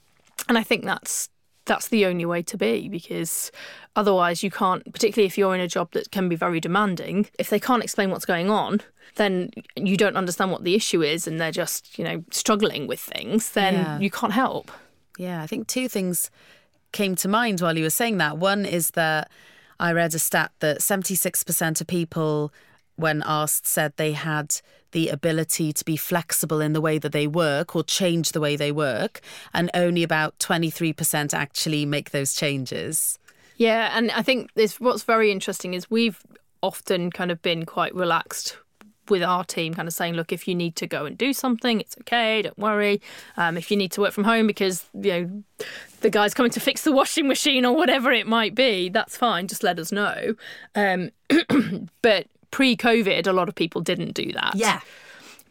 and 0.49 0.57
I 0.57 0.63
think 0.63 0.85
that's 0.85 1.31
that's 1.65 1.89
the 1.89 2.07
only 2.07 2.27
way 2.27 2.43
to 2.43 2.57
be 2.57 2.89
because 2.89 3.51
otherwise 3.97 4.43
you 4.43 4.51
can't 4.51 4.85
particularly 4.93 5.27
if 5.27 5.39
you're 5.39 5.55
in 5.55 5.61
a 5.61 5.67
job 5.67 5.91
that 5.93 6.11
can 6.11 6.29
be 6.29 6.37
very 6.37 6.61
demanding 6.61 7.27
if 7.39 7.49
they 7.49 7.59
can't 7.59 7.83
explain 7.83 8.11
what's 8.11 8.27
going 8.27 8.51
on 8.51 8.83
then 9.17 9.51
you 9.75 9.97
don't 9.97 10.15
understand 10.17 10.51
what 10.53 10.63
the 10.63 10.75
issue 10.75 11.03
is 11.03 11.27
and 11.27 11.41
they're 11.41 11.51
just 11.51 11.99
you 11.99 12.05
know 12.05 12.23
struggling 12.31 12.87
with 12.87 13.01
things 13.01 13.53
then 13.53 13.75
Yeah. 13.75 13.99
you 13.99 14.11
can't 14.11 14.35
help 14.35 14.71
Yeah, 15.19 15.43
I 15.43 15.47
think 15.47 15.67
two 15.67 15.89
things 15.89 16.31
came 16.93 17.15
to 17.17 17.29
mind 17.29 17.61
while 17.61 17.77
you 17.77 17.85
were 17.85 17.91
saying 17.91 18.19
that. 18.19 18.39
One 18.39 18.65
is 18.65 18.93
that 18.93 19.31
I 19.79 19.93
read 19.93 20.15
a 20.15 20.19
stat 20.19 20.53
that 20.61 20.79
76% 20.79 21.81
of 21.81 21.87
people, 21.87 22.53
when 22.97 23.23
asked, 23.27 23.67
said 23.67 23.93
they 23.97 24.13
had 24.13 24.61
the 24.93 25.09
ability 25.09 25.73
to 25.73 25.85
be 25.85 25.97
flexible 25.97 26.61
in 26.61 26.73
the 26.73 26.81
way 26.81 26.99
that 26.99 27.13
they 27.13 27.27
work 27.27 27.75
or 27.75 27.83
change 27.83 28.31
the 28.31 28.41
way 28.41 28.55
they 28.55 28.71
work, 28.71 29.21
and 29.53 29.71
only 29.75 30.03
about 30.03 30.39
23% 30.39 31.35
actually 31.35 31.85
make 31.85 32.11
those 32.11 32.35
changes. 32.35 33.19
Yeah, 33.57 33.91
and 33.97 34.11
I 34.13 34.23
think 34.23 34.53
this 34.55 34.81
what's 34.81 35.03
very 35.03 35.31
interesting 35.31 35.75
is 35.75 35.91
we've 35.91 36.21
often 36.63 37.11
kind 37.11 37.31
of 37.31 37.43
been 37.43 37.67
quite 37.67 37.95
relaxed 37.95 38.57
with 39.11 39.23
our 39.23 39.45
team, 39.45 39.75
kind 39.75 39.87
of 39.89 39.95
saying, 39.95 40.15
look, 40.15 40.33
if 40.33 40.47
you 40.49 40.55
need 40.55 40.77
to 40.77 40.87
go 40.87 41.05
and 41.05 41.17
do 41.19 41.33
something, 41.33 41.81
it's 41.81 41.97
okay, 42.01 42.43
don't 42.43 42.59
worry. 42.59 43.01
Um, 43.37 43.57
if 43.57 43.71
you 43.71 43.77
need 43.77 43.93
to 43.93 44.01
work 44.01 44.13
from 44.13 44.25
home 44.25 44.47
because 44.47 44.85
you 44.95 45.13
know 45.13 45.43
the 46.01 46.11
guy's 46.11 46.35
coming 46.35 46.53
to 46.53 46.61
fix 46.61 46.83
the 46.83 46.93
washing 46.93 47.27
machine 47.29 47.65
or 47.65 47.75
whatever 47.77 48.13
it 48.13 48.27
might 48.27 48.55
be, 48.55 48.89
that's 48.89 49.17
fine. 49.17 49.47
Just 49.49 49.63
let 49.63 49.79
us 49.79 49.93
know. 49.93 50.35
Um, 50.75 51.11
but 52.03 52.27
pre-COVID, 52.51 53.27
a 53.27 53.33
lot 53.33 53.49
of 53.49 53.55
people 53.55 53.81
didn't 53.81 54.13
do 54.15 54.33
that. 54.33 54.53
Yeah. 54.55 54.81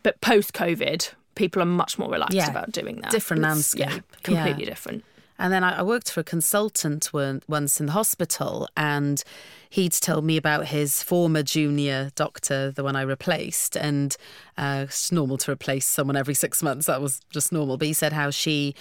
But 0.04 0.20
post-COVID, 0.22 1.12
people 1.36 1.62
are 1.62 1.66
much 1.66 1.98
more 1.98 2.10
relaxed 2.12 2.36
Yeah. 2.36 2.50
about 2.50 2.72
doing 2.72 3.02
that. 3.02 3.12
Different 3.12 3.44
It's- 3.44 3.74
Yeah, 3.76 3.86
landscape. 3.88 4.04
completely 4.24 4.64
Yeah. 4.64 4.70
different. 4.70 5.04
And 5.44 5.52
then 5.52 5.62
I, 5.62 5.80
I 5.80 5.82
worked 5.84 6.10
for 6.10 6.22
a 6.22 6.24
consultant 6.24 7.12
once 7.14 7.80
in 7.82 7.88
the 7.88 7.92
hospital, 7.92 8.66
and 8.78 9.22
he'd 9.70 9.92
told 9.92 10.24
me 10.24 10.38
about 10.38 10.68
his 10.68 11.04
former 11.04 11.44
junior 11.44 12.12
doctor, 12.16 12.72
the 12.72 12.82
one 12.82 12.96
I 12.96 13.02
replaced. 13.02 13.76
And 13.76 14.16
uh, 14.58 14.86
it's 14.88 15.12
normal 15.12 15.38
to 15.40 15.52
replace 15.52 15.86
someone 15.86 16.16
every 16.16 16.34
six 16.34 16.64
months. 16.64 16.86
That 16.86 17.02
was 17.02 17.20
just 17.30 17.52
normal. 17.52 17.78
But 17.78 17.88
he 17.88 17.94
said 17.94 18.14
how 18.14 18.30
she 18.30 18.74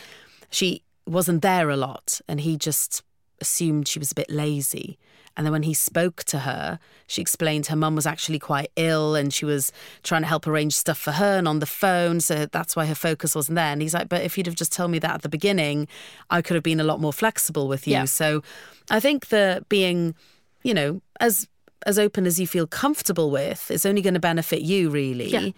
she 0.51 0.83
wasn't 1.05 1.43
there 1.43 1.69
a 1.69 1.77
lot, 1.77 2.21
and 2.29 2.41
he 2.41 2.57
just 2.57 3.03
assumed 3.41 3.89
she 3.89 3.99
was 3.99 4.13
a 4.13 4.15
bit 4.15 4.31
lazy. 4.31 4.99
And 5.37 5.47
then 5.47 5.53
when 5.53 5.63
he 5.63 5.75
spoke 5.75 6.25
to 6.25 6.41
her, 6.41 6.79
she 7.07 7.23
explained 7.23 7.67
her 7.67 7.77
mum 7.77 7.95
was 7.95 8.07
actually 8.07 8.39
quite 8.39 8.71
ill 8.77 9.15
and 9.15 9.33
she 9.33 9.45
was 9.45 9.73
trying 10.03 10.23
to 10.23 10.29
help 10.29 10.47
arrange 10.47 10.75
stuff 10.75 10.99
for 10.99 11.13
her 11.13 11.39
and 11.39 11.49
on 11.49 11.59
the 11.59 11.67
phone. 11.67 12.21
So 12.21 12.47
that's 12.47 12.77
why 12.77 12.87
her 12.87 12.95
focus 12.95 13.35
wasn't 13.35 13.57
there. 13.57 13.73
And 13.73 13.83
he's 13.83 13.95
like, 13.95 14.09
But 14.09 14.23
if 14.23 14.37
you'd 14.37 14.47
have 14.47 14.57
just 14.57 14.73
told 14.73 14.91
me 14.91 14.99
that 14.99 15.15
at 15.15 15.23
the 15.23 15.29
beginning, 15.29 15.89
I 16.31 16.43
could 16.43 16.55
have 16.55 16.63
been 16.63 16.81
a 16.81 16.85
lot 16.85 17.01
more 17.01 17.13
flexible 17.13 17.69
with 17.69 17.87
you. 17.87 17.95
Yeah. 17.95 18.05
So 18.05 18.43
I 18.91 19.01
think 19.01 19.29
that 19.29 19.69
being, 19.69 20.15
you 20.63 20.75
know, 20.75 21.01
as 21.21 21.49
as 21.85 21.99
open 21.99 22.27
as 22.27 22.39
you 22.39 22.47
feel 22.47 22.67
comfortable 22.67 23.31
with 23.31 23.71
is 23.71 23.85
only 23.85 24.03
going 24.03 24.15
to 24.15 24.21
benefit 24.21 24.63
you, 24.63 24.91
really. 24.91 25.29
Yeah. 25.29 25.51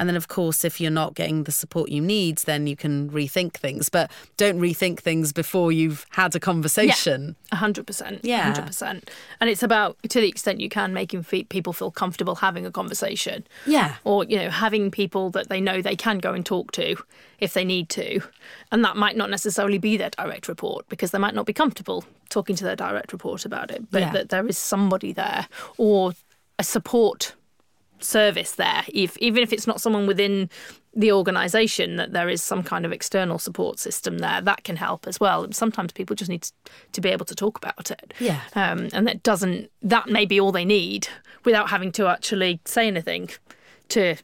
And 0.00 0.08
then, 0.08 0.16
of 0.16 0.28
course, 0.28 0.64
if 0.64 0.80
you're 0.80 0.90
not 0.90 1.14
getting 1.14 1.44
the 1.44 1.52
support 1.52 1.90
you 1.90 2.00
need, 2.00 2.38
then 2.38 2.66
you 2.66 2.74
can 2.74 3.10
rethink 3.10 3.52
things. 3.52 3.90
But 3.90 4.10
don't 4.38 4.58
rethink 4.58 4.98
things 5.00 5.30
before 5.32 5.70
you've 5.72 6.06
had 6.10 6.34
a 6.34 6.40
conversation. 6.40 7.36
A 7.52 7.56
hundred 7.56 7.86
percent. 7.86 8.20
Yeah. 8.24 8.44
hundred 8.44 8.66
percent. 8.66 9.10
And 9.40 9.50
it's 9.50 9.62
about 9.62 9.98
to 10.08 10.20
the 10.20 10.28
extent 10.28 10.58
you 10.60 10.70
can 10.70 10.94
making 10.94 11.22
people 11.24 11.74
feel 11.74 11.90
comfortable 11.90 12.36
having 12.36 12.64
a 12.64 12.70
conversation. 12.70 13.46
Yeah. 13.66 13.96
Or 14.04 14.24
you 14.24 14.38
know 14.38 14.48
having 14.48 14.90
people 14.90 15.28
that 15.32 15.50
they 15.50 15.60
know 15.60 15.82
they 15.82 15.96
can 15.96 16.18
go 16.18 16.32
and 16.32 16.46
talk 16.46 16.72
to 16.72 16.96
if 17.38 17.52
they 17.52 17.64
need 17.64 17.90
to, 17.90 18.20
and 18.72 18.82
that 18.84 18.96
might 18.96 19.16
not 19.16 19.28
necessarily 19.28 19.76
be 19.78 19.98
their 19.98 20.10
direct 20.10 20.48
report 20.48 20.88
because 20.88 21.10
they 21.10 21.18
might 21.18 21.34
not 21.34 21.44
be 21.46 21.52
comfortable 21.52 22.04
talking 22.30 22.56
to 22.56 22.64
their 22.64 22.76
direct 22.76 23.12
report 23.12 23.44
about 23.44 23.70
it. 23.70 23.90
But 23.90 24.00
Yeah. 24.00 24.12
that 24.12 24.28
there 24.30 24.46
is 24.46 24.56
somebody 24.56 25.12
there 25.12 25.46
or 25.76 26.12
a 26.58 26.64
support 26.64 27.34
service 28.04 28.52
there 28.52 28.82
if 28.88 29.16
even 29.18 29.42
if 29.42 29.52
it's 29.52 29.66
not 29.66 29.80
someone 29.80 30.06
within 30.06 30.48
the 30.94 31.12
organization 31.12 31.96
that 31.96 32.12
there 32.12 32.28
is 32.28 32.42
some 32.42 32.62
kind 32.64 32.84
of 32.84 32.90
external 32.92 33.38
support 33.38 33.78
system 33.78 34.18
there 34.18 34.40
that 34.40 34.64
can 34.64 34.76
help 34.76 35.06
as 35.06 35.20
well 35.20 35.44
and 35.44 35.54
sometimes 35.54 35.92
people 35.92 36.16
just 36.16 36.28
need 36.30 36.46
to 36.92 37.00
be 37.00 37.08
able 37.08 37.24
to 37.24 37.34
talk 37.34 37.56
about 37.56 37.90
it 37.90 38.12
Yeah. 38.18 38.40
um, 38.54 38.88
and 38.92 39.06
that 39.06 39.22
doesn't 39.22 39.70
that 39.82 40.08
may 40.08 40.24
be 40.26 40.40
all 40.40 40.50
they 40.52 40.64
need 40.64 41.06
without 41.44 41.70
having 41.70 41.92
to 41.92 42.06
actually 42.08 42.60
say 42.64 42.86
anything 42.88 43.30
to 43.90 44.16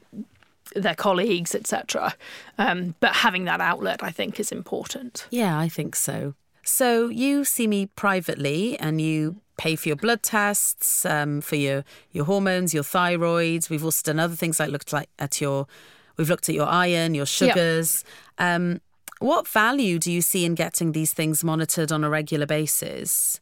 their 0.74 0.94
colleagues 0.96 1.54
etc 1.54 2.14
um, 2.58 2.94
but 3.00 3.14
having 3.14 3.44
that 3.44 3.60
outlet 3.60 4.02
i 4.02 4.10
think 4.10 4.40
is 4.40 4.50
important 4.50 5.26
Yeah, 5.30 5.56
I 5.58 5.68
think 5.68 5.94
so. 5.94 6.34
So 6.66 7.08
you 7.08 7.44
see 7.44 7.66
me 7.66 7.86
privately 7.86 8.78
and 8.78 9.00
you 9.00 9.36
pay 9.56 9.76
for 9.76 9.88
your 9.88 9.96
blood 9.96 10.22
tests, 10.22 11.06
um, 11.06 11.40
for 11.40 11.56
your, 11.56 11.84
your 12.12 12.24
hormones, 12.24 12.74
your 12.74 12.82
thyroid. 12.82 13.68
We've 13.70 13.84
also 13.84 14.02
done 14.02 14.18
other 14.18 14.34
things 14.34 14.58
like 14.58 14.70
looked 14.70 14.92
like 14.92 15.08
at 15.18 15.40
your 15.40 15.66
we've 16.16 16.28
looked 16.28 16.48
at 16.48 16.54
your 16.54 16.66
iron, 16.66 17.14
your 17.14 17.26
sugars. 17.26 18.04
Um, 18.38 18.80
what 19.20 19.46
value 19.46 19.98
do 19.98 20.10
you 20.10 20.20
see 20.20 20.44
in 20.44 20.54
getting 20.54 20.92
these 20.92 21.12
things 21.12 21.44
monitored 21.44 21.92
on 21.92 22.04
a 22.04 22.10
regular 22.10 22.46
basis? 22.46 23.40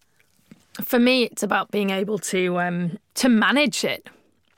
for 0.83 0.99
me 0.99 1.23
it's 1.23 1.45
about 1.45 1.71
being 1.71 1.91
able 1.91 2.19
to 2.19 2.59
um, 2.59 2.99
to 3.15 3.29
manage 3.29 3.85
it 3.85 4.09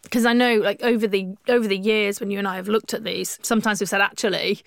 because 0.02 0.24
I 0.24 0.32
know 0.32 0.56
like 0.56 0.82
over 0.82 1.06
the 1.06 1.36
over 1.48 1.66
the 1.66 1.76
years 1.76 2.20
when 2.20 2.30
you 2.30 2.38
and 2.38 2.46
I 2.46 2.56
have 2.56 2.68
looked 2.68 2.94
at 2.94 3.02
these, 3.02 3.40
sometimes 3.42 3.80
we've 3.80 3.88
said 3.88 4.00
actually 4.00 4.62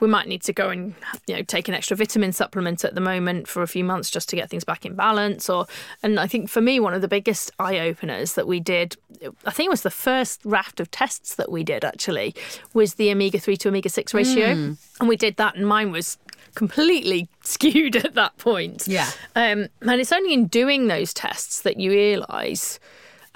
we 0.00 0.08
might 0.08 0.28
need 0.28 0.42
to 0.42 0.52
go 0.52 0.70
and 0.70 0.94
you 1.26 1.34
know 1.36 1.42
take 1.42 1.68
an 1.68 1.74
extra 1.74 1.96
vitamin 1.96 2.32
supplement 2.32 2.84
at 2.84 2.94
the 2.94 3.00
moment 3.00 3.48
for 3.48 3.62
a 3.62 3.68
few 3.68 3.84
months 3.84 4.10
just 4.10 4.28
to 4.28 4.36
get 4.36 4.48
things 4.50 4.64
back 4.64 4.84
in 4.86 4.94
balance 4.94 5.48
or 5.48 5.66
and 6.02 6.18
I 6.20 6.26
think 6.26 6.48
for 6.48 6.60
me 6.60 6.80
one 6.80 6.94
of 6.94 7.02
the 7.02 7.08
biggest 7.08 7.50
eye 7.58 7.78
openers 7.78 8.34
that 8.34 8.46
we 8.46 8.60
did 8.60 8.96
I 9.44 9.50
think 9.50 9.66
it 9.68 9.70
was 9.70 9.82
the 9.82 9.90
first 9.90 10.40
raft 10.44 10.80
of 10.80 10.90
tests 10.90 11.34
that 11.36 11.50
we 11.50 11.64
did 11.64 11.84
actually 11.84 12.34
was 12.74 12.94
the 12.94 13.10
omega 13.10 13.38
3 13.38 13.56
to 13.58 13.68
omega 13.68 13.88
6 13.88 14.14
ratio. 14.14 14.54
Mm. 14.54 14.78
and 15.00 15.08
we 15.08 15.16
did 15.16 15.36
that 15.36 15.56
and 15.56 15.66
mine 15.66 15.90
was 15.90 16.18
completely 16.54 17.28
skewed 17.42 17.96
at 17.96 18.14
that 18.14 18.36
point. 18.38 18.88
Yeah. 18.88 19.10
Um, 19.36 19.68
and 19.82 20.00
it's 20.00 20.12
only 20.12 20.32
in 20.32 20.46
doing 20.46 20.88
those 20.88 21.12
tests 21.14 21.62
that 21.62 21.78
you 21.78 21.90
realize 21.90 22.80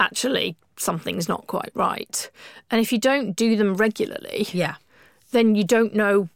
actually 0.01 0.57
something's 0.77 1.29
not 1.29 1.47
quite 1.47 1.71
right. 1.75 2.31
And 2.71 2.81
if 2.81 2.93
you 2.93 2.99
don't 2.99 3.37
do 3.37 3.57
them 3.57 3.75
regularly 3.75 4.49
yeah. 4.53 4.77
then 5.33 5.55
you 5.55 5.65
don't 5.65 5.95
know 5.95 6.29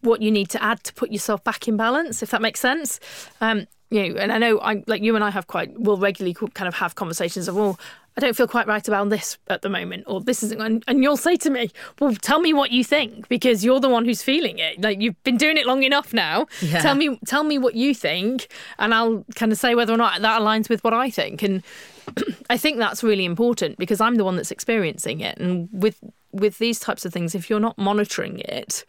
what 0.00 0.22
you 0.22 0.30
need 0.30 0.48
to 0.50 0.62
add 0.62 0.82
to 0.84 0.94
put 0.94 1.10
yourself 1.10 1.42
back 1.44 1.68
in 1.68 1.76
balance, 1.76 2.22
if 2.22 2.30
that 2.30 2.42
makes 2.42 2.60
sense. 2.60 3.00
Um, 3.40 3.66
you 3.90 4.08
know, 4.08 4.20
and 4.20 4.32
I 4.32 4.38
know 4.38 4.60
I 4.60 4.82
like 4.86 5.02
you 5.02 5.14
and 5.14 5.24
I 5.24 5.30
have 5.30 5.46
quite 5.46 5.78
will 5.78 5.96
regularly 5.96 6.34
kind 6.54 6.68
of 6.68 6.74
have 6.74 6.94
conversations 6.94 7.48
of 7.48 7.56
well, 7.56 7.78
I 8.18 8.20
don't 8.20 8.34
feel 8.34 8.48
quite 8.48 8.66
right 8.66 8.86
about 8.86 9.08
this 9.10 9.38
at 9.46 9.62
the 9.62 9.68
moment, 9.68 10.02
or 10.08 10.20
this 10.20 10.42
isn't, 10.42 10.60
and, 10.60 10.82
and 10.88 11.04
you'll 11.04 11.16
say 11.16 11.36
to 11.36 11.50
me, 11.50 11.70
well, 12.00 12.12
tell 12.16 12.40
me 12.40 12.52
what 12.52 12.72
you 12.72 12.82
think 12.82 13.28
because 13.28 13.64
you're 13.64 13.78
the 13.78 13.88
one 13.88 14.04
who's 14.04 14.22
feeling 14.22 14.58
it. 14.58 14.82
Like 14.82 15.00
you've 15.00 15.22
been 15.22 15.36
doing 15.36 15.56
it 15.56 15.66
long 15.66 15.84
enough 15.84 16.12
now. 16.12 16.48
Yeah. 16.60 16.80
Tell 16.80 16.96
me, 16.96 17.18
tell 17.26 17.44
me 17.44 17.58
what 17.58 17.76
you 17.76 17.94
think, 17.94 18.48
and 18.78 18.92
I'll 18.92 19.24
kind 19.36 19.52
of 19.52 19.58
say 19.58 19.76
whether 19.76 19.94
or 19.94 19.96
not 19.96 20.20
that 20.20 20.40
aligns 20.40 20.68
with 20.68 20.82
what 20.82 20.92
I 20.92 21.10
think. 21.10 21.44
And 21.44 21.62
I 22.50 22.56
think 22.56 22.78
that's 22.78 23.04
really 23.04 23.24
important 23.24 23.78
because 23.78 24.00
I'm 24.00 24.16
the 24.16 24.24
one 24.24 24.34
that's 24.34 24.50
experiencing 24.50 25.20
it, 25.20 25.38
and 25.38 25.68
with 25.72 26.00
with 26.32 26.58
these 26.58 26.80
types 26.80 27.04
of 27.04 27.12
things, 27.12 27.36
if 27.36 27.48
you're 27.48 27.60
not 27.60 27.78
monitoring 27.78 28.40
it, 28.40 28.84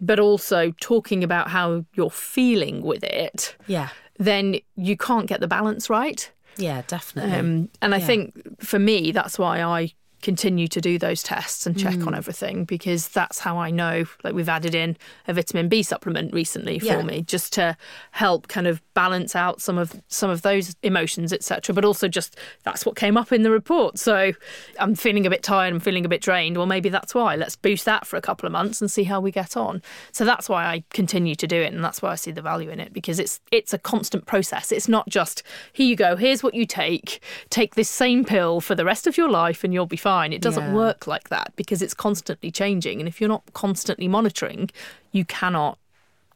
but 0.00 0.18
also 0.18 0.72
talking 0.80 1.24
about 1.24 1.48
how 1.48 1.84
you're 1.94 2.10
feeling 2.10 2.82
with 2.82 3.04
it, 3.04 3.56
yeah, 3.66 3.88
then 4.18 4.56
you 4.76 4.96
can't 4.96 5.26
get 5.26 5.40
the 5.40 5.48
balance 5.48 5.90
right. 5.90 6.30
Yeah, 6.56 6.82
definitely. 6.86 7.32
Um, 7.32 7.68
and 7.82 7.94
I 7.94 7.98
think 8.00 8.62
for 8.62 8.78
me, 8.78 9.10
that's 9.10 9.38
why 9.38 9.62
I 9.62 9.92
continue 10.24 10.66
to 10.66 10.80
do 10.80 10.98
those 10.98 11.22
tests 11.22 11.66
and 11.66 11.78
check 11.78 11.96
mm. 11.96 12.06
on 12.06 12.14
everything 12.14 12.64
because 12.64 13.08
that's 13.08 13.38
how 13.38 13.58
I 13.58 13.70
know. 13.70 14.06
Like 14.24 14.32
we've 14.32 14.48
added 14.48 14.74
in 14.74 14.96
a 15.28 15.34
vitamin 15.34 15.68
B 15.68 15.82
supplement 15.82 16.32
recently 16.32 16.78
for 16.78 16.86
yeah. 16.86 17.02
me 17.02 17.20
just 17.20 17.52
to 17.52 17.76
help 18.12 18.48
kind 18.48 18.66
of 18.66 18.80
balance 18.94 19.36
out 19.36 19.60
some 19.60 19.76
of 19.76 20.00
some 20.08 20.30
of 20.30 20.40
those 20.40 20.76
emotions, 20.82 21.30
etc. 21.30 21.74
But 21.74 21.84
also 21.84 22.08
just 22.08 22.38
that's 22.62 22.86
what 22.86 22.96
came 22.96 23.18
up 23.18 23.32
in 23.32 23.42
the 23.42 23.50
report. 23.50 23.98
So 23.98 24.32
I'm 24.80 24.94
feeling 24.94 25.26
a 25.26 25.30
bit 25.30 25.42
tired. 25.42 25.74
I'm 25.74 25.78
feeling 25.78 26.06
a 26.06 26.08
bit 26.08 26.22
drained. 26.22 26.56
Well, 26.56 26.66
maybe 26.66 26.88
that's 26.88 27.14
why. 27.14 27.36
Let's 27.36 27.54
boost 27.54 27.84
that 27.84 28.06
for 28.06 28.16
a 28.16 28.22
couple 28.22 28.46
of 28.46 28.52
months 28.52 28.80
and 28.80 28.90
see 28.90 29.04
how 29.04 29.20
we 29.20 29.30
get 29.30 29.58
on. 29.58 29.82
So 30.12 30.24
that's 30.24 30.48
why 30.48 30.64
I 30.64 30.84
continue 30.94 31.34
to 31.34 31.46
do 31.46 31.60
it, 31.60 31.74
and 31.74 31.84
that's 31.84 32.00
why 32.00 32.12
I 32.12 32.14
see 32.14 32.30
the 32.30 32.40
value 32.40 32.70
in 32.70 32.80
it 32.80 32.94
because 32.94 33.18
it's 33.18 33.40
it's 33.52 33.74
a 33.74 33.78
constant 33.78 34.24
process. 34.24 34.72
It's 34.72 34.88
not 34.88 35.06
just 35.06 35.42
here 35.74 35.86
you 35.86 35.96
go. 35.96 36.16
Here's 36.16 36.42
what 36.42 36.54
you 36.54 36.64
take. 36.64 37.22
Take 37.50 37.74
this 37.74 37.90
same 37.90 38.24
pill 38.24 38.62
for 38.62 38.74
the 38.74 38.86
rest 38.86 39.06
of 39.06 39.18
your 39.18 39.28
life, 39.28 39.64
and 39.64 39.74
you'll 39.74 39.84
be 39.84 39.98
fine 39.98 40.13
fine. 40.14 40.32
It 40.32 40.42
doesn't 40.42 40.68
yeah. 40.68 40.82
work 40.84 41.06
like 41.06 41.28
that 41.30 41.52
because 41.56 41.82
it's 41.82 41.94
constantly 41.94 42.50
changing. 42.50 43.00
And 43.00 43.08
if 43.08 43.20
you're 43.20 43.34
not 43.36 43.44
constantly 43.52 44.08
monitoring, 44.08 44.70
you 45.12 45.24
cannot 45.24 45.78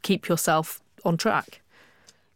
keep 0.01 0.27
yourself 0.27 0.81
on 1.05 1.17
track. 1.17 1.61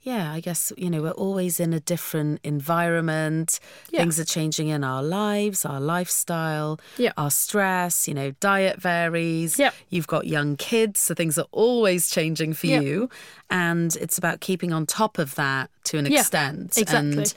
Yeah, 0.01 0.34
I 0.34 0.41
guess, 0.41 0.73
you 0.77 0.89
know, 0.89 1.01
we're 1.01 1.12
always 1.12 1.62
in 1.62 1.71
a 1.73 1.79
different 1.79 2.41
environment. 2.43 3.60
Yeah. 3.89 4.01
Things 4.01 4.19
are 4.19 4.25
changing 4.25 4.67
in 4.67 4.84
our 4.84 5.01
lives, 5.01 5.63
our 5.63 5.79
lifestyle, 5.79 6.77
yeah. 6.97 7.13
our 7.15 7.32
stress, 7.32 8.06
you 8.06 8.13
know, 8.13 8.32
diet 8.41 8.82
varies. 8.82 9.58
Yep. 9.58 9.73
You've 9.89 10.08
got 10.08 10.27
young 10.27 10.58
kids, 10.58 10.99
so 10.99 11.13
things 11.13 11.38
are 11.38 11.47
always 11.51 12.10
changing 12.10 12.53
for 12.53 12.67
yep. 12.67 12.84
you. 12.84 13.10
And 13.49 13.95
it's 13.95 14.17
about 14.17 14.41
keeping 14.41 14.73
on 14.73 14.86
top 14.86 15.19
of 15.19 15.36
that 15.36 15.69
to 15.86 15.97
an 15.97 16.06
yeah, 16.06 16.19
extent. 16.19 16.77
Exactly. 16.77 16.97
And 16.97 17.34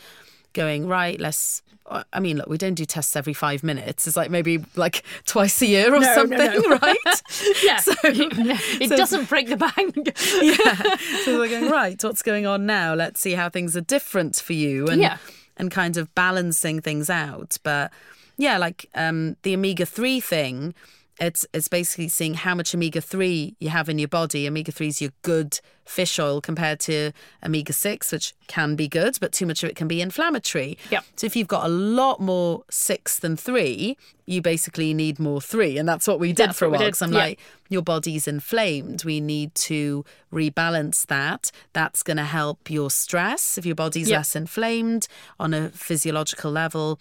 going, 0.53 0.89
right, 0.89 1.21
let's 1.21 1.63
I 1.89 2.21
mean, 2.21 2.39
look, 2.39 2.49
we 2.49 2.59
don't 2.59 2.75
do 2.75 2.85
tests 2.85 3.15
every 3.15 3.33
five 3.33 3.63
minutes. 3.63 4.07
It's 4.07 4.17
like 4.17 4.31
maybe 4.31 4.65
like 4.75 5.05
twice 5.25 5.63
a 5.63 5.67
year 5.67 5.95
or 5.95 6.01
no, 6.01 6.15
something, 6.15 6.39
no, 6.39 6.59
no. 6.59 6.77
right? 6.83 6.97
yeah. 7.63 7.77
So, 7.77 7.93
it 8.05 8.89
so, 8.89 8.97
doesn't 8.97 9.29
break 9.29 9.49
the 9.49 9.57
bank. 9.57 9.97
yeah. 10.43 10.97
So 11.25 11.39
we're 11.39 11.49
going, 11.49 11.71
right, 11.71 12.03
what's 12.03 12.23
going 12.23 12.47
on 12.47 12.67
now? 12.67 12.95
Let's 12.95 13.21
see 13.21 13.33
how 13.33 13.49
things 13.49 13.77
are 13.77 13.83
different 13.83 14.37
for 14.37 14.53
you 14.53 14.89
and, 14.89 15.01
yeah. 15.01 15.19
and 15.57 15.71
kind 15.71 15.97
of 15.97 16.13
balancing 16.15 16.81
things 16.81 17.09
out. 17.09 17.57
But 17.63 17.93
yeah, 18.37 18.59
like 18.59 18.87
um, 18.95 19.37
the 19.43 19.55
omega 19.55 19.87
3 19.87 20.21
thing, 20.21 20.75
it's 21.21 21.47
it's 21.53 21.69
basically 21.69 22.09
seeing 22.09 22.35
how 22.35 22.55
much 22.55 22.75
omega 22.75 23.01
three 23.01 23.57
you 23.59 23.71
have 23.71 23.89
in 23.89 23.99
your 23.99 24.09
body. 24.09 24.47
Omega 24.47 24.71
three 24.73 24.89
is 24.89 25.01
your 25.01 25.13
good 25.23 25.61
fish 25.85 26.19
oil 26.19 26.41
compared 26.41 26.81
to 26.81 27.13
omega 27.45 27.73
six, 27.73 28.13
which 28.13 28.35
can 28.49 28.77
be 28.77 28.89
good, 28.89 29.17
but 29.21 29.33
too 29.33 29.47
much 29.47 29.63
of 29.63 29.71
it 29.71 29.77
can 29.77 29.89
be 29.89 30.01
inflammatory. 30.01 30.77
Yeah. 30.91 31.01
So 31.15 31.27
if 31.27 31.37
you've 31.37 31.49
got 31.49 31.65
a 31.65 31.69
lot 31.69 32.21
more 32.21 32.65
six 32.71 33.19
than 33.19 33.37
three, 33.37 33.97
you 34.27 34.43
basically 34.43 34.93
need 34.93 35.19
more 35.19 35.41
three, 35.41 35.79
and 35.79 35.89
that's 35.89 36.07
what 36.07 36.21
we 36.21 36.29
did 36.29 36.49
that's 36.49 36.59
for 36.59 36.67
a 36.67 36.71
while. 36.71 36.81
Because 36.81 37.03
I'm 37.03 37.13
yeah. 37.13 37.19
like, 37.19 37.41
your 37.69 37.83
body's 37.83 38.29
inflamed. 38.29 39.05
We 39.05 39.21
need 39.21 39.55
to 39.55 40.05
rebalance 40.33 41.07
that. 41.07 41.51
That's 41.73 42.03
going 42.03 42.19
to 42.19 42.25
help 42.25 42.69
your 42.69 42.91
stress 42.91 43.57
if 43.57 43.65
your 43.65 43.77
body's 43.77 44.11
less 44.11 44.37
inflamed 44.37 45.09
on 45.41 45.55
a 45.55 45.71
physiological 45.71 46.51
level 46.51 46.99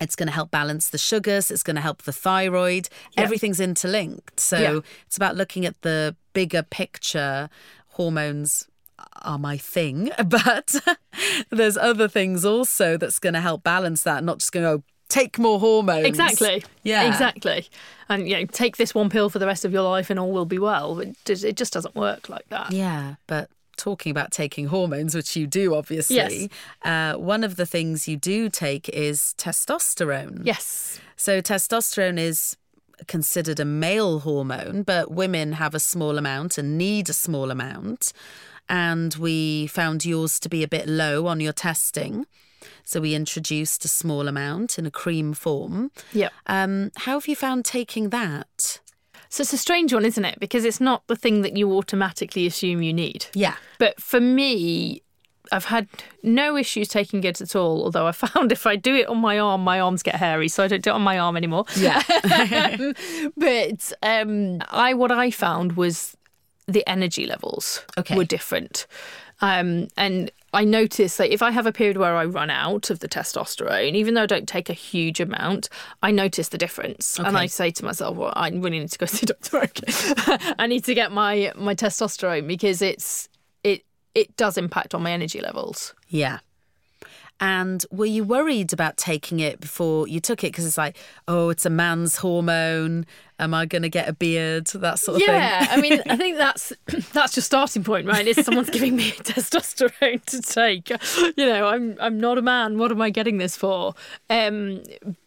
it's 0.00 0.16
going 0.16 0.26
to 0.26 0.32
help 0.32 0.50
balance 0.50 0.90
the 0.90 0.98
sugars. 0.98 1.50
It's 1.50 1.62
going 1.62 1.76
to 1.76 1.82
help 1.82 2.02
the 2.02 2.12
thyroid. 2.12 2.88
Everything's 3.16 3.60
interlinked. 3.60 4.40
So 4.40 4.58
yeah. 4.58 4.80
it's 5.06 5.16
about 5.16 5.36
looking 5.36 5.66
at 5.66 5.80
the 5.82 6.16
bigger 6.32 6.62
picture. 6.62 7.50
Hormones 7.88 8.68
are 9.22 9.38
my 9.38 9.56
thing, 9.56 10.10
but 10.26 10.76
there's 11.50 11.76
other 11.76 12.08
things 12.08 12.44
also 12.44 12.96
that's 12.96 13.18
going 13.18 13.34
to 13.34 13.40
help 13.40 13.62
balance 13.62 14.02
that, 14.04 14.24
not 14.24 14.38
just 14.38 14.52
going 14.52 14.64
to 14.64 14.82
oh, 14.82 14.84
take 15.08 15.38
more 15.38 15.60
hormones. 15.60 16.06
Exactly. 16.06 16.64
Yeah. 16.82 17.06
Exactly. 17.08 17.66
And 18.08 18.28
you 18.28 18.36
know, 18.36 18.46
take 18.46 18.78
this 18.78 18.94
one 18.94 19.10
pill 19.10 19.28
for 19.28 19.38
the 19.38 19.46
rest 19.46 19.64
of 19.64 19.72
your 19.72 19.82
life 19.82 20.08
and 20.08 20.18
all 20.18 20.32
will 20.32 20.46
be 20.46 20.58
well. 20.58 21.00
It 21.00 21.16
it 21.28 21.56
just 21.56 21.72
doesn't 21.72 21.94
work 21.94 22.28
like 22.28 22.48
that. 22.48 22.72
Yeah, 22.72 23.16
but 23.26 23.50
talking 23.82 24.10
about 24.10 24.30
taking 24.30 24.68
hormones, 24.68 25.12
which 25.14 25.34
you 25.34 25.46
do 25.46 25.74
obviously, 25.74 26.16
yes. 26.16 26.48
uh, 26.84 27.18
one 27.18 27.42
of 27.42 27.56
the 27.56 27.66
things 27.66 28.06
you 28.06 28.16
do 28.16 28.48
take 28.48 28.88
is 28.88 29.34
testosterone. 29.36 30.42
Yes. 30.44 31.00
So 31.16 31.40
testosterone 31.40 32.16
is 32.18 32.56
considered 33.08 33.58
a 33.58 33.64
male 33.64 34.20
hormone, 34.20 34.84
but 34.84 35.10
women 35.10 35.52
have 35.54 35.74
a 35.74 35.80
small 35.80 36.16
amount 36.16 36.58
and 36.58 36.78
need 36.78 37.10
a 37.10 37.12
small 37.12 37.50
amount. 37.50 38.12
And 38.68 39.14
we 39.16 39.66
found 39.66 40.04
yours 40.04 40.38
to 40.40 40.48
be 40.48 40.62
a 40.62 40.68
bit 40.68 40.86
low 40.86 41.26
on 41.26 41.40
your 41.40 41.52
testing. 41.52 42.26
So 42.84 43.00
we 43.00 43.16
introduced 43.16 43.84
a 43.84 43.88
small 43.88 44.28
amount 44.28 44.78
in 44.78 44.86
a 44.86 44.90
cream 44.92 45.32
form. 45.32 45.90
Yeah. 46.12 46.28
Um, 46.46 46.92
how 46.98 47.14
have 47.14 47.26
you 47.26 47.34
found 47.34 47.64
taking 47.64 48.10
that? 48.10 48.80
So 49.32 49.40
it's 49.40 49.54
a 49.54 49.58
strange 49.58 49.94
one, 49.94 50.04
isn't 50.04 50.26
it? 50.26 50.38
Because 50.38 50.66
it's 50.66 50.78
not 50.78 51.06
the 51.06 51.16
thing 51.16 51.40
that 51.40 51.56
you 51.56 51.72
automatically 51.72 52.46
assume 52.46 52.82
you 52.82 52.92
need. 52.92 53.24
Yeah. 53.32 53.54
But 53.78 53.98
for 53.98 54.20
me, 54.20 55.00
I've 55.50 55.64
had 55.64 55.88
no 56.22 56.54
issues 56.54 56.88
taking 56.88 57.24
it 57.24 57.40
at 57.40 57.56
all. 57.56 57.82
Although 57.82 58.06
I 58.06 58.12
found 58.12 58.52
if 58.52 58.66
I 58.66 58.76
do 58.76 58.94
it 58.94 59.06
on 59.06 59.16
my 59.16 59.38
arm, 59.38 59.64
my 59.64 59.80
arms 59.80 60.02
get 60.02 60.16
hairy, 60.16 60.48
so 60.48 60.62
I 60.62 60.68
don't 60.68 60.82
do 60.82 60.90
it 60.90 60.92
on 60.92 61.00
my 61.00 61.18
arm 61.18 61.38
anymore. 61.38 61.64
Yeah. 61.76 62.02
but 63.38 63.92
um, 64.02 64.60
I 64.68 64.92
what 64.92 65.10
I 65.10 65.30
found 65.30 65.78
was 65.78 66.14
the 66.68 66.86
energy 66.86 67.24
levels 67.24 67.86
okay. 67.96 68.14
were 68.14 68.24
different. 68.24 68.86
Um, 69.40 69.88
and 69.96 70.30
I 70.52 70.64
notice 70.64 71.16
that 71.16 71.32
if 71.32 71.40
I 71.40 71.50
have 71.50 71.66
a 71.66 71.72
period 71.72 71.96
where 71.96 72.14
I 72.14 72.24
run 72.26 72.50
out 72.50 72.90
of 72.90 72.98
the 73.00 73.08
testosterone, 73.08 73.94
even 73.94 74.14
though 74.14 74.24
I 74.24 74.26
don't 74.26 74.48
take 74.48 74.68
a 74.68 74.74
huge 74.74 75.18
amount, 75.18 75.68
I 76.02 76.10
notice 76.10 76.48
the 76.48 76.58
difference. 76.58 77.18
Okay. 77.18 77.26
And 77.26 77.38
I 77.38 77.46
say 77.46 77.70
to 77.70 77.84
myself, 77.84 78.16
well, 78.16 78.32
I 78.36 78.50
really 78.50 78.78
need 78.80 78.90
to 78.90 78.98
go 78.98 79.06
see 79.06 79.26
Dr. 79.26 79.68
I 80.58 80.66
need 80.66 80.84
to 80.84 80.94
get 80.94 81.10
my, 81.10 81.52
my 81.56 81.74
testosterone 81.74 82.46
because 82.46 82.82
it's 82.82 83.28
it 83.64 83.84
it 84.14 84.36
does 84.36 84.58
impact 84.58 84.94
on 84.94 85.02
my 85.02 85.12
energy 85.12 85.40
levels. 85.40 85.94
Yeah. 86.08 86.40
And 87.40 87.84
were 87.90 88.06
you 88.06 88.24
worried 88.24 88.72
about 88.72 88.96
taking 88.96 89.40
it 89.40 89.60
before 89.60 90.06
you 90.06 90.20
took 90.20 90.44
it? 90.44 90.48
Because 90.48 90.64
it's 90.64 90.78
like, 90.78 90.96
oh, 91.26 91.48
it's 91.48 91.66
a 91.66 91.70
man's 91.70 92.16
hormone. 92.16 93.04
Am 93.38 93.52
I 93.52 93.66
going 93.66 93.82
to 93.82 93.88
get 93.88 94.08
a 94.08 94.12
beard? 94.12 94.68
That 94.68 95.00
sort 95.00 95.16
of 95.16 95.26
yeah, 95.26 95.66
thing. 95.66 95.68
Yeah, 95.68 95.74
I 95.74 95.80
mean, 95.80 96.02
I 96.08 96.16
think 96.16 96.36
that's 96.38 96.72
that's 97.12 97.36
your 97.36 97.42
starting 97.42 97.82
point, 97.82 98.06
right? 98.06 98.26
Is 98.26 98.44
someone's 98.44 98.70
giving 98.70 98.94
me 98.96 99.10
testosterone 99.10 100.24
to 100.26 100.40
take? 100.40 100.90
You 101.36 101.46
know, 101.46 101.66
I'm 101.66 101.96
I'm 102.00 102.20
not 102.20 102.38
a 102.38 102.42
man. 102.42 102.78
What 102.78 102.90
am 102.90 103.02
I 103.02 103.10
getting 103.10 103.38
this 103.38 103.56
for? 103.56 103.94
Um, 104.30 104.82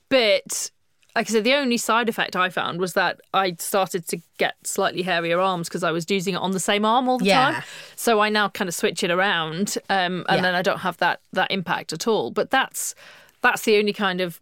but 0.10 0.72
like 1.16 1.30
I 1.30 1.32
said, 1.32 1.46
the 1.46 1.54
only 1.54 1.78
side 1.78 2.10
effect 2.10 2.36
I 2.36 2.50
found 2.50 2.80
was 2.80 2.94
that 2.94 3.22
I 3.34 3.56
started 3.58 4.06
to 4.10 4.22
get 4.38 4.56
slightly 4.64 5.02
hairier 5.02 5.40
arms 5.40 5.70
because 5.70 5.84
I 5.84 5.92
was 5.92 6.10
using 6.10 6.36
it 6.36 6.40
on 6.40 6.52
the 6.52 6.60
same 6.60 6.84
arm 6.84 7.08
all 7.08 7.20
the 7.20 7.26
yeah. 7.26 7.52
time. 7.52 7.64
So 7.96 8.20
I 8.20 8.28
now 8.28 8.50
kind 8.50 8.68
of 8.68 8.76
switch 8.76 9.02
it 9.02 9.10
around, 9.10 9.78
um, 9.90 10.26
and 10.28 10.38
yeah. 10.38 10.42
then 10.42 10.56
I 10.56 10.62
don't 10.62 10.80
have 10.80 10.98
that 10.98 11.22
that 11.32 11.52
impact 11.52 11.94
at 11.94 12.06
all. 12.06 12.32
But 12.32 12.52
that's 12.52 12.96
that's 13.42 13.64
the 13.64 13.78
only 13.78 13.94
kind 13.94 14.20
of 14.20 14.42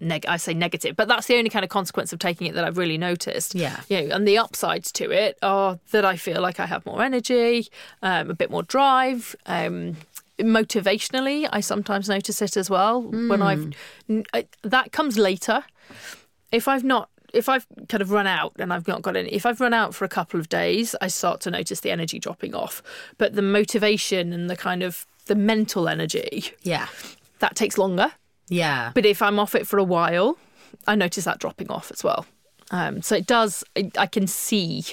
neg- 0.00 0.26
I 0.26 0.36
say 0.36 0.52
negative, 0.52 0.96
but 0.96 1.08
that's 1.08 1.26
the 1.26 1.36
only 1.36 1.50
kind 1.50 1.64
of 1.64 1.70
consequence 1.70 2.12
of 2.12 2.18
taking 2.18 2.46
it 2.46 2.54
that 2.54 2.64
I've 2.64 2.76
really 2.76 2.98
noticed. 2.98 3.54
Yeah. 3.54 3.80
You 3.88 4.08
know, 4.08 4.16
and 4.16 4.28
the 4.28 4.38
upsides 4.38 4.92
to 4.92 5.10
it 5.10 5.38
are 5.42 5.78
that 5.92 6.04
I 6.04 6.16
feel 6.16 6.40
like 6.42 6.60
I 6.60 6.66
have 6.66 6.84
more 6.84 7.02
energy, 7.02 7.68
um, 8.02 8.30
a 8.30 8.34
bit 8.34 8.50
more 8.50 8.62
drive. 8.62 9.34
Um, 9.46 9.96
motivationally, 10.40 11.48
I 11.52 11.60
sometimes 11.60 12.08
notice 12.08 12.42
it 12.42 12.56
as 12.56 12.68
well 12.70 13.02
when 13.02 13.42
I've 13.42 13.72
I, 14.34 14.46
that 14.62 14.92
comes 14.92 15.16
later. 15.18 15.64
If 16.52 16.66
I've 16.68 16.84
not 16.84 17.08
if 17.32 17.48
I've 17.48 17.66
kind 17.88 18.02
of 18.02 18.10
run 18.10 18.26
out 18.26 18.52
and 18.58 18.72
I've 18.72 18.88
not 18.88 19.02
got 19.02 19.16
any, 19.16 19.28
if 19.30 19.46
I've 19.46 19.60
run 19.60 19.72
out 19.72 19.94
for 19.94 20.04
a 20.04 20.08
couple 20.08 20.40
of 20.40 20.48
days, 20.48 20.96
I 21.00 21.06
start 21.06 21.40
to 21.42 21.50
notice 21.50 21.78
the 21.80 21.90
energy 21.92 22.18
dropping 22.18 22.54
off. 22.56 22.82
But 23.18 23.34
the 23.34 23.42
motivation 23.42 24.32
and 24.32 24.50
the 24.50 24.56
kind 24.56 24.82
of 24.82 25.06
the 25.26 25.36
mental 25.36 25.88
energy 25.88 26.52
Yeah. 26.62 26.88
that 27.38 27.54
takes 27.54 27.78
longer. 27.78 28.12
Yeah. 28.48 28.90
But 28.94 29.06
if 29.06 29.22
I'm 29.22 29.38
off 29.38 29.54
it 29.54 29.64
for 29.66 29.78
a 29.78 29.84
while, 29.84 30.38
I 30.88 30.96
notice 30.96 31.24
that 31.24 31.38
dropping 31.38 31.70
off 31.70 31.92
as 31.92 32.02
well. 32.02 32.26
Um, 32.72 33.00
so 33.00 33.14
it 33.14 33.26
does, 33.26 33.62
I, 33.76 33.90
I 33.96 34.06
can 34.06 34.26
see 34.26 34.84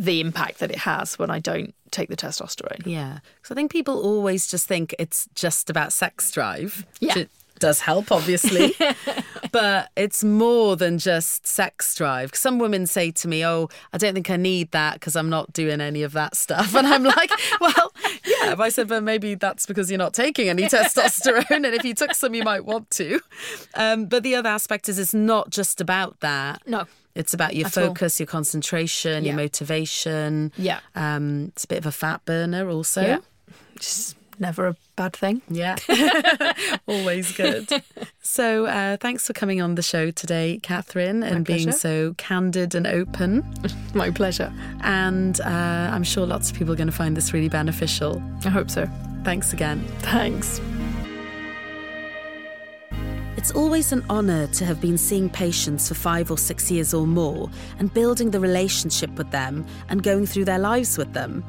the 0.00 0.18
impact 0.20 0.60
that 0.60 0.70
it 0.70 0.78
has 0.78 1.18
when 1.18 1.28
I 1.28 1.40
don't 1.40 1.74
take 1.90 2.08
the 2.08 2.16
testosterone. 2.16 2.86
Yeah. 2.86 3.18
Because 3.36 3.50
I 3.50 3.54
think 3.54 3.70
people 3.70 4.00
always 4.00 4.46
just 4.46 4.66
think 4.66 4.94
it's 4.98 5.28
just 5.34 5.68
about 5.68 5.92
sex 5.92 6.30
drive. 6.32 6.86
Yeah. 7.00 7.08
Which 7.08 7.16
it 7.24 7.30
does 7.58 7.80
help, 7.80 8.10
obviously. 8.10 8.74
but 9.52 9.90
it's 9.96 10.24
more 10.24 10.74
than 10.74 10.96
just 10.96 11.46
sex 11.46 11.94
drive. 11.94 12.34
Some 12.34 12.58
women 12.58 12.86
say 12.86 13.10
to 13.10 13.28
me, 13.28 13.44
Oh, 13.44 13.68
I 13.92 13.98
don't 13.98 14.14
think 14.14 14.30
I 14.30 14.38
need 14.38 14.70
that 14.70 14.94
because 14.94 15.16
I'm 15.16 15.28
not 15.28 15.52
doing 15.52 15.82
any 15.82 16.02
of 16.02 16.12
that 16.12 16.34
stuff. 16.34 16.74
And 16.74 16.86
I'm 16.86 17.04
like, 17.04 17.30
Well, 17.60 17.92
yeah. 18.24 18.52
If 18.52 18.60
I 18.60 18.70
said, 18.70 18.88
But 18.88 19.02
maybe 19.02 19.34
that's 19.34 19.66
because 19.66 19.90
you're 19.90 19.98
not 19.98 20.14
taking 20.14 20.48
any 20.48 20.62
testosterone. 20.66 21.50
And 21.50 21.66
if 21.66 21.84
you 21.84 21.92
took 21.92 22.14
some, 22.14 22.34
you 22.34 22.42
might 22.42 22.64
want 22.64 22.88
to. 22.92 23.20
Um, 23.74 24.06
but 24.06 24.22
the 24.22 24.34
other 24.34 24.48
aspect 24.48 24.88
is 24.88 24.98
it's 24.98 25.12
not 25.12 25.50
just 25.50 25.78
about 25.78 26.20
that. 26.20 26.66
No. 26.66 26.86
It's 27.14 27.34
about 27.34 27.56
your 27.56 27.66
At 27.66 27.76
all. 27.78 27.88
focus, 27.88 28.20
your 28.20 28.26
concentration, 28.26 29.24
your 29.24 29.34
motivation. 29.36 30.52
Yeah. 30.56 30.80
Um, 30.94 31.46
it's 31.48 31.64
a 31.64 31.68
bit 31.68 31.78
of 31.78 31.86
a 31.86 31.92
fat 31.92 32.24
burner 32.24 32.68
also. 32.70 33.02
Yeah. 33.02 33.18
Just 33.78 34.16
never 34.38 34.66
a 34.68 34.76
bad 34.96 35.12
thing. 35.14 35.42
Yeah. 35.48 35.76
Always 36.86 37.32
good. 37.32 37.68
So, 38.22 38.66
uh, 38.66 38.96
thanks 38.98 39.26
for 39.26 39.32
coming 39.32 39.60
on 39.60 39.74
the 39.74 39.82
show 39.82 40.10
today, 40.10 40.60
Catherine, 40.62 41.22
and 41.22 41.44
being 41.44 41.72
so 41.72 42.14
candid 42.16 42.74
and 42.74 42.86
open. 42.86 43.44
My 43.94 44.10
pleasure. 44.10 44.52
And 44.82 45.40
uh, 45.40 45.90
I'm 45.92 46.04
sure 46.04 46.26
lots 46.26 46.50
of 46.50 46.56
people 46.56 46.72
are 46.72 46.76
going 46.76 46.86
to 46.90 46.92
find 46.96 47.16
this 47.16 47.32
really 47.32 47.48
beneficial. 47.48 48.22
I 48.44 48.48
hope 48.48 48.70
so. 48.70 48.88
Thanks 49.24 49.52
again. 49.52 49.80
Thanks. 50.00 50.60
It's 53.36 53.52
always 53.52 53.92
an 53.92 54.04
honour 54.10 54.48
to 54.48 54.64
have 54.64 54.80
been 54.80 54.98
seeing 54.98 55.30
patients 55.30 55.88
for 55.88 55.94
five 55.94 56.30
or 56.30 56.36
six 56.36 56.70
years 56.70 56.92
or 56.92 57.06
more 57.06 57.48
and 57.78 57.92
building 57.94 58.30
the 58.32 58.40
relationship 58.40 59.10
with 59.12 59.30
them 59.30 59.64
and 59.88 60.02
going 60.02 60.26
through 60.26 60.46
their 60.46 60.58
lives 60.58 60.98
with 60.98 61.12
them. 61.12 61.44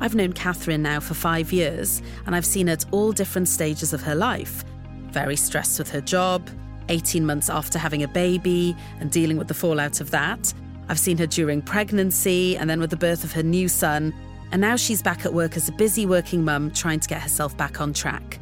I've 0.00 0.14
known 0.14 0.32
Catherine 0.32 0.82
now 0.82 0.98
for 0.98 1.12
five 1.12 1.52
years 1.52 2.00
and 2.24 2.34
I've 2.34 2.46
seen 2.46 2.68
her 2.68 2.72
at 2.72 2.86
all 2.90 3.12
different 3.12 3.48
stages 3.48 3.92
of 3.92 4.02
her 4.02 4.14
life. 4.14 4.64
Very 5.10 5.36
stressed 5.36 5.78
with 5.78 5.90
her 5.90 6.00
job, 6.00 6.48
18 6.88 7.24
months 7.26 7.50
after 7.50 7.78
having 7.78 8.02
a 8.02 8.08
baby 8.08 8.74
and 8.98 9.10
dealing 9.10 9.36
with 9.36 9.48
the 9.48 9.54
fallout 9.54 10.00
of 10.00 10.10
that. 10.12 10.52
I've 10.88 10.98
seen 10.98 11.18
her 11.18 11.26
during 11.26 11.60
pregnancy 11.60 12.56
and 12.56 12.68
then 12.68 12.80
with 12.80 12.90
the 12.90 12.96
birth 12.96 13.24
of 13.24 13.32
her 13.32 13.42
new 13.42 13.68
son. 13.68 14.14
And 14.52 14.60
now 14.60 14.74
she's 14.74 15.02
back 15.02 15.26
at 15.26 15.34
work 15.34 15.56
as 15.56 15.68
a 15.68 15.72
busy 15.72 16.06
working 16.06 16.44
mum 16.44 16.70
trying 16.70 16.98
to 16.98 17.08
get 17.08 17.20
herself 17.20 17.56
back 17.58 17.80
on 17.80 17.92
track. 17.92 18.40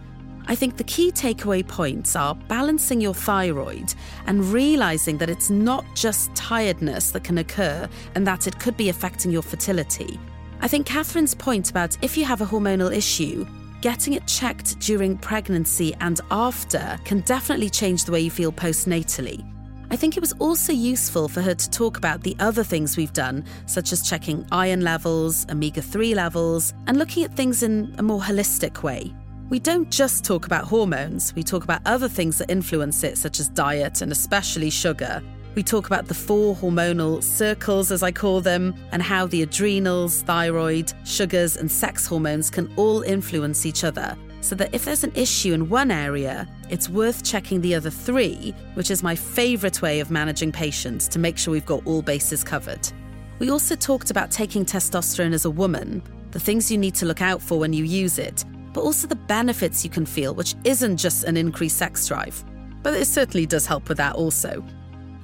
I 0.50 0.54
think 0.54 0.78
the 0.78 0.84
key 0.84 1.12
takeaway 1.12 1.66
points 1.66 2.16
are 2.16 2.34
balancing 2.34 3.02
your 3.02 3.12
thyroid 3.12 3.92
and 4.26 4.42
realizing 4.46 5.18
that 5.18 5.28
it's 5.28 5.50
not 5.50 5.84
just 5.94 6.34
tiredness 6.34 7.10
that 7.10 7.22
can 7.22 7.36
occur 7.36 7.86
and 8.14 8.26
that 8.26 8.46
it 8.46 8.58
could 8.58 8.74
be 8.74 8.88
affecting 8.88 9.30
your 9.30 9.42
fertility. 9.42 10.18
I 10.62 10.66
think 10.66 10.86
Catherine's 10.86 11.34
point 11.34 11.70
about 11.70 11.98
if 12.02 12.16
you 12.16 12.24
have 12.24 12.40
a 12.40 12.46
hormonal 12.46 12.90
issue, 12.90 13.46
getting 13.82 14.14
it 14.14 14.26
checked 14.26 14.78
during 14.80 15.18
pregnancy 15.18 15.94
and 16.00 16.18
after 16.30 16.98
can 17.04 17.20
definitely 17.20 17.68
change 17.68 18.04
the 18.04 18.12
way 18.12 18.20
you 18.20 18.30
feel 18.30 18.50
postnatally. 18.50 19.44
I 19.90 19.96
think 19.96 20.16
it 20.16 20.20
was 20.20 20.32
also 20.38 20.72
useful 20.72 21.28
for 21.28 21.42
her 21.42 21.54
to 21.54 21.70
talk 21.70 21.98
about 21.98 22.22
the 22.22 22.36
other 22.40 22.64
things 22.64 22.96
we've 22.96 23.12
done, 23.12 23.44
such 23.66 23.92
as 23.92 24.02
checking 24.02 24.46
iron 24.50 24.80
levels, 24.80 25.46
omega 25.50 25.82
3 25.82 26.14
levels, 26.14 26.72
and 26.86 26.98
looking 26.98 27.24
at 27.24 27.36
things 27.36 27.62
in 27.62 27.94
a 27.98 28.02
more 28.02 28.20
holistic 28.20 28.82
way. 28.82 29.14
We 29.50 29.58
don't 29.58 29.90
just 29.90 30.24
talk 30.24 30.44
about 30.44 30.64
hormones, 30.66 31.34
we 31.34 31.42
talk 31.42 31.64
about 31.64 31.80
other 31.86 32.06
things 32.06 32.36
that 32.36 32.50
influence 32.50 33.02
it, 33.02 33.16
such 33.16 33.40
as 33.40 33.48
diet 33.48 34.02
and 34.02 34.12
especially 34.12 34.68
sugar. 34.68 35.22
We 35.54 35.62
talk 35.62 35.86
about 35.86 36.06
the 36.06 36.12
four 36.12 36.54
hormonal 36.54 37.22
circles, 37.22 37.90
as 37.90 38.02
I 38.02 38.12
call 38.12 38.42
them, 38.42 38.74
and 38.92 39.02
how 39.02 39.26
the 39.26 39.40
adrenals, 39.40 40.20
thyroid, 40.20 40.92
sugars, 41.06 41.56
and 41.56 41.72
sex 41.72 42.06
hormones 42.06 42.50
can 42.50 42.70
all 42.76 43.00
influence 43.00 43.64
each 43.64 43.84
other. 43.84 44.18
So 44.42 44.54
that 44.56 44.74
if 44.74 44.84
there's 44.84 45.02
an 45.02 45.12
issue 45.14 45.54
in 45.54 45.70
one 45.70 45.90
area, 45.90 46.46
it's 46.68 46.90
worth 46.90 47.24
checking 47.24 47.62
the 47.62 47.74
other 47.74 47.90
three, 47.90 48.54
which 48.74 48.90
is 48.90 49.02
my 49.02 49.16
favourite 49.16 49.80
way 49.80 50.00
of 50.00 50.10
managing 50.10 50.52
patients 50.52 51.08
to 51.08 51.18
make 51.18 51.38
sure 51.38 51.52
we've 51.52 51.64
got 51.64 51.86
all 51.86 52.02
bases 52.02 52.44
covered. 52.44 52.92
We 53.38 53.50
also 53.50 53.76
talked 53.76 54.10
about 54.10 54.30
taking 54.30 54.66
testosterone 54.66 55.32
as 55.32 55.46
a 55.46 55.50
woman, 55.50 56.02
the 56.32 56.40
things 56.40 56.70
you 56.70 56.76
need 56.76 56.94
to 56.96 57.06
look 57.06 57.22
out 57.22 57.40
for 57.40 57.58
when 57.58 57.72
you 57.72 57.84
use 57.84 58.18
it, 58.18 58.44
but 58.78 58.84
also 58.84 59.08
the 59.08 59.16
benefits 59.16 59.82
you 59.82 59.90
can 59.90 60.06
feel, 60.06 60.36
which 60.36 60.54
isn't 60.62 60.98
just 60.98 61.24
an 61.24 61.36
increased 61.36 61.78
sex 61.78 62.06
drive. 62.06 62.44
But 62.84 62.94
it 62.94 63.06
certainly 63.06 63.44
does 63.44 63.66
help 63.66 63.88
with 63.88 63.98
that 63.98 64.14
also. 64.14 64.64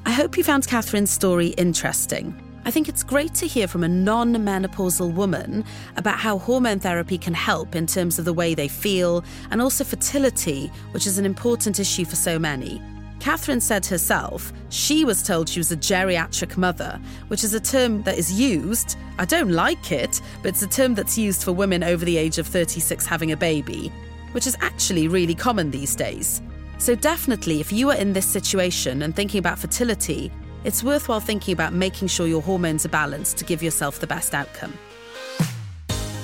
I 0.05 0.11
hope 0.11 0.37
you 0.37 0.43
found 0.43 0.67
Catherine's 0.67 1.13
story 1.13 1.51
interesting. 1.51 2.35
I 2.65 2.73
think 2.73 2.89
it's 2.89 3.05
great 3.05 3.33
to 3.35 3.47
hear 3.47 3.69
from 3.69 3.85
a 3.85 3.89
non 3.89 4.35
menopausal 4.35 5.15
woman 5.15 5.65
about 5.97 6.19
how 6.19 6.37
hormone 6.37 6.81
therapy 6.81 7.17
can 7.17 7.33
help 7.33 7.77
in 7.77 7.87
terms 7.87 8.19
of 8.19 8.25
the 8.25 8.33
way 8.33 8.57
they 8.57 8.67
feel 8.67 9.23
and 9.53 9.63
also 9.63 9.85
fertility, 9.85 10.67
which 10.91 11.07
is 11.07 11.19
an 11.19 11.25
important 11.25 11.79
issue 11.79 12.05
for 12.05 12.17
so 12.17 12.41
many. 12.41 12.83
Catherine 13.25 13.63
said 13.63 13.87
herself 13.87 14.53
she 14.69 15.07
was 15.07 15.23
told 15.23 15.49
she 15.49 15.59
was 15.59 15.73
a 15.73 15.79
geriatric 15.79 16.59
mother, 16.59 17.01
which 17.29 17.43
is 17.43 17.55
a 17.55 17.59
term 17.59 18.03
that 18.03 18.19
is 18.19 18.31
used. 18.31 18.99
I 19.19 19.25
don't 19.25 19.49
like 19.49 19.93
it, 19.93 20.21
but 20.43 20.51
it's 20.51 20.61
a 20.61 20.67
term 20.67 20.95
that's 20.95 21.17
used 21.17 21.43
for 21.43 21.53
women 21.53 21.83
over 21.83 22.05
the 22.05 22.19
age 22.19 22.37
of 22.37 22.47
36 22.47 23.07
having 23.07 23.33
a 23.33 23.37
baby, 23.37 23.91
which 24.33 24.47
is 24.47 24.59
actually 24.61 25.09
really 25.09 25.35
common 25.35 25.71
these 25.71 25.97
days. 25.97 26.43
So, 26.77 26.95
definitely, 26.95 27.61
if 27.61 27.73
you 27.73 27.89
are 27.89 27.97
in 27.97 28.13
this 28.13 28.27
situation 28.27 29.01
and 29.01 29.17
thinking 29.17 29.39
about 29.39 29.59
fertility, 29.59 30.31
it's 30.65 30.85
worthwhile 30.85 31.21
thinking 31.21 31.55
about 31.55 31.73
making 31.73 32.09
sure 32.09 32.27
your 32.27 32.43
hormones 32.43 32.85
are 32.85 32.91
balanced 32.91 33.39
to 33.39 33.47
give 33.47 33.63
yourself 33.63 34.01
the 34.01 34.07
best 34.07 34.35
outcome. 34.35 34.75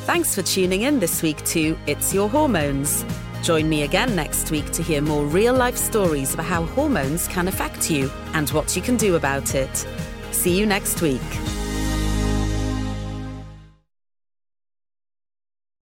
Thanks 0.04 0.34
for 0.34 0.42
tuning 0.42 0.82
in 0.82 1.00
this 1.00 1.22
week 1.22 1.42
to 1.46 1.78
It's 1.86 2.12
Your 2.12 2.28
Hormones. 2.28 3.06
Join 3.42 3.68
me 3.68 3.84
again 3.84 4.14
next 4.14 4.50
week 4.50 4.70
to 4.72 4.82
hear 4.82 5.00
more 5.00 5.24
real 5.24 5.54
life 5.54 5.76
stories 5.76 6.34
about 6.34 6.46
how 6.46 6.64
hormones 6.64 7.26
can 7.28 7.48
affect 7.48 7.90
you 7.90 8.10
and 8.34 8.50
what 8.50 8.76
you 8.76 8.82
can 8.82 8.96
do 8.96 9.16
about 9.16 9.54
it. 9.54 9.86
See 10.30 10.58
you 10.58 10.66
next 10.66 11.00
week. 11.00 11.20